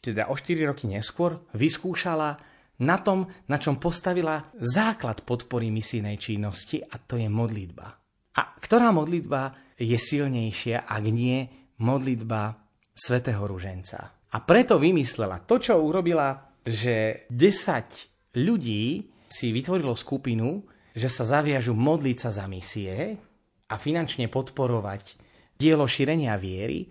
teda 0.00 0.32
o 0.32 0.34
4 0.34 0.70
roky 0.72 0.88
neskôr, 0.88 1.44
vyskúšala 1.52 2.40
na 2.82 3.00
tom, 3.00 3.24
na 3.48 3.56
čom 3.56 3.80
postavila 3.80 4.52
základ 4.60 5.24
podpory 5.24 5.72
misijnej 5.72 6.20
činnosti 6.20 6.82
a 6.84 7.00
to 7.00 7.16
je 7.16 7.28
modlitba. 7.30 7.86
A 8.36 8.42
ktorá 8.60 8.92
modlitba 8.92 9.72
je 9.80 9.96
silnejšia, 9.96 10.84
ak 10.84 11.04
nie 11.08 11.48
modlitba 11.80 12.56
svätého 12.92 13.40
Ruženca. 13.44 14.28
A 14.32 14.36
preto 14.44 14.76
vymyslela 14.76 15.44
to, 15.44 15.56
čo 15.56 15.80
urobila, 15.80 16.36
že 16.64 17.28
10 17.32 18.36
ľudí 18.36 19.08
si 19.28 19.52
vytvorilo 19.52 19.96
skupinu, 19.96 20.64
že 20.96 21.08
sa 21.08 21.24
zaviažu 21.24 21.76
modliť 21.76 22.16
sa 22.16 22.30
za 22.32 22.44
misie 22.48 23.16
a 23.68 23.74
finančne 23.76 24.28
podporovať 24.32 25.16
dielo 25.56 25.84
šírenia 25.88 26.36
viery, 26.36 26.88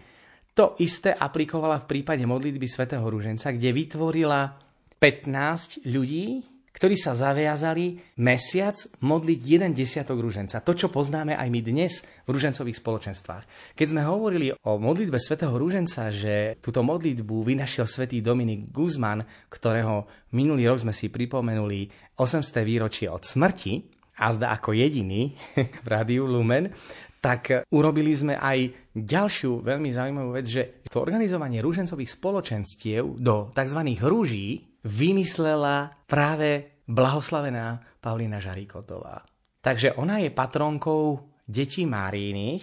to 0.55 0.79
isté 0.79 1.11
aplikovala 1.11 1.83
v 1.83 1.89
prípade 1.89 2.23
modlitby 2.23 2.63
svätého 2.65 3.03
Rúženca, 3.03 3.51
kde 3.51 3.75
vytvorila 3.75 4.64
15 5.05 5.85
ľudí, 5.85 6.41
ktorí 6.73 6.97
sa 6.97 7.13
zaviazali 7.13 8.17
mesiac 8.17 8.73
modliť 9.05 9.37
jeden 9.37 9.77
desiatok 9.77 10.17
rúženca. 10.17 10.65
To, 10.65 10.73
čo 10.73 10.89
poznáme 10.89 11.37
aj 11.37 11.45
my 11.45 11.61
dnes 11.61 12.01
v 12.25 12.33
rúžencových 12.33 12.81
spoločenstvách. 12.81 13.77
Keď 13.77 13.87
sme 13.93 14.01
hovorili 14.01 14.49
o 14.49 14.81
modlitbe 14.81 15.21
svätého 15.21 15.53
rúženca, 15.53 16.09
že 16.09 16.57
túto 16.57 16.81
modlitbu 16.81 17.45
vynašiel 17.45 17.85
svätý 17.85 18.25
Dominik 18.25 18.73
Guzman, 18.73 19.21
ktorého 19.45 20.09
minulý 20.33 20.73
rok 20.73 20.81
sme 20.81 20.93
si 20.97 21.13
pripomenuli 21.13 21.85
800. 22.17 22.65
výročie 22.65 23.05
od 23.05 23.21
smrti, 23.21 23.93
a 24.15 24.31
zda 24.33 24.57
ako 24.57 24.73
jediný 24.73 25.37
v 25.85 25.87
Rádiu 25.91 26.25
Lumen, 26.25 26.73
tak 27.21 27.69
urobili 27.69 28.09
sme 28.17 28.41
aj 28.41 28.89
ďalšiu 28.97 29.61
veľmi 29.61 29.89
zaujímavú 29.93 30.33
vec, 30.33 30.49
že 30.49 30.81
to 30.89 30.97
organizovanie 30.97 31.61
rúžencových 31.61 32.09
spoločenstiev 32.09 33.21
do 33.21 33.53
tzv. 33.53 33.81
rúží 34.01 34.74
vymyslela 34.85 36.05
práve 36.05 36.81
blahoslavená 36.85 37.81
Paulina 37.97 38.37
Žarikotová. 38.37 39.25
Takže 39.65 39.97
ona 39.97 40.21
je 40.21 40.29
patronkou 40.29 41.25
detí 41.49 41.89
Máriných 41.89 42.61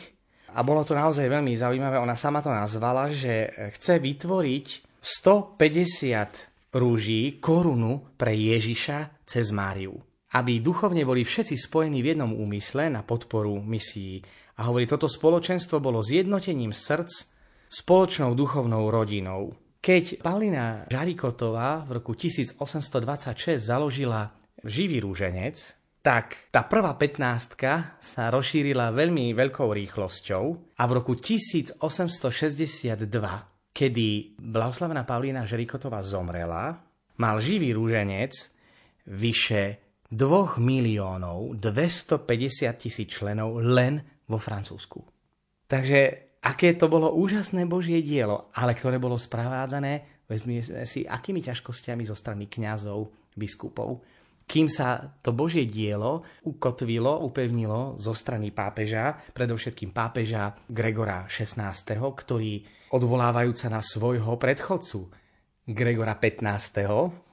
a 0.55 0.63
bolo 0.63 0.87
to 0.87 0.95
naozaj 0.95 1.27
veľmi 1.27 1.51
zaujímavé. 1.59 1.99
Ona 1.99 2.15
sama 2.15 2.39
to 2.39 2.55
nazvala, 2.55 3.11
že 3.11 3.51
chce 3.75 3.99
vytvoriť 3.99 4.67
150 5.03 6.79
rúží 6.79 7.43
korunu 7.43 8.15
pre 8.15 8.33
Ježiša 8.39 9.27
cez 9.27 9.51
Máriu. 9.51 9.99
Aby 10.33 10.65
duchovne 10.65 11.05
boli 11.05 11.27
všetci 11.27 11.59
spojení 11.59 12.01
v 12.01 12.17
jednom 12.17 12.33
úmysle 12.33 12.89
na 12.89 13.05
podporu 13.05 13.61
misií 13.61 14.23
a 14.57 14.71
hovorí, 14.71 14.89
toto 14.89 15.11
spoločenstvo 15.11 15.83
bolo 15.83 16.01
zjednotením 16.01 16.73
srdc 16.73 17.29
spoločnou 17.73 18.37
duchovnou 18.37 18.89
rodinou. 18.93 19.53
Keď 19.83 20.23
Paulina 20.23 20.87
Žarikotová 20.87 21.83
v 21.83 21.99
roku 21.99 22.15
1826 22.15 23.59
založila 23.59 24.31
živý 24.63 25.03
rúženec, 25.03 25.59
tak 26.07 26.55
tá 26.55 26.63
prvá 26.63 26.95
15 26.95 27.99
sa 27.99 28.31
rozšírila 28.31 28.95
veľmi 28.95 29.35
veľkou 29.35 29.75
rýchlosťou 29.75 30.45
a 30.79 30.83
v 30.87 30.93
roku 30.95 31.19
1862, 31.19 31.83
kedy 33.75 34.39
blahoslavená 34.39 35.03
Paulina 35.03 35.43
Žarikotová 35.43 35.99
zomrela, 36.07 36.79
mal 37.19 37.43
živý 37.43 37.75
rúženec 37.75 38.39
vyše 39.11 39.83
2 40.15 40.63
miliónov 40.63 41.59
250 41.59 42.71
tisíc 42.79 43.19
členov 43.19 43.59
len 43.59 43.99
vo 44.31 44.39
Francúzsku. 44.39 45.03
Takže 45.67 46.32
aké 46.43 46.75
to 46.75 46.91
bolo 46.91 47.15
úžasné 47.15 47.65
Božie 47.71 48.03
dielo, 48.03 48.51
ale 48.53 48.75
ktoré 48.75 48.99
bolo 48.99 49.15
správádzané, 49.15 50.27
vezmeme 50.27 50.63
si, 50.85 51.07
akými 51.07 51.39
ťažkosťami 51.39 52.03
zo 52.03 52.19
strany 52.19 52.51
kňazov, 52.51 53.09
biskupov, 53.39 54.03
kým 54.43 54.67
sa 54.69 55.17
to 55.23 55.33
Božie 55.33 55.65
dielo 55.65 56.27
ukotvilo, 56.45 57.25
upevnilo 57.25 57.97
zo 57.97 58.13
strany 58.13 58.51
pápeža, 58.51 59.17
predovšetkým 59.33 59.95
pápeža 59.95 60.53
Gregora 60.69 61.25
XVI, 61.31 61.73
ktorý 61.97 62.61
odvolávajúca 62.93 63.73
na 63.73 63.81
svojho 63.81 64.37
predchodcu 64.37 65.09
Gregora 65.63 66.19
XV, 66.19 66.75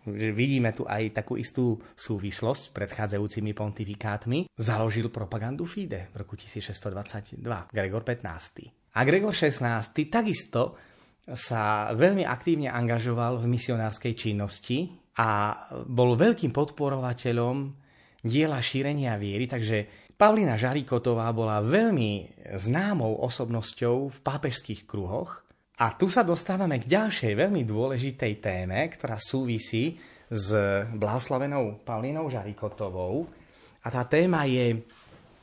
že 0.06 0.30
vidíme 0.32 0.72
tu 0.72 0.86
aj 0.86 1.18
takú 1.18 1.36
istú 1.36 1.82
súvislosť 1.98 2.62
s 2.70 2.74
predchádzajúcimi 2.78 3.52
pontifikátmi, 3.58 4.54
založil 4.56 5.10
propagandu 5.10 5.66
FIDE 5.66 6.14
v 6.14 6.24
roku 6.24 6.38
1622, 6.38 7.42
Gregor 7.74 8.06
XV. 8.06 8.79
A 9.00 9.08
Gregor 9.08 9.32
XVI 9.32 9.80
takisto 10.12 10.76
sa 11.24 11.96
veľmi 11.96 12.28
aktívne 12.28 12.68
angažoval 12.68 13.40
v 13.40 13.48
misionárskej 13.48 14.14
činnosti 14.18 14.92
a 15.16 15.56
bol 15.88 16.20
veľkým 16.20 16.52
podporovateľom 16.52 17.72
diela 18.20 18.60
šírenia 18.60 19.16
viery, 19.16 19.48
takže 19.48 19.88
Pavlina 20.20 20.60
Žarikotová 20.60 21.32
bola 21.32 21.64
veľmi 21.64 22.44
známou 22.60 23.24
osobnosťou 23.24 24.12
v 24.12 24.18
pápežských 24.20 24.84
kruhoch 24.84 25.48
a 25.80 25.96
tu 25.96 26.12
sa 26.12 26.28
dostávame 26.28 26.84
k 26.84 26.92
ďalšej 26.92 27.40
veľmi 27.40 27.64
dôležitej 27.64 28.34
téme, 28.44 28.84
ktorá 28.92 29.16
súvisí 29.16 29.96
s 30.28 30.52
blahoslavenou 30.92 31.88
Paulínou 31.88 32.28
Žarikotovou. 32.28 33.32
A 33.80 33.88
tá 33.88 34.04
téma 34.04 34.44
je 34.44 34.76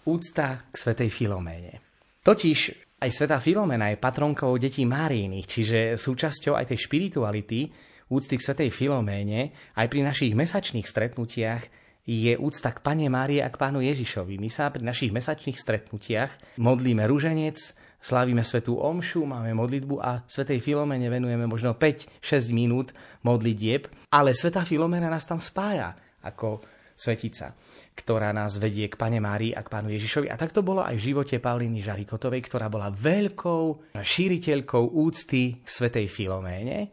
úcta 0.05 0.69
k 0.69 0.75
svetej 0.77 1.09
Filoméne. 1.09 1.81
Totiž 2.21 2.86
aj 3.07 3.15
sveta 3.15 3.39
Filomena 3.39 3.95
je 3.95 4.03
patronkou 4.03 4.51
detí 4.59 4.83
Máriiných, 4.83 5.47
čiže 5.47 5.79
súčasťou 5.95 6.59
aj 6.59 6.75
tej 6.75 6.91
špirituality 6.91 7.71
úcty 8.11 8.35
k 8.35 8.43
svetej 8.43 8.71
Filoméne, 8.75 9.55
aj 9.79 9.87
pri 9.87 10.03
našich 10.03 10.35
mesačných 10.35 10.83
stretnutiach 10.83 11.63
je 12.03 12.35
úcta 12.35 12.75
k 12.75 12.83
Pane 12.83 13.07
Márie 13.07 13.47
a 13.47 13.51
k 13.51 13.63
Pánu 13.63 13.79
Ježišovi. 13.79 14.43
My 14.43 14.51
sa 14.51 14.75
pri 14.75 14.83
našich 14.83 15.15
mesačných 15.15 15.55
stretnutiach 15.55 16.59
modlíme 16.59 17.07
rúženec, 17.07 17.59
slávime 18.03 18.43
svetú 18.43 18.83
omšu, 18.83 19.23
máme 19.23 19.55
modlitbu 19.55 20.03
a 20.03 20.27
svetej 20.27 20.59
Filomene 20.59 21.07
venujeme 21.07 21.47
možno 21.47 21.79
5-6 21.79 22.51
minút 22.51 22.91
modlitieb, 23.23 23.87
ale 24.11 24.35
svetá 24.35 24.67
Filomena 24.67 25.07
nás 25.07 25.31
tam 25.31 25.39
spája 25.39 25.95
ako 26.27 26.59
svetica, 26.91 27.55
ktorá 27.97 28.31
nás 28.37 28.61
vedie 28.61 28.93
k 28.93 29.01
Pane 29.01 29.19
Márii 29.19 29.57
a 29.57 29.65
k 29.65 29.73
Pánu 29.73 29.89
Ježišovi. 29.89 30.29
A 30.29 30.37
tak 30.37 30.53
to 30.53 30.61
bolo 30.61 30.85
aj 30.85 31.01
v 31.01 31.07
živote 31.11 31.41
Paulíny 31.41 31.81
Žarikotovej, 31.81 32.45
ktorá 32.45 32.69
bola 32.69 32.93
veľkou 32.93 33.97
šíriteľkou 33.97 34.93
úcty 34.93 35.65
k 35.65 35.67
svetej 35.67 36.07
Filoméne. 36.13 36.93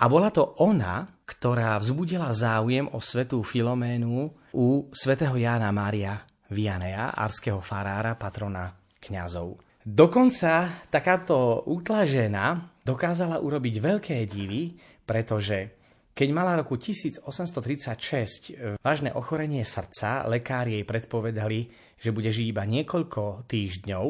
A 0.00 0.10
bola 0.10 0.34
to 0.34 0.58
ona, 0.58 1.06
ktorá 1.22 1.78
vzbudila 1.78 2.34
záujem 2.34 2.90
o 2.90 2.98
svetú 2.98 3.46
Filoménu 3.46 4.34
u 4.50 4.90
svätého 4.90 5.38
Jána 5.38 5.70
Mária 5.70 6.26
Vianea, 6.50 7.14
arského 7.14 7.62
farára, 7.62 8.18
patrona 8.18 8.74
kňazov. 8.98 9.62
Dokonca 9.80 10.68
takáto 10.90 11.64
útla 11.64 12.04
žena 12.04 12.74
dokázala 12.82 13.38
urobiť 13.38 13.74
veľké 13.80 14.16
divy, 14.26 14.76
pretože 15.06 15.79
keď 16.10 16.28
mala 16.34 16.58
roku 16.58 16.76
1836 16.76 18.82
vážne 18.82 19.14
ochorenie 19.14 19.62
srdca, 19.62 20.26
lekári 20.26 20.80
jej 20.80 20.84
predpovedali, 20.84 21.70
že 21.96 22.10
bude 22.10 22.28
žiť 22.28 22.46
iba 22.50 22.66
niekoľko 22.66 23.46
týždňov, 23.46 24.06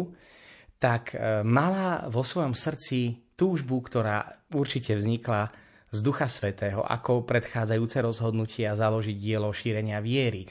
tak 0.81 1.13
e, 1.13 1.45
mala 1.45 2.09
vo 2.09 2.25
svojom 2.25 2.57
srdci 2.57 3.21
túžbu, 3.37 3.85
ktorá 3.85 4.49
určite 4.57 4.97
vznikla 4.97 5.53
z 5.91 5.99
Ducha 6.01 6.31
Svetého, 6.31 6.87
ako 6.87 7.27
predchádzajúce 7.27 7.99
rozhodnutia 8.01 8.79
založiť 8.79 9.17
dielo 9.19 9.51
šírenia 9.51 9.99
viery, 10.01 10.47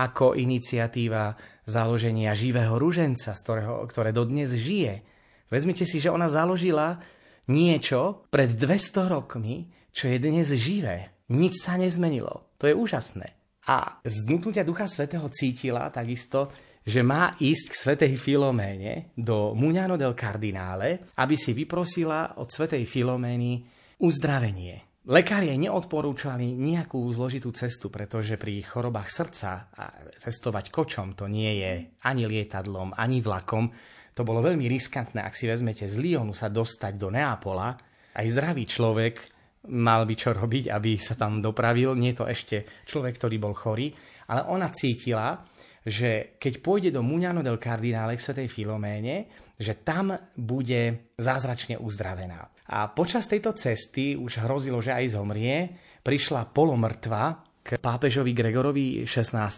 ako 0.00 0.34
iniciatíva 0.34 1.36
založenia 1.68 2.32
živého 2.32 2.80
ruženca, 2.80 3.36
z 3.36 3.40
ktorého, 3.44 3.84
ktoré 3.86 4.10
dodnes 4.10 4.56
žije. 4.56 5.04
Vezmite 5.52 5.84
si, 5.84 6.00
že 6.00 6.12
ona 6.12 6.26
založila 6.26 7.00
niečo 7.48 8.28
pred 8.32 8.52
200 8.52 9.12
rokmi, 9.12 9.68
čo 9.92 10.08
je 10.08 10.18
dnes 10.20 10.48
živé. 10.54 11.12
Nič 11.28 11.60
sa 11.60 11.76
nezmenilo. 11.76 12.54
To 12.56 12.66
je 12.66 12.74
úžasné. 12.74 13.36
A 13.68 14.00
z 14.00 14.24
dnutia 14.24 14.64
Ducha 14.64 14.88
Svetého 14.88 15.28
cítila 15.28 15.92
takisto, 15.92 16.48
že 16.88 17.04
má 17.04 17.36
ísť 17.36 17.66
k 17.68 17.76
Svetej 17.76 18.12
Filoméne 18.16 19.12
do 19.12 19.52
Muňano 19.52 20.00
del 20.00 20.16
Cardinále, 20.16 21.12
aby 21.20 21.36
si 21.36 21.52
vyprosila 21.52 22.40
od 22.40 22.48
Svetej 22.48 22.88
Filomény 22.88 23.60
uzdravenie. 24.00 25.04
Lekári 25.08 25.52
neodporúčali 25.56 26.52
nejakú 26.56 27.00
zložitú 27.12 27.52
cestu, 27.52 27.92
pretože 27.92 28.40
pri 28.40 28.60
chorobách 28.64 29.08
srdca 29.08 29.72
a 29.72 29.84
cestovať 30.16 30.72
kočom 30.72 31.16
to 31.16 31.28
nie 31.28 31.60
je 31.60 31.72
ani 32.08 32.24
lietadlom, 32.28 32.96
ani 32.96 33.20
vlakom. 33.20 33.68
To 34.16 34.24
bolo 34.24 34.44
veľmi 34.44 34.64
riskantné, 34.68 35.24
ak 35.24 35.36
si 35.36 35.48
vezmete 35.48 35.88
z 35.88 35.96
Lyonu 36.00 36.32
sa 36.32 36.48
dostať 36.48 36.92
do 36.96 37.08
Neapola. 37.12 37.76
Aj 38.16 38.26
zdravý 38.28 38.68
človek 38.68 39.37
mal 39.66 40.06
by 40.06 40.14
čo 40.14 40.30
robiť, 40.30 40.70
aby 40.70 40.94
sa 40.94 41.18
tam 41.18 41.42
dopravil. 41.42 41.98
Nie 41.98 42.14
to 42.14 42.30
ešte 42.30 42.86
človek, 42.86 43.18
ktorý 43.18 43.36
bol 43.42 43.54
chorý. 43.58 43.90
Ale 44.30 44.46
ona 44.46 44.70
cítila, 44.70 45.42
že 45.82 46.38
keď 46.38 46.54
pôjde 46.62 46.90
do 46.94 47.02
Muňano 47.02 47.42
del 47.42 47.58
Cardinale 47.58 48.14
k 48.14 48.22
svetej 48.22 48.48
Filoméne, 48.48 49.48
že 49.58 49.82
tam 49.82 50.14
bude 50.38 51.10
zázračne 51.18 51.80
uzdravená. 51.82 52.46
A 52.70 52.92
počas 52.94 53.26
tejto 53.26 53.56
cesty 53.58 54.14
už 54.14 54.46
hrozilo, 54.46 54.78
že 54.78 54.94
aj 54.94 55.18
zomrie, 55.18 55.56
prišla 56.04 56.54
polomrtva 56.54 57.42
k 57.64 57.76
pápežovi 57.76 58.32
Gregorovi 58.32 59.02
XVI, 59.02 59.50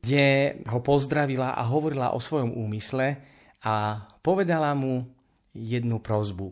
kde 0.00 0.26
ho 0.70 0.78
pozdravila 0.80 1.58
a 1.58 1.62
hovorila 1.66 2.14
o 2.14 2.22
svojom 2.22 2.54
úmysle 2.54 3.18
a 3.66 4.06
povedala 4.22 4.72
mu 4.78 5.04
jednu 5.52 6.00
prozbu, 6.00 6.48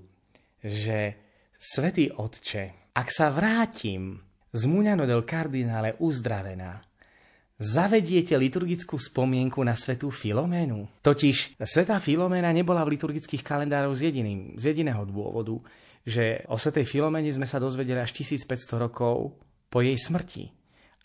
že 0.60 1.16
Svetý 1.60 2.08
Otče, 2.08 2.79
ak 3.00 3.08
sa 3.08 3.32
vrátim 3.32 4.20
z 4.52 4.68
Muňano 4.68 5.08
del 5.08 5.24
Cardinale 5.24 5.96
uzdravená, 6.04 6.84
zavediete 7.56 8.36
liturgickú 8.36 9.00
spomienku 9.00 9.64
na 9.64 9.72
svetú 9.72 10.12
Filoménu. 10.12 11.00
Totiž 11.00 11.56
svetá 11.64 11.96
Filoména 11.96 12.52
nebola 12.52 12.84
v 12.84 13.00
liturgických 13.00 13.40
kalendároch 13.40 13.96
z, 13.96 14.12
jediným, 14.12 14.60
z 14.60 14.76
jediného 14.76 15.08
dôvodu, 15.08 15.56
že 16.04 16.44
o 16.52 16.60
svetej 16.60 16.84
Filoméne 16.84 17.32
sme 17.32 17.48
sa 17.48 17.56
dozvedeli 17.56 17.96
až 17.96 18.12
1500 18.12 18.76
rokov 18.76 19.32
po 19.72 19.80
jej 19.80 19.96
smrti. 19.96 20.52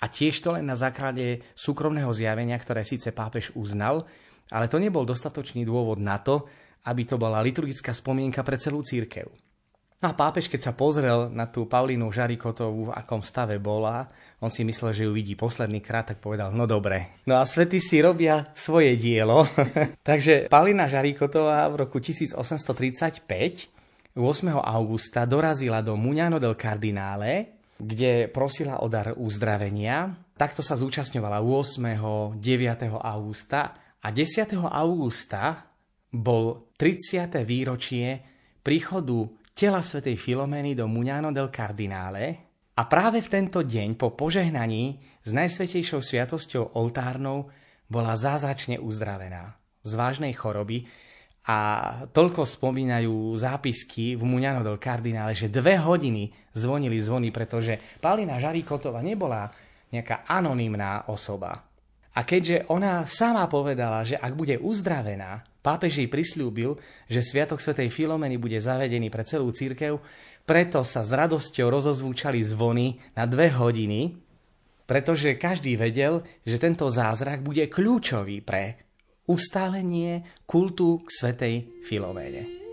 A 0.04 0.12
tiež 0.12 0.44
to 0.44 0.52
len 0.52 0.68
na 0.68 0.76
základe 0.76 1.48
súkromného 1.56 2.12
zjavenia, 2.12 2.60
ktoré 2.60 2.84
síce 2.84 3.16
pápež 3.16 3.56
uznal, 3.56 4.04
ale 4.52 4.68
to 4.68 4.84
nebol 4.84 5.08
dostatočný 5.08 5.64
dôvod 5.64 6.04
na 6.04 6.20
to, 6.20 6.44
aby 6.92 7.08
to 7.08 7.16
bola 7.16 7.40
liturgická 7.40 7.96
spomienka 7.96 8.44
pre 8.44 8.60
celú 8.60 8.84
církev. 8.84 9.45
No 10.04 10.12
a 10.12 10.14
pápež, 10.14 10.52
keď 10.52 10.62
sa 10.70 10.74
pozrel 10.76 11.32
na 11.32 11.48
tú 11.48 11.66
Paulínu 11.66 12.12
Žarikotovú, 12.12 12.92
v 12.92 12.96
akom 12.96 13.24
stave 13.24 13.58
bola, 13.58 14.12
on 14.44 14.52
si 14.52 14.68
myslel, 14.68 14.92
že 14.92 15.06
ju 15.08 15.12
vidí 15.16 15.34
posledný 15.40 15.80
krát, 15.80 16.12
tak 16.12 16.20
povedal, 16.20 16.52
no 16.52 16.68
dobre. 16.68 17.16
No 17.26 17.40
a 17.40 17.48
svety 17.48 17.80
si 17.80 18.04
robia 18.04 18.52
svoje 18.54 19.00
dielo. 19.00 19.48
Takže 20.10 20.52
Paulína 20.52 20.92
Žarikotová 20.92 21.66
v 21.72 21.88
roku 21.88 22.04
1835 22.04 23.76
8. 24.16 24.48
augusta 24.48 25.28
dorazila 25.28 25.84
do 25.84 26.00
Muňano 26.00 26.40
del 26.40 26.56
Cardinale, 26.56 27.60
kde 27.76 28.32
prosila 28.32 28.80
o 28.80 28.88
dar 28.88 29.12
uzdravenia. 29.12 30.08
Takto 30.40 30.64
sa 30.64 30.80
zúčastňovala 30.80 31.44
8. 31.44 32.40
9. 32.40 32.40
augusta 32.96 33.76
a 34.00 34.08
10. 34.08 34.56
augusta 34.56 35.68
bol 36.16 36.72
30. 36.80 37.44
výročie 37.44 38.24
príchodu 38.64 39.28
tela 39.56 39.80
svätej 39.80 40.20
Filomény 40.20 40.76
do 40.76 40.84
Muňano 40.84 41.32
del 41.32 41.48
Cardinale 41.48 42.52
a 42.76 42.84
práve 42.92 43.24
v 43.24 43.32
tento 43.32 43.64
deň 43.64 43.96
po 43.96 44.12
požehnaní 44.12 45.00
s 45.24 45.32
najsvetejšou 45.32 46.04
sviatosťou 46.04 46.76
oltárnou 46.76 47.48
bola 47.88 48.20
zázračne 48.20 48.76
uzdravená 48.84 49.56
z 49.80 49.92
vážnej 49.96 50.36
choroby 50.36 50.84
a 51.48 51.58
toľko 52.12 52.44
spomínajú 52.44 53.32
zápisky 53.40 54.20
v 54.20 54.24
Muňano 54.28 54.60
del 54.60 54.76
Cardinale, 54.76 55.32
že 55.32 55.48
dve 55.48 55.80
hodiny 55.80 56.52
zvonili 56.52 57.00
zvony, 57.00 57.32
pretože 57.32 57.80
Paulina 58.04 58.36
Žarikotová 58.36 59.00
nebola 59.00 59.48
nejaká 59.88 60.28
anonymná 60.28 61.08
osoba. 61.08 61.64
A 62.16 62.24
keďže 62.24 62.72
ona 62.72 63.04
sama 63.04 63.44
povedala, 63.52 64.08
že 64.08 64.16
ak 64.16 64.34
bude 64.34 64.56
uzdravená, 64.56 65.44
Pápež 65.66 65.98
jej 65.98 66.06
prislúbil, 66.06 66.78
že 67.10 67.26
Sviatok 67.26 67.58
svätej 67.58 67.90
Filomeny 67.90 68.38
bude 68.38 68.62
zavedený 68.62 69.10
pre 69.10 69.26
celú 69.26 69.50
církev, 69.50 69.98
preto 70.46 70.86
sa 70.86 71.02
s 71.02 71.10
radosťou 71.10 71.74
rozozvúčali 71.74 72.38
zvony 72.46 73.02
na 73.18 73.26
dve 73.26 73.50
hodiny, 73.50 74.14
pretože 74.86 75.42
každý 75.42 75.74
vedel, 75.74 76.22
že 76.46 76.62
tento 76.62 76.86
zázrak 76.86 77.42
bude 77.42 77.66
kľúčový 77.66 78.46
pre 78.46 78.78
ustálenie 79.26 80.46
kultu 80.46 81.02
k 81.02 81.10
svätej 81.10 81.56
Filoméne. 81.82 82.65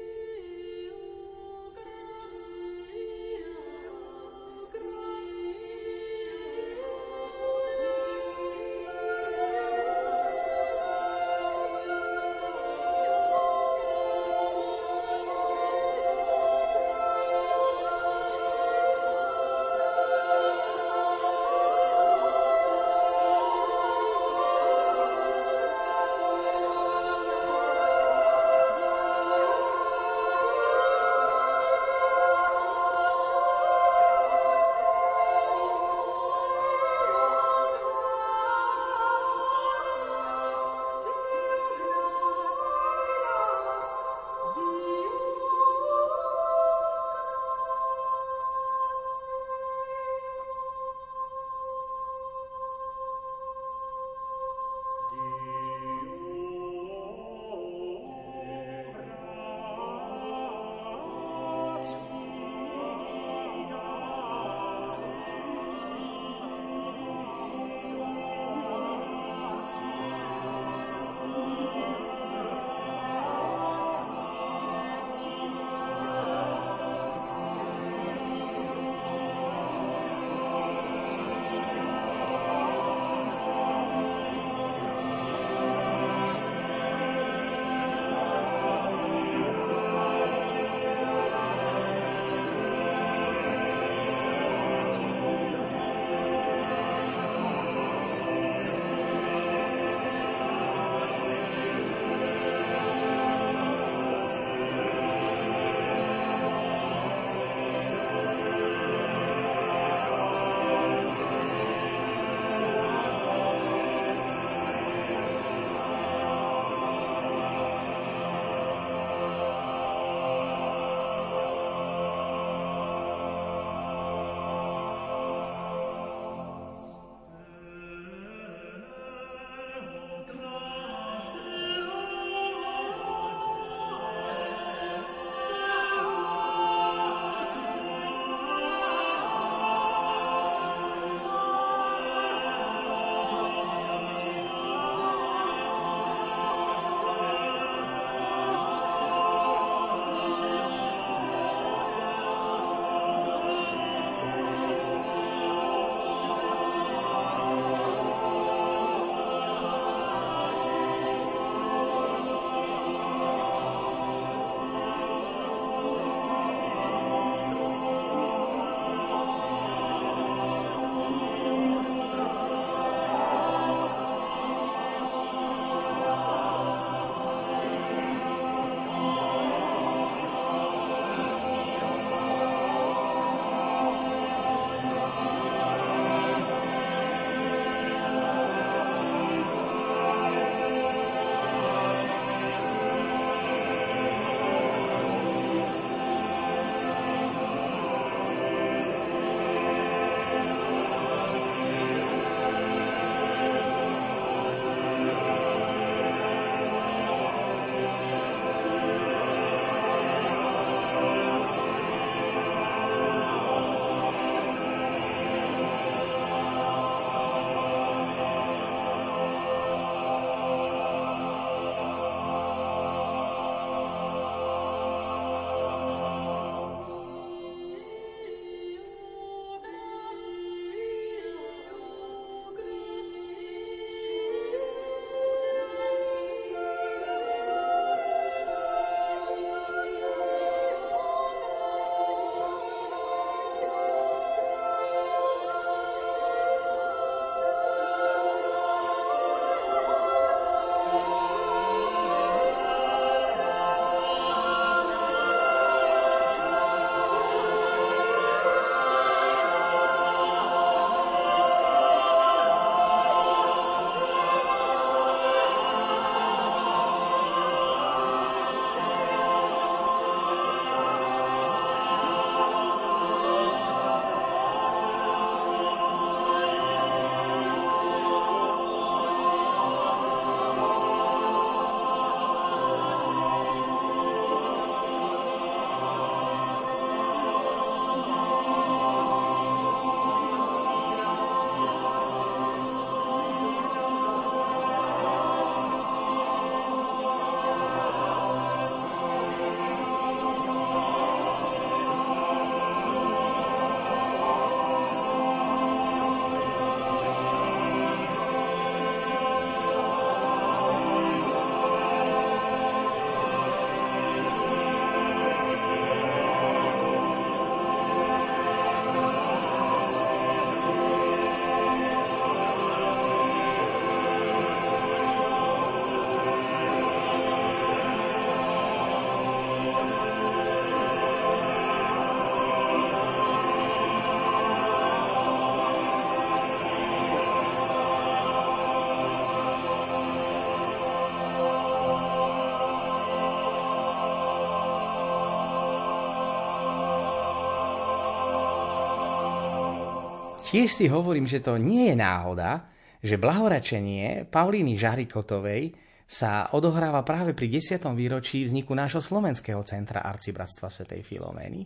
Tiež 350.53 350.68
si 350.68 350.84
hovorím, 350.92 351.24
že 351.24 351.40
to 351.40 351.57
nie 351.57 351.88
je 351.88 351.96
náhoda, 351.96 352.68
že 353.00 353.16
blahoračenie 353.16 354.28
Paulíny 354.28 354.76
Žarikotovej 354.76 355.72
sa 356.05 356.53
odohráva 356.53 357.00
práve 357.00 357.32
pri 357.32 357.57
10. 357.57 357.80
výročí 357.96 358.44
vzniku 358.44 358.76
nášho 358.76 359.00
slovenského 359.00 359.64
centra 359.64 360.05
Arcibratstva 360.05 360.68
svätej 360.68 361.00
Filomény. 361.00 361.64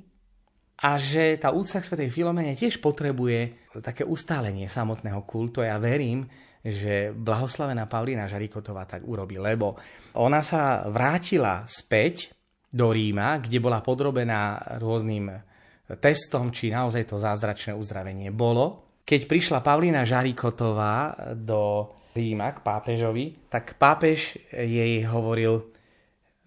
A 0.87 1.01
že 1.01 1.41
tá 1.41 1.51
úcta 1.51 1.83
k 1.83 1.89
svätej 1.89 2.13
Filomene 2.13 2.53
tiež 2.53 2.79
potrebuje 2.85 3.73
také 3.81 4.05
ustálenie 4.05 4.69
samotného 4.69 5.25
kultu. 5.25 5.65
Ja 5.65 5.81
verím, 5.81 6.29
že 6.61 7.11
blahoslavená 7.17 7.89
Paulína 7.91 8.29
Žarikotová 8.29 8.85
tak 8.85 9.03
urobí, 9.03 9.41
lebo 9.41 9.81
ona 10.15 10.45
sa 10.45 10.85
vrátila 10.87 11.65
späť 11.65 12.31
do 12.69 12.93
Ríma, 12.93 13.41
kde 13.41 13.57
bola 13.57 13.81
podrobená 13.81 14.77
rôznym 14.77 15.33
testom, 16.03 16.51
či 16.51 16.75
naozaj 16.75 17.07
to 17.07 17.17
zázračné 17.17 17.79
uzdravenie 17.79 18.35
bolo. 18.35 18.99
Keď 19.07 19.21
prišla 19.31 19.63
Pavlína 19.63 20.03
Žarikotová 20.03 21.15
do 21.39 21.95
Ríma 22.11 22.51
k 22.57 22.65
pápežovi, 22.65 23.47
tak 23.47 23.79
pápež 23.79 24.35
jej 24.51 25.07
hovoril, 25.07 25.71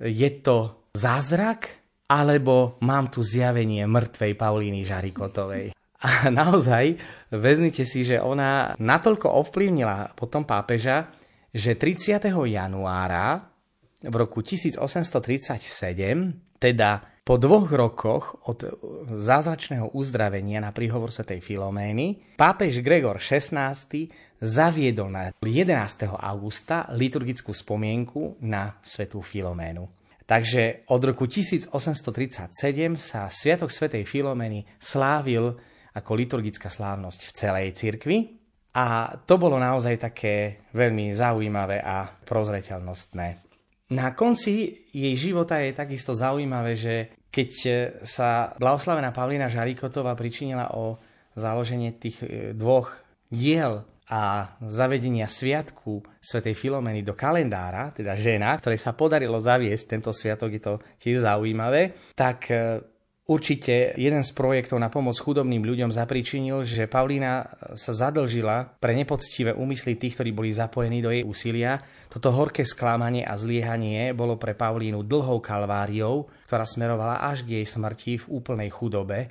je 0.02 0.30
to 0.44 0.90
zázrak, 0.92 1.80
alebo 2.10 2.82
mám 2.84 3.08
tu 3.14 3.22
zjavenie 3.24 3.86
mŕtvej 3.86 4.34
Paulíny 4.36 4.82
Žarikotovej. 4.84 5.72
A 6.00 6.32
naozaj, 6.32 6.96
vezmite 7.32 7.84
si, 7.84 8.08
že 8.08 8.24
ona 8.24 8.74
natoľko 8.80 9.30
ovplyvnila 9.30 10.16
potom 10.16 10.48
pápeža, 10.48 11.12
že 11.52 11.76
30. 11.76 12.24
januára 12.50 13.52
v 14.00 14.16
roku 14.16 14.40
1837, 14.40 15.04
teda 16.56 17.19
po 17.30 17.38
dvoch 17.38 17.70
rokoch 17.70 18.42
od 18.50 18.66
zázračného 19.06 19.94
uzdravenia 19.94 20.58
na 20.66 20.74
príhovor 20.74 21.14
svätej 21.14 21.46
Filomény 21.46 22.34
pápež 22.34 22.82
Gregor 22.82 23.22
XVI 23.22 23.78
zaviedol 24.42 25.14
na 25.14 25.30
11. 25.38 26.10
augusta 26.10 26.90
liturgickú 26.90 27.54
spomienku 27.54 28.42
na 28.42 28.82
svetú 28.82 29.22
Filoménu. 29.22 29.86
Takže 30.26 30.90
od 30.90 31.02
roku 31.06 31.30
1837 31.30 32.50
sa 32.98 33.30
Sviatok 33.30 33.70
svätej 33.70 34.10
Filomény 34.10 34.66
slávil 34.82 35.54
ako 35.94 36.12
liturgická 36.18 36.74
slávnosť 36.74 37.30
v 37.30 37.32
celej 37.38 37.68
cirkvi 37.78 38.18
a 38.74 39.14
to 39.30 39.38
bolo 39.38 39.62
naozaj 39.62 40.02
také 40.02 40.66
veľmi 40.74 41.14
zaujímavé 41.14 41.78
a 41.78 42.10
prozreteľnostné. 42.26 43.49
Na 43.90 44.14
konci 44.14 44.86
jej 44.94 45.16
života 45.18 45.58
je 45.58 45.74
takisto 45.74 46.14
zaujímavé, 46.14 46.78
že 46.78 46.96
keď 47.34 47.50
e, 47.66 47.72
sa 48.06 48.54
blahoslavená 48.58 49.10
Pavlína 49.10 49.50
Žarikotová 49.50 50.14
pričinila 50.14 50.78
o 50.78 51.02
založenie 51.34 51.98
tých 51.98 52.22
e, 52.22 52.54
dvoch 52.54 52.94
diel 53.34 53.86
a 54.10 54.54
zavedenia 54.66 55.30
sviatku 55.30 56.02
svätej 56.18 56.58
Filomeny 56.58 57.06
do 57.06 57.14
kalendára, 57.14 57.94
teda 57.94 58.18
žena, 58.18 58.58
ktorej 58.58 58.82
sa 58.82 58.98
podarilo 58.98 59.38
zaviesť 59.38 59.86
tento 59.86 60.10
sviatok, 60.10 60.50
je 60.54 60.62
to 60.62 60.74
tiež 60.98 61.26
zaujímavé, 61.26 62.14
tak 62.18 62.50
e, 62.50 62.82
Určite 63.30 63.94
jeden 63.94 64.26
z 64.26 64.32
projektov 64.34 64.82
na 64.82 64.90
pomoc 64.90 65.14
chudobným 65.14 65.62
ľuďom 65.62 65.94
zapričinil, 65.94 66.66
že 66.66 66.90
Paulína 66.90 67.46
sa 67.78 67.94
zadlžila 67.94 68.82
pre 68.82 68.98
nepoctivé 68.98 69.54
úmysly 69.54 70.02
tých, 70.02 70.18
ktorí 70.18 70.34
boli 70.34 70.50
zapojení 70.50 70.98
do 70.98 71.14
jej 71.14 71.22
úsilia. 71.22 71.78
Toto 72.10 72.34
horké 72.34 72.66
sklamanie 72.66 73.22
a 73.22 73.38
zliehanie 73.38 74.18
bolo 74.18 74.42
pre 74.42 74.58
Paulínu 74.58 75.06
dlhou 75.06 75.46
kalváriou, 75.46 76.26
ktorá 76.50 76.66
smerovala 76.66 77.22
až 77.22 77.46
k 77.46 77.62
jej 77.62 77.66
smrti 77.70 78.18
v 78.18 78.26
úplnej 78.34 78.74
chudobe 78.74 79.30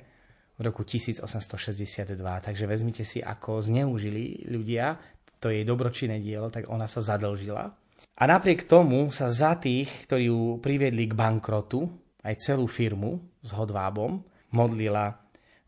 v 0.55 0.61
roku 0.63 0.87
1862. 0.87 2.15
Takže 2.23 2.65
vezmite 2.71 3.03
si, 3.03 3.19
ako 3.19 3.59
zneužili 3.59 4.47
ľudia 4.47 4.95
to 5.43 5.51
jej 5.51 5.67
dobročinné 5.67 6.23
dielo, 6.23 6.47
tak 6.47 6.71
ona 6.71 6.87
sa 6.87 7.03
zadlžila. 7.03 7.67
A 8.15 8.23
napriek 8.23 8.63
tomu 8.63 9.11
sa 9.11 9.27
za 9.27 9.59
tých, 9.59 10.07
ktorí 10.07 10.31
ju 10.31 10.63
priviedli 10.63 11.03
k 11.07 11.15
bankrotu, 11.19 11.83
aj 12.23 12.35
celú 12.39 12.67
firmu, 12.67 13.28
s 13.49 13.57
hodvábom, 13.57 14.21
modlila 14.53 15.17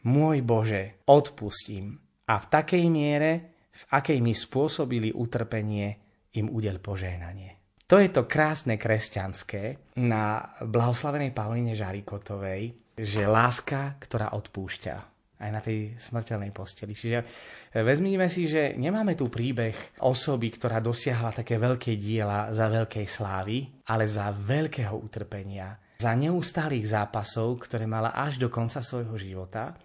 Môj 0.06 0.46
Bože, 0.46 1.02
odpustím 1.10 1.98
a 2.30 2.38
v 2.38 2.46
takej 2.46 2.86
miere, 2.90 3.32
v 3.74 3.84
akej 3.98 4.22
mi 4.22 4.34
spôsobili 4.38 5.10
utrpenie, 5.14 6.02
im 6.38 6.48
udel 6.48 6.80
požehnanie. 6.80 7.84
To 7.92 8.00
je 8.00 8.08
to 8.08 8.24
krásne 8.24 8.80
kresťanské 8.80 9.92
na 10.00 10.56
blahoslavenej 10.64 11.36
Pavline 11.36 11.76
Žarikotovej, 11.76 12.96
že 12.96 13.28
láska, 13.28 14.00
ktorá 14.00 14.32
odpúšťa 14.32 14.96
aj 15.42 15.50
na 15.50 15.60
tej 15.60 15.98
smrteľnej 15.98 16.54
posteli. 16.54 16.94
Čiže 16.94 17.20
e, 17.20 17.26
vezmíme 17.82 18.30
si, 18.30 18.46
že 18.46 18.78
nemáme 18.78 19.18
tu 19.18 19.28
príbeh 19.28 20.00
osoby, 20.06 20.54
ktorá 20.54 20.78
dosiahla 20.80 21.34
také 21.34 21.58
veľké 21.58 21.98
diela 21.98 22.54
za 22.54 22.70
veľkej 22.70 23.08
slávy, 23.10 23.66
ale 23.90 24.06
za 24.06 24.30
veľkého 24.30 24.94
utrpenia, 24.94 25.74
za 26.02 26.18
neustálých 26.18 26.98
zápasov, 26.98 27.62
ktoré 27.70 27.86
mala 27.86 28.18
až 28.18 28.42
do 28.42 28.50
konca 28.50 28.82
svojho 28.82 29.14
života. 29.22 29.78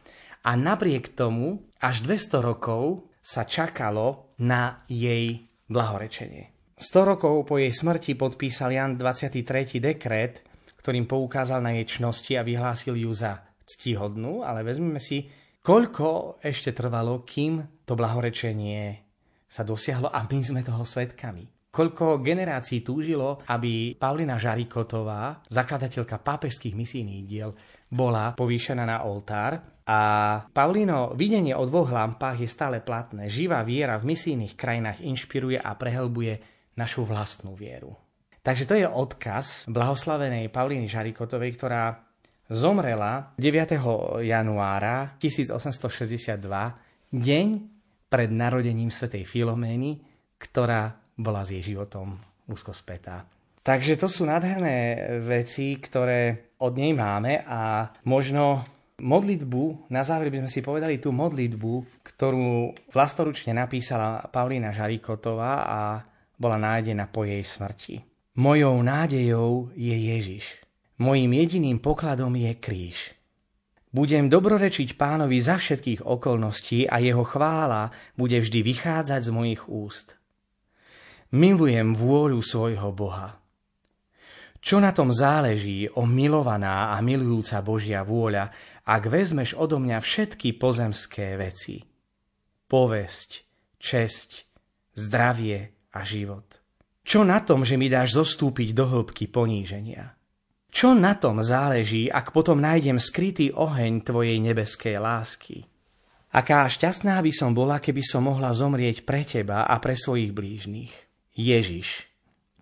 A 0.46 0.56
napriek 0.56 1.12
tomu 1.12 1.68
až 1.76 2.00
200 2.00 2.40
rokov 2.40 3.12
sa 3.20 3.44
čakalo 3.44 4.32
na 4.40 4.86
jej 4.88 5.44
blahorečenie. 5.68 6.56
100 6.78 7.10
rokov 7.16 7.48
po 7.48 7.60
jej 7.60 7.72
smrti 7.72 8.16
podpísal 8.16 8.72
Jan 8.72 9.00
23. 9.00 9.80
dekret, 9.80 10.44
ktorým 10.80 11.08
poukázal 11.08 11.64
na 11.64 11.74
jej 11.76 11.98
čnosti 11.98 12.36
a 12.38 12.46
vyhlásil 12.46 12.94
ju 12.94 13.10
za 13.10 13.42
ctihodnú, 13.66 14.46
ale 14.46 14.62
vezmeme 14.62 15.02
si, 15.02 15.26
koľko 15.64 16.38
ešte 16.38 16.70
trvalo, 16.70 17.26
kým 17.26 17.82
to 17.82 17.98
blahorečenie 17.98 19.02
sa 19.50 19.66
dosiahlo 19.66 20.12
a 20.12 20.22
my 20.28 20.38
sme 20.44 20.60
toho 20.62 20.84
svetkami. 20.86 21.55
Koľko 21.76 22.24
generácií 22.24 22.80
túžilo, 22.80 23.44
aby 23.52 23.92
Paulina 24.00 24.40
Žarikotová, 24.40 25.44
zakladateľka 25.52 26.24
pápežských 26.24 26.72
misijných 26.72 27.22
diel, 27.28 27.52
bola 27.92 28.32
povýšená 28.32 28.88
na 28.88 29.04
oltár. 29.04 29.60
A 29.84 30.00
Paulino 30.48 31.12
videnie 31.12 31.52
o 31.52 31.68
dvoch 31.68 31.92
lampách 31.92 32.40
je 32.40 32.48
stále 32.48 32.80
platné. 32.80 33.28
Živá 33.28 33.60
viera 33.60 34.00
v 34.00 34.08
misijných 34.08 34.56
krajinách 34.56 35.04
inšpiruje 35.04 35.60
a 35.60 35.76
prehlbuje 35.76 36.40
našu 36.80 37.04
vlastnú 37.04 37.52
vieru. 37.52 37.92
Takže 38.40 38.64
to 38.64 38.74
je 38.80 38.88
odkaz 38.88 39.68
blahoslavenej 39.68 40.48
Paulíny 40.48 40.88
Žarikotovej, 40.88 41.60
ktorá 41.60 41.92
zomrela 42.48 43.36
9. 43.36 43.76
januára 44.24 45.12
1862, 45.20 46.40
deň 47.12 47.46
pred 48.08 48.30
narodením 48.32 48.88
svätej 48.88 49.28
Filomény, 49.28 50.00
ktorá 50.40 51.05
bola 51.16 51.42
s 51.42 51.52
jej 51.56 51.64
životom 51.74 52.20
úzko 52.46 52.76
spätá. 52.76 53.26
Takže 53.66 53.98
to 53.98 54.06
sú 54.06 54.22
nádherné 54.28 55.10
veci, 55.26 55.74
ktoré 55.82 56.54
od 56.62 56.78
nej 56.78 56.94
máme 56.94 57.42
a 57.42 57.90
možno 58.06 58.62
modlitbu, 59.02 59.90
na 59.90 60.06
záver 60.06 60.30
by 60.30 60.46
sme 60.46 60.50
si 60.52 60.60
povedali 60.62 61.02
tú 61.02 61.10
modlitbu, 61.10 62.04
ktorú 62.06 62.72
vlastoručne 62.94 63.52
napísala 63.52 64.22
Paulína 64.30 64.70
Žarikotová 64.70 65.52
a 65.66 65.80
bola 66.38 66.56
nájdená 66.56 67.10
po 67.10 67.26
jej 67.26 67.42
smrti. 67.42 68.00
Mojou 68.36 68.78
nádejou 68.84 69.72
je 69.74 69.96
Ježiš. 69.96 70.62
Mojím 71.00 71.32
jediným 71.36 71.78
pokladom 71.80 72.36
je 72.36 72.52
kríž. 72.56 73.16
Budem 73.92 74.28
dobrorečiť 74.28 74.96
pánovi 75.00 75.40
za 75.40 75.56
všetkých 75.56 76.04
okolností 76.04 76.84
a 76.84 77.00
jeho 77.00 77.24
chvála 77.24 77.88
bude 78.12 78.36
vždy 78.36 78.60
vychádzať 78.60 79.20
z 79.24 79.30
mojich 79.32 79.62
úst. 79.72 80.20
Milujem 81.36 81.92
vôľu 81.92 82.40
svojho 82.40 82.96
Boha. 82.96 83.36
Čo 84.56 84.80
na 84.80 84.96
tom 84.96 85.12
záleží, 85.12 85.84
o 85.84 86.08
milovaná 86.08 86.96
a 86.96 87.04
milujúca 87.04 87.60
Božia 87.60 88.00
vôľa, 88.00 88.48
ak 88.88 89.02
vezmeš 89.04 89.52
odo 89.52 89.76
mňa 89.76 90.00
všetky 90.00 90.56
pozemské 90.56 91.36
veci? 91.36 91.84
Povesť, 92.64 93.44
česť, 93.76 94.48
zdravie 94.96 95.92
a 95.92 96.00
život. 96.08 96.56
Čo 97.04 97.20
na 97.20 97.44
tom, 97.44 97.68
že 97.68 97.76
mi 97.76 97.92
dáš 97.92 98.16
zostúpiť 98.16 98.72
do 98.72 98.88
hĺbky 98.88 99.28
poníženia? 99.28 100.16
Čo 100.72 100.96
na 100.96 101.20
tom 101.20 101.44
záleží, 101.44 102.08
ak 102.08 102.32
potom 102.32 102.64
nájdem 102.64 102.96
skrytý 102.96 103.52
oheň 103.52 104.08
tvojej 104.08 104.40
nebeskej 104.40 104.96
lásky? 104.96 105.68
Aká 106.32 106.64
šťastná 106.64 107.20
by 107.20 107.32
som 107.32 107.52
bola, 107.52 107.76
keby 107.76 108.00
som 108.00 108.24
mohla 108.24 108.56
zomrieť 108.56 109.04
pre 109.04 109.20
teba 109.28 109.68
a 109.68 109.76
pre 109.78 109.92
svojich 109.92 110.32
blížnych. 110.32 111.05
Ježiš, 111.36 112.08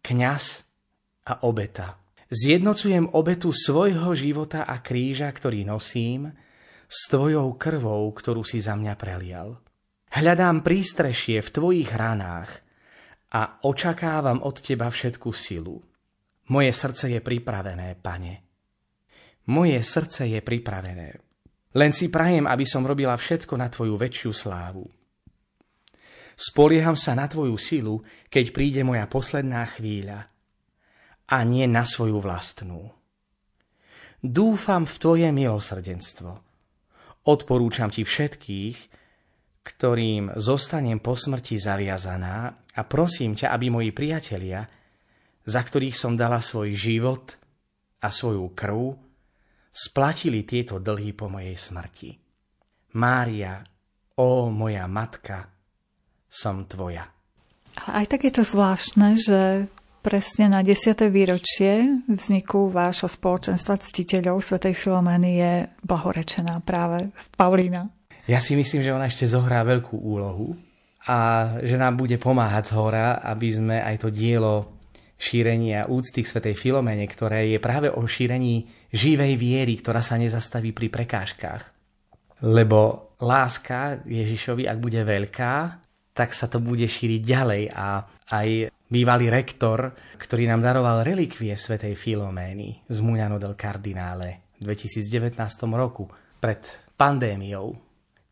kňaz 0.02 0.66
a 1.30 1.46
obeta. 1.46 2.02
Zjednocujem 2.26 3.14
obetu 3.14 3.54
svojho 3.54 4.10
života 4.18 4.66
a 4.66 4.82
kríža, 4.82 5.30
ktorý 5.30 5.62
nosím, 5.62 6.34
s 6.90 7.06
tvojou 7.06 7.54
krvou, 7.54 8.10
ktorú 8.10 8.42
si 8.42 8.58
za 8.58 8.74
mňa 8.74 8.94
prelial. 8.98 9.62
Hľadám 10.10 10.66
prístrešie 10.66 11.38
v 11.38 11.52
tvojich 11.54 11.90
ranách 11.94 12.50
a 13.34 13.62
očakávam 13.62 14.42
od 14.42 14.58
teba 14.58 14.90
všetku 14.90 15.30
silu. 15.30 15.78
Moje 16.50 16.70
srdce 16.74 17.14
je 17.14 17.20
pripravené, 17.22 17.94
pane. 17.98 18.34
Moje 19.54 19.78
srdce 19.86 20.26
je 20.26 20.40
pripravené. 20.42 21.08
Len 21.74 21.92
si 21.94 22.10
prajem, 22.10 22.46
aby 22.46 22.66
som 22.66 22.86
robila 22.86 23.14
všetko 23.14 23.54
na 23.54 23.70
tvoju 23.70 23.94
väčšiu 23.98 24.30
slávu. 24.34 24.86
Spolieham 26.34 26.98
sa 26.98 27.14
na 27.14 27.30
tvoju 27.30 27.54
silu, 27.54 28.02
keď 28.26 28.44
príde 28.50 28.82
moja 28.82 29.06
posledná 29.06 29.62
chvíľa 29.70 30.26
a 31.30 31.36
nie 31.46 31.64
na 31.70 31.86
svoju 31.86 32.18
vlastnú. 32.18 32.90
Dúfam 34.20 34.84
v 34.84 34.94
tvoje 34.98 35.28
milosrdenstvo. 35.30 36.32
Odporúčam 37.24 37.88
ti 37.88 38.04
všetkých, 38.04 38.76
ktorým 39.64 40.36
zostanem 40.36 41.00
po 41.00 41.16
smrti 41.16 41.56
zaviazaná 41.56 42.36
a 42.76 42.80
prosím 42.84 43.32
ťa, 43.32 43.48
aby 43.52 43.66
moji 43.72 43.90
priatelia, 43.96 44.60
za 45.44 45.60
ktorých 45.60 45.96
som 45.96 46.16
dala 46.16 46.40
svoj 46.40 46.76
život 46.76 47.36
a 48.04 48.08
svoju 48.12 48.52
krv, 48.52 48.80
splatili 49.72 50.44
tieto 50.44 50.76
dlhy 50.80 51.16
po 51.16 51.32
mojej 51.32 51.56
smrti. 51.56 52.10
Mária, 53.00 53.64
ó 54.20 54.52
moja 54.52 54.84
matka, 54.84 55.53
som 56.34 56.66
tvoja. 56.66 57.06
Aj 57.86 58.06
tak 58.10 58.26
je 58.26 58.32
to 58.34 58.42
zvláštne, 58.42 59.14
že 59.14 59.70
presne 60.02 60.50
na 60.50 60.66
10. 60.66 60.98
výročie 61.06 62.02
vzniku 62.10 62.74
vášho 62.74 63.06
spoločenstva 63.06 63.78
ctiteľov 63.78 64.42
Svetej 64.42 64.74
Filomény 64.74 65.30
je 65.38 65.52
blahorečená 65.86 66.58
práve 66.66 67.14
Paulína. 67.38 67.86
Ja 68.26 68.42
si 68.42 68.58
myslím, 68.58 68.82
že 68.82 68.92
ona 68.92 69.06
ešte 69.06 69.30
zohrá 69.30 69.62
veľkú 69.62 69.94
úlohu 69.94 70.58
a 71.06 71.48
že 71.62 71.76
nám 71.78 72.00
bude 72.00 72.16
pomáhať 72.18 72.72
z 72.72 72.76
hora, 72.76 73.20
aby 73.20 73.48
sme 73.48 73.76
aj 73.78 73.96
to 74.02 74.08
dielo 74.10 74.74
šírenia 75.14 75.86
úcty 75.86 76.24
k 76.24 76.30
Svetej 76.30 76.56
Filomene, 76.58 77.04
ktoré 77.06 77.48
je 77.52 77.58
práve 77.62 77.88
o 77.92 78.00
šírení 78.04 78.66
živej 78.90 79.38
viery, 79.40 79.78
ktorá 79.78 80.00
sa 80.02 80.20
nezastaví 80.20 80.72
pri 80.72 80.88
prekážkach. 80.90 81.62
Lebo 82.44 83.12
láska 83.20 84.04
Ježišovi, 84.04 84.68
ak 84.68 84.78
bude 84.80 85.00
veľká, 85.00 85.83
tak 86.14 86.30
sa 86.32 86.46
to 86.46 86.62
bude 86.62 86.86
šíriť 86.86 87.20
ďalej 87.26 87.62
a 87.74 88.06
aj 88.30 88.70
bývalý 88.86 89.26
rektor, 89.28 89.92
ktorý 90.14 90.46
nám 90.46 90.62
daroval 90.62 91.02
relikvie 91.02 91.58
svätej 91.58 91.98
Filomény 91.98 92.86
z 92.86 92.98
Muňano 93.02 93.42
del 93.42 93.58
Cardinale 93.58 94.54
v 94.62 94.70
2019 94.70 95.34
roku 95.74 96.06
pred 96.38 96.62
pandémiou, 96.94 97.74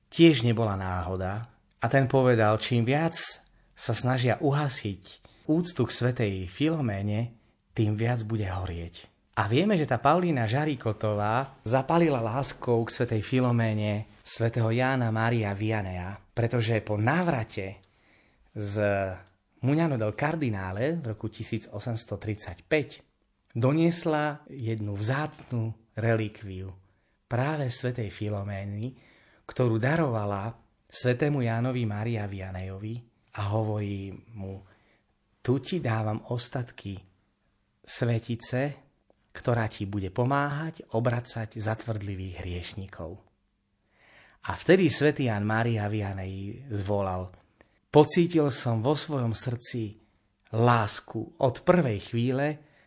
tiež 0.07 0.47
nebola 0.47 0.79
náhoda 0.79 1.51
a 1.83 1.87
ten 1.91 2.07
povedal, 2.07 2.63
čím 2.63 2.87
viac 2.87 3.19
sa 3.75 3.93
snažia 3.93 4.39
uhasiť 4.39 5.03
úctu 5.51 5.83
k 5.83 5.91
svätej 5.91 6.35
Filoméne, 6.47 7.35
tým 7.75 7.99
viac 7.99 8.23
bude 8.23 8.47
horieť. 8.47 9.11
A 9.33 9.51
vieme, 9.51 9.75
že 9.75 9.89
tá 9.89 9.99
Paulína 9.99 10.47
Žarikotová 10.47 11.59
zapalila 11.67 12.23
láskou 12.23 12.85
k 12.87 12.95
svätej 12.95 13.25
Filoméne 13.25 14.07
svätého 14.23 14.71
Jána 14.71 15.11
Mária 15.11 15.51
Vianea, 15.57 16.22
pretože 16.33 16.81
po 16.81 16.97
návrate 16.97 17.85
z 18.57 18.81
Muňano 19.63 19.95
del 19.95 20.19
Cardinale 20.19 20.99
v 20.99 21.15
roku 21.15 21.31
1835 21.31 23.55
doniesla 23.55 24.43
jednu 24.51 24.91
vzácnú 24.97 25.71
relikviu 25.95 26.73
práve 27.29 27.71
svätej 27.71 28.11
Filomény, 28.11 28.97
ktorú 29.47 29.79
darovala 29.79 30.59
svetému 30.89 31.43
Jánovi 31.47 31.87
Mária 31.89 32.29
Vianejovi 32.29 33.01
a 33.39 33.41
hovorí 33.57 34.13
mu, 34.37 34.61
tu 35.41 35.59
ti 35.63 35.81
dávam 35.81 36.21
ostatky 36.29 37.01
svetice, 37.81 38.61
ktorá 39.33 39.65
ti 39.73 39.89
bude 39.89 40.13
pomáhať 40.13 40.85
obracať 40.93 41.57
zatvrdlivých 41.57 42.45
hriešníkov. 42.45 43.32
A 44.43 44.59
vtedy 44.59 44.91
svätý 44.91 45.31
Jan 45.31 45.47
Mária 45.47 45.87
Vianej 45.87 46.67
zvolal 46.75 47.31
Pocítil 47.93 48.49
som 48.49 48.81
vo 48.81 48.97
svojom 48.97 49.37
srdci 49.37 50.01
lásku 50.57 51.37
od 51.45 51.61
prvej 51.61 52.09
chvíle 52.09 52.47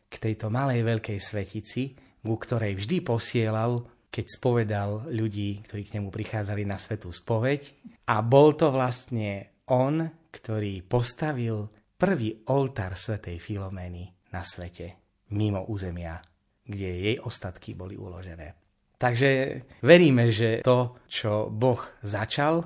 k 0.10 0.14
tejto 0.18 0.50
malej 0.50 0.82
veľkej 0.82 1.22
svetici, 1.22 1.94
ku 2.26 2.36
ktorej 2.42 2.74
vždy 2.74 3.06
posielal, 3.06 3.86
keď 4.10 4.26
spovedal 4.26 4.92
ľudí, 5.14 5.62
ktorí 5.62 5.86
k 5.86 6.02
nemu 6.02 6.10
prichádzali 6.10 6.66
na 6.66 6.82
svetú 6.82 7.14
spoveď. 7.14 7.62
A 8.10 8.26
bol 8.26 8.58
to 8.58 8.74
vlastne 8.74 9.62
on, 9.70 10.10
ktorý 10.34 10.82
postavil 10.82 11.70
prvý 11.94 12.34
oltár 12.50 12.98
svetej 12.98 13.38
Filomény 13.38 14.10
na 14.34 14.42
svete, 14.42 15.22
mimo 15.38 15.70
územia, 15.70 16.18
kde 16.66 16.90
jej 17.14 17.18
ostatky 17.22 17.78
boli 17.78 17.94
uložené. 17.94 18.65
Takže 18.96 19.62
veríme, 19.84 20.32
že 20.32 20.64
to, 20.64 21.00
čo 21.08 21.52
Boh 21.52 21.84
začal, 22.00 22.64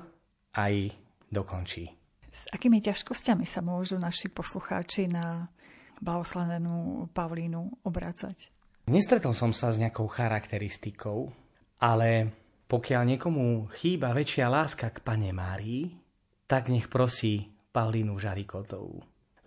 aj 0.54 0.94
dokončí. 1.30 1.90
S 2.30 2.46
akými 2.54 2.80
ťažkosťami 2.80 3.44
sa 3.44 3.60
môžu 3.60 3.98
naši 3.98 4.30
poslucháči 4.30 5.10
na 5.10 5.50
blahoslavenú 6.00 7.06
Pavlínu 7.12 7.84
obracať? 7.84 8.48
Nestretol 8.88 9.36
som 9.36 9.52
sa 9.52 9.70
s 9.70 9.78
nejakou 9.78 10.08
charakteristikou, 10.08 11.30
ale 11.78 12.32
pokiaľ 12.70 13.02
niekomu 13.14 13.70
chýba 13.76 14.14
väčšia 14.14 14.46
láska 14.50 14.90
k 14.90 15.02
Pane 15.04 15.30
Márii, 15.34 15.90
tak 16.46 16.70
nech 16.72 16.90
prosí 16.90 17.46
Pavlínu 17.70 18.18
Žarikotovú, 18.18 18.98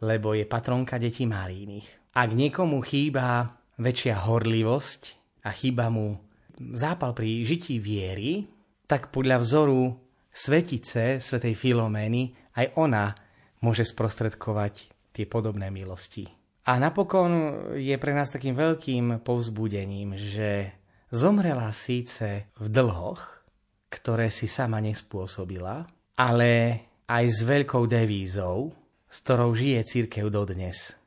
lebo 0.04 0.36
je 0.36 0.48
patronka 0.48 0.96
detí 0.96 1.28
Márínych. 1.28 2.16
Ak 2.16 2.32
niekomu 2.32 2.80
chýba 2.86 3.58
väčšia 3.82 4.24
horlivosť 4.30 5.02
a 5.44 5.50
chýba 5.52 5.90
mu 5.90 6.16
zápal 6.58 7.16
pri 7.16 7.46
žití 7.46 7.78
viery, 7.82 8.46
tak 8.86 9.10
podľa 9.10 9.42
vzoru 9.42 9.94
svetice, 10.34 11.22
svetej 11.22 11.54
Filomény, 11.54 12.34
aj 12.58 12.78
ona 12.78 13.14
môže 13.62 13.86
sprostredkovať 13.86 14.74
tie 15.14 15.26
podobné 15.30 15.70
milosti. 15.70 16.26
A 16.64 16.80
napokon 16.80 17.32
je 17.76 17.96
pre 18.00 18.16
nás 18.16 18.32
takým 18.32 18.56
veľkým 18.56 19.22
povzbudením, 19.22 20.16
že 20.16 20.74
zomrela 21.12 21.70
síce 21.76 22.50
v 22.56 22.66
dlhoch, 22.72 23.22
ktoré 23.92 24.32
si 24.34 24.50
sama 24.50 24.82
nespôsobila, 24.82 25.86
ale 26.18 26.52
aj 27.06 27.26
s 27.30 27.40
veľkou 27.46 27.84
devízou, 27.86 28.74
s 29.06 29.18
ktorou 29.22 29.54
žije 29.54 29.86
církev 29.86 30.34
dodnes. 30.34 30.98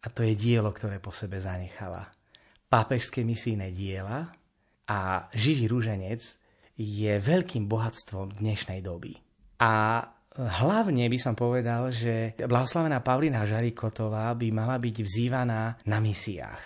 A 0.00 0.08
to 0.08 0.22
je 0.22 0.38
dielo, 0.38 0.70
ktoré 0.70 1.02
po 1.02 1.10
sebe 1.10 1.42
zanechala. 1.42 2.08
Pápežské 2.70 3.26
misijné 3.26 3.74
diela, 3.74 4.30
a 4.86 5.26
živý 5.34 5.66
rúženec 5.66 6.22
je 6.76 7.12
veľkým 7.18 7.66
bohatstvom 7.66 8.38
dnešnej 8.38 8.84
doby. 8.84 9.16
A 9.62 10.04
hlavne 10.36 11.08
by 11.08 11.18
som 11.18 11.32
povedal, 11.32 11.88
že 11.88 12.36
blahoslavená 12.36 13.00
Pavlina 13.00 13.48
Žarikotová 13.48 14.30
by 14.36 14.48
mala 14.52 14.76
byť 14.76 14.96
vzývaná 15.00 15.80
na 15.88 15.98
misiách. 15.98 16.62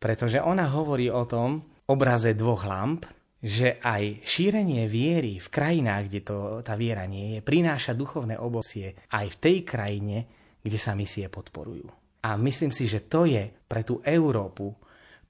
Pretože 0.00 0.42
ona 0.42 0.66
hovorí 0.72 1.12
o 1.12 1.28
tom 1.28 1.62
obraze 1.86 2.32
dvoch 2.32 2.64
lamp, 2.64 3.04
že 3.42 3.82
aj 3.82 4.22
šírenie 4.22 4.86
viery 4.86 5.42
v 5.42 5.48
krajinách, 5.50 6.02
kde 6.06 6.20
to, 6.22 6.36
tá 6.62 6.78
viera 6.78 7.04
nie 7.10 7.36
je, 7.36 7.38
prináša 7.42 7.92
duchovné 7.92 8.38
obocie 8.38 8.94
aj 9.10 9.26
v 9.34 9.40
tej 9.42 9.56
krajine, 9.66 10.16
kde 10.62 10.78
sa 10.78 10.94
misie 10.94 11.26
podporujú. 11.26 11.90
A 12.22 12.38
myslím 12.38 12.70
si, 12.70 12.86
že 12.86 13.02
to 13.10 13.26
je 13.26 13.50
pre 13.66 13.82
tú 13.82 13.98
Európu 13.98 14.70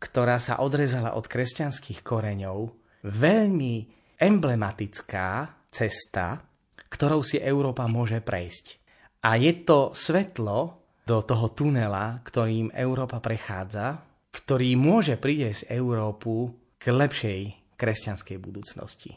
ktorá 0.03 0.43
sa 0.43 0.59
odrezala 0.59 1.15
od 1.15 1.31
kresťanských 1.31 2.03
koreňov, 2.03 2.75
veľmi 3.07 3.75
emblematická 4.19 5.47
cesta, 5.71 6.43
ktorou 6.91 7.23
si 7.23 7.39
Európa 7.39 7.87
môže 7.87 8.19
prejsť. 8.19 8.83
A 9.23 9.39
je 9.39 9.63
to 9.63 9.95
svetlo 9.95 10.83
do 11.07 11.19
toho 11.23 11.55
tunela, 11.55 12.19
ktorým 12.19 12.75
Európa 12.75 13.23
prechádza, 13.23 14.03
ktorý 14.35 14.75
môže 14.75 15.15
priviesť 15.15 15.71
Európu 15.71 16.51
k 16.83 16.85
lepšej 16.91 17.41
kresťanskej 17.79 18.37
budúcnosti. 18.43 19.15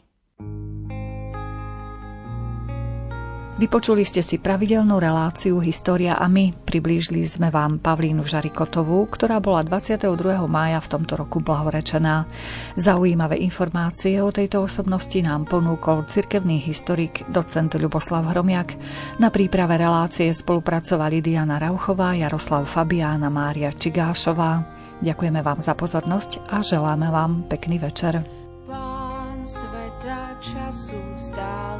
Vypočuli 3.56 4.04
ste 4.04 4.20
si 4.20 4.36
pravidelnú 4.36 5.00
reláciu 5.00 5.56
História 5.64 6.20
a 6.20 6.28
my. 6.28 6.52
Priblížili 6.68 7.24
sme 7.24 7.48
vám 7.48 7.80
Pavlínu 7.80 8.20
Žarikotovú, 8.20 9.08
ktorá 9.08 9.40
bola 9.40 9.64
22. 9.64 10.12
mája 10.44 10.76
v 10.76 10.90
tomto 10.92 11.16
roku 11.16 11.40
blahorečená. 11.40 12.28
Zaujímavé 12.76 13.40
informácie 13.40 14.20
o 14.20 14.28
tejto 14.28 14.68
osobnosti 14.68 15.16
nám 15.24 15.48
ponúkol 15.48 16.04
cirkevný 16.04 16.60
historik 16.60 17.24
docent 17.32 17.72
Ľuboslav 17.72 18.28
Hromiak. 18.28 18.76
Na 19.24 19.32
príprave 19.32 19.80
relácie 19.80 20.28
spolupracovali 20.36 21.24
Diana 21.24 21.56
Rauchová, 21.56 22.12
Jaroslav 22.12 22.68
Fabián 22.68 23.24
a 23.24 23.32
Mária 23.32 23.72
Čigášová. 23.72 24.68
Ďakujeme 25.00 25.40
vám 25.40 25.64
za 25.64 25.72
pozornosť 25.72 26.44
a 26.52 26.60
želáme 26.60 27.08
vám 27.08 27.48
pekný 27.48 27.80
večer. 27.80 28.20
Pán 28.68 29.40
sveta 29.48 30.36
času 30.44 31.00
stále 31.16 31.75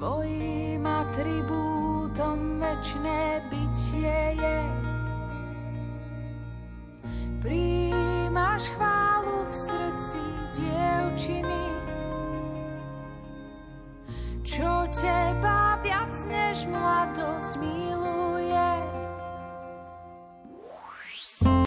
Tvojím 0.00 0.80
atribútom 0.88 2.56
večné 2.56 3.44
bytie 3.52 4.32
je. 4.32 4.60
Príjmaš 7.44 8.64
chválu 8.80 9.44
v 9.44 9.52
srdci 9.52 10.24
dievčiny, 10.56 11.64
čo 14.40 14.88
teba 14.88 15.76
viac 15.84 16.16
než 16.32 16.64
mladosť 16.64 17.60
miluje. 17.60 18.68